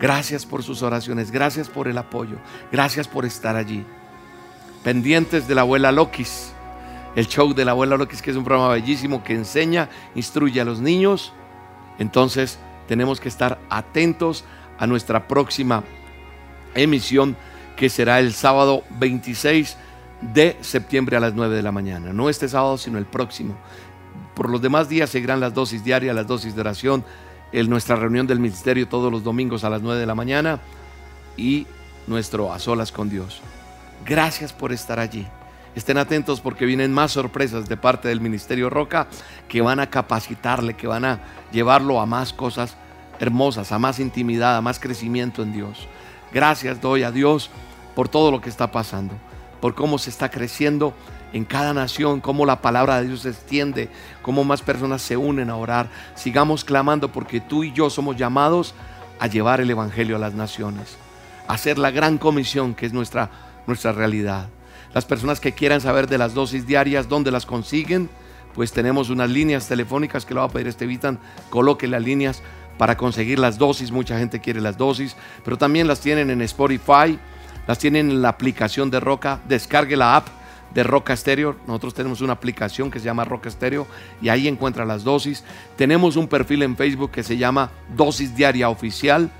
Gracias 0.00 0.46
por 0.46 0.62
sus 0.62 0.82
oraciones, 0.82 1.30
gracias 1.30 1.68
por 1.68 1.86
el 1.86 1.98
apoyo, 1.98 2.38
gracias 2.72 3.06
por 3.06 3.26
estar 3.26 3.54
allí. 3.54 3.84
Pendientes 4.82 5.46
de 5.46 5.54
la 5.54 5.60
abuela 5.60 5.92
Lokis, 5.92 6.54
el 7.14 7.26
show 7.26 7.52
de 7.52 7.66
la 7.66 7.72
abuela 7.72 7.98
Lokis, 7.98 8.22
que 8.22 8.30
es 8.30 8.36
un 8.36 8.44
programa 8.44 8.72
bellísimo 8.72 9.22
que 9.22 9.34
enseña, 9.34 9.90
instruye 10.14 10.58
a 10.58 10.64
los 10.64 10.80
niños. 10.80 11.34
Entonces 11.98 12.58
tenemos 12.90 13.20
que 13.20 13.28
estar 13.28 13.60
atentos 13.70 14.44
a 14.76 14.84
nuestra 14.84 15.28
próxima 15.28 15.84
emisión 16.74 17.36
que 17.76 17.88
será 17.88 18.18
el 18.18 18.32
sábado 18.34 18.82
26 18.98 19.76
de 20.22 20.56
septiembre 20.60 21.16
a 21.16 21.20
las 21.20 21.32
9 21.32 21.54
de 21.54 21.62
la 21.62 21.70
mañana. 21.70 22.12
No 22.12 22.28
este 22.28 22.48
sábado, 22.48 22.78
sino 22.78 22.98
el 22.98 23.06
próximo. 23.06 23.54
Por 24.34 24.50
los 24.50 24.60
demás 24.60 24.88
días 24.88 25.08
seguirán 25.08 25.38
las 25.38 25.54
dosis 25.54 25.84
diarias, 25.84 26.16
las 26.16 26.26
dosis 26.26 26.56
de 26.56 26.62
oración, 26.62 27.04
nuestra 27.68 27.94
reunión 27.94 28.26
del 28.26 28.40
ministerio 28.40 28.88
todos 28.88 29.12
los 29.12 29.22
domingos 29.22 29.62
a 29.62 29.70
las 29.70 29.82
9 29.82 30.00
de 30.00 30.06
la 30.06 30.16
mañana 30.16 30.58
y 31.36 31.68
nuestro 32.08 32.52
a 32.52 32.58
solas 32.58 32.90
con 32.90 33.08
Dios. 33.08 33.40
Gracias 34.04 34.52
por 34.52 34.72
estar 34.72 34.98
allí. 34.98 35.28
Estén 35.74 35.98
atentos 35.98 36.40
porque 36.40 36.66
vienen 36.66 36.92
más 36.92 37.12
sorpresas 37.12 37.68
de 37.68 37.76
parte 37.76 38.08
del 38.08 38.20
Ministerio 38.20 38.70
Roca 38.70 39.06
que 39.48 39.60
van 39.60 39.78
a 39.78 39.88
capacitarle, 39.88 40.74
que 40.74 40.88
van 40.88 41.04
a 41.04 41.20
llevarlo 41.52 42.00
a 42.00 42.06
más 42.06 42.32
cosas 42.32 42.76
hermosas, 43.20 43.70
a 43.70 43.78
más 43.78 44.00
intimidad, 44.00 44.56
a 44.56 44.60
más 44.62 44.80
crecimiento 44.80 45.42
en 45.42 45.52
Dios. 45.52 45.86
Gracias 46.32 46.80
doy 46.80 47.04
a 47.04 47.12
Dios 47.12 47.50
por 47.94 48.08
todo 48.08 48.30
lo 48.30 48.40
que 48.40 48.48
está 48.48 48.72
pasando, 48.72 49.14
por 49.60 49.74
cómo 49.74 49.98
se 49.98 50.10
está 50.10 50.30
creciendo 50.30 50.94
en 51.32 51.44
cada 51.44 51.72
nación, 51.72 52.20
cómo 52.20 52.46
la 52.46 52.60
palabra 52.60 53.00
de 53.00 53.08
Dios 53.08 53.20
se 53.20 53.30
extiende, 53.30 53.88
cómo 54.22 54.42
más 54.42 54.62
personas 54.62 55.02
se 55.02 55.16
unen 55.16 55.50
a 55.50 55.56
orar. 55.56 55.88
Sigamos 56.16 56.64
clamando 56.64 57.12
porque 57.12 57.40
tú 57.40 57.62
y 57.62 57.72
yo 57.72 57.90
somos 57.90 58.16
llamados 58.16 58.74
a 59.20 59.28
llevar 59.28 59.60
el 59.60 59.70
Evangelio 59.70 60.16
a 60.16 60.18
las 60.18 60.34
naciones, 60.34 60.96
a 61.46 61.54
hacer 61.54 61.78
la 61.78 61.90
gran 61.90 62.18
comisión 62.18 62.74
que 62.74 62.86
es 62.86 62.92
nuestra, 62.92 63.30
nuestra 63.66 63.92
realidad. 63.92 64.48
Las 64.94 65.04
personas 65.04 65.40
que 65.40 65.52
quieran 65.52 65.80
saber 65.80 66.08
de 66.08 66.18
las 66.18 66.34
dosis 66.34 66.66
diarias, 66.66 67.08
dónde 67.08 67.30
las 67.30 67.46
consiguen, 67.46 68.10
pues 68.54 68.72
tenemos 68.72 69.10
unas 69.10 69.30
líneas 69.30 69.68
telefónicas 69.68 70.26
que 70.26 70.34
lo 70.34 70.40
va 70.40 70.46
a 70.46 70.50
pedir 70.50 70.66
Estevitan, 70.66 71.18
coloque 71.50 71.86
las 71.86 72.02
líneas 72.02 72.42
para 72.78 72.96
conseguir 72.96 73.38
las 73.38 73.58
dosis. 73.58 73.92
Mucha 73.92 74.18
gente 74.18 74.40
quiere 74.40 74.60
las 74.60 74.76
dosis, 74.76 75.16
pero 75.44 75.56
también 75.56 75.86
las 75.86 76.00
tienen 76.00 76.30
en 76.30 76.42
Spotify, 76.42 77.18
las 77.66 77.78
tienen 77.78 78.10
en 78.10 78.22
la 78.22 78.30
aplicación 78.30 78.90
de 78.90 79.00
Roca. 79.00 79.40
Descargue 79.48 79.96
la 79.96 80.16
app 80.16 80.28
de 80.74 80.82
Roca 80.82 81.16
Stereo. 81.16 81.56
Nosotros 81.66 81.94
tenemos 81.94 82.20
una 82.20 82.32
aplicación 82.32 82.90
que 82.90 82.98
se 82.98 83.04
llama 83.04 83.24
Roca 83.24 83.50
Stereo 83.50 83.86
y 84.20 84.28
ahí 84.28 84.48
encuentra 84.48 84.84
las 84.84 85.04
dosis. 85.04 85.44
Tenemos 85.76 86.16
un 86.16 86.26
perfil 86.26 86.62
en 86.62 86.76
Facebook 86.76 87.10
que 87.10 87.22
se 87.22 87.36
llama 87.36 87.70
Dosis 87.96 88.34
Diaria 88.34 88.68
Oficial. 88.68 89.30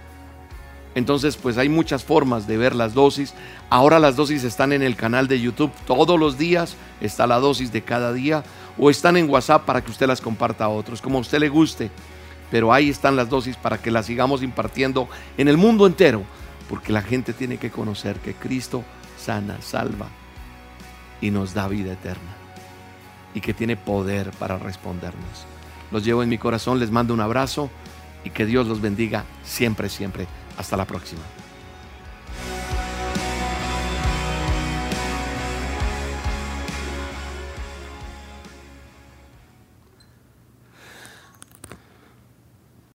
Entonces, 0.94 1.36
pues 1.36 1.56
hay 1.56 1.68
muchas 1.68 2.02
formas 2.02 2.46
de 2.46 2.56
ver 2.56 2.74
las 2.74 2.94
dosis. 2.94 3.34
Ahora 3.68 3.98
las 3.98 4.16
dosis 4.16 4.42
están 4.42 4.72
en 4.72 4.82
el 4.82 4.96
canal 4.96 5.28
de 5.28 5.40
YouTube 5.40 5.72
todos 5.86 6.18
los 6.18 6.36
días, 6.36 6.76
está 7.00 7.26
la 7.26 7.38
dosis 7.38 7.70
de 7.72 7.82
cada 7.82 8.12
día, 8.12 8.42
o 8.76 8.90
están 8.90 9.16
en 9.16 9.30
WhatsApp 9.30 9.64
para 9.64 9.82
que 9.82 9.90
usted 9.90 10.08
las 10.08 10.20
comparta 10.20 10.64
a 10.64 10.68
otros, 10.68 11.00
como 11.00 11.18
a 11.18 11.20
usted 11.20 11.38
le 11.38 11.48
guste. 11.48 11.90
Pero 12.50 12.72
ahí 12.72 12.90
están 12.90 13.14
las 13.14 13.28
dosis 13.28 13.56
para 13.56 13.78
que 13.78 13.92
las 13.92 14.06
sigamos 14.06 14.42
impartiendo 14.42 15.08
en 15.38 15.46
el 15.46 15.56
mundo 15.56 15.86
entero, 15.86 16.24
porque 16.68 16.92
la 16.92 17.02
gente 17.02 17.32
tiene 17.32 17.58
que 17.58 17.70
conocer 17.70 18.16
que 18.16 18.34
Cristo 18.34 18.82
sana, 19.16 19.58
salva 19.60 20.08
y 21.20 21.30
nos 21.30 21.54
da 21.54 21.68
vida 21.68 21.92
eterna, 21.92 22.32
y 23.34 23.40
que 23.40 23.54
tiene 23.54 23.76
poder 23.76 24.30
para 24.32 24.58
respondernos. 24.58 25.46
Los 25.92 26.04
llevo 26.04 26.22
en 26.22 26.28
mi 26.28 26.38
corazón, 26.38 26.80
les 26.80 26.90
mando 26.90 27.14
un 27.14 27.20
abrazo 27.20 27.70
y 28.24 28.30
que 28.30 28.46
Dios 28.46 28.66
los 28.66 28.80
bendiga 28.80 29.24
siempre, 29.44 29.88
siempre. 29.88 30.26
Hasta 30.60 30.76
la 30.76 30.84
próxima. 30.84 31.39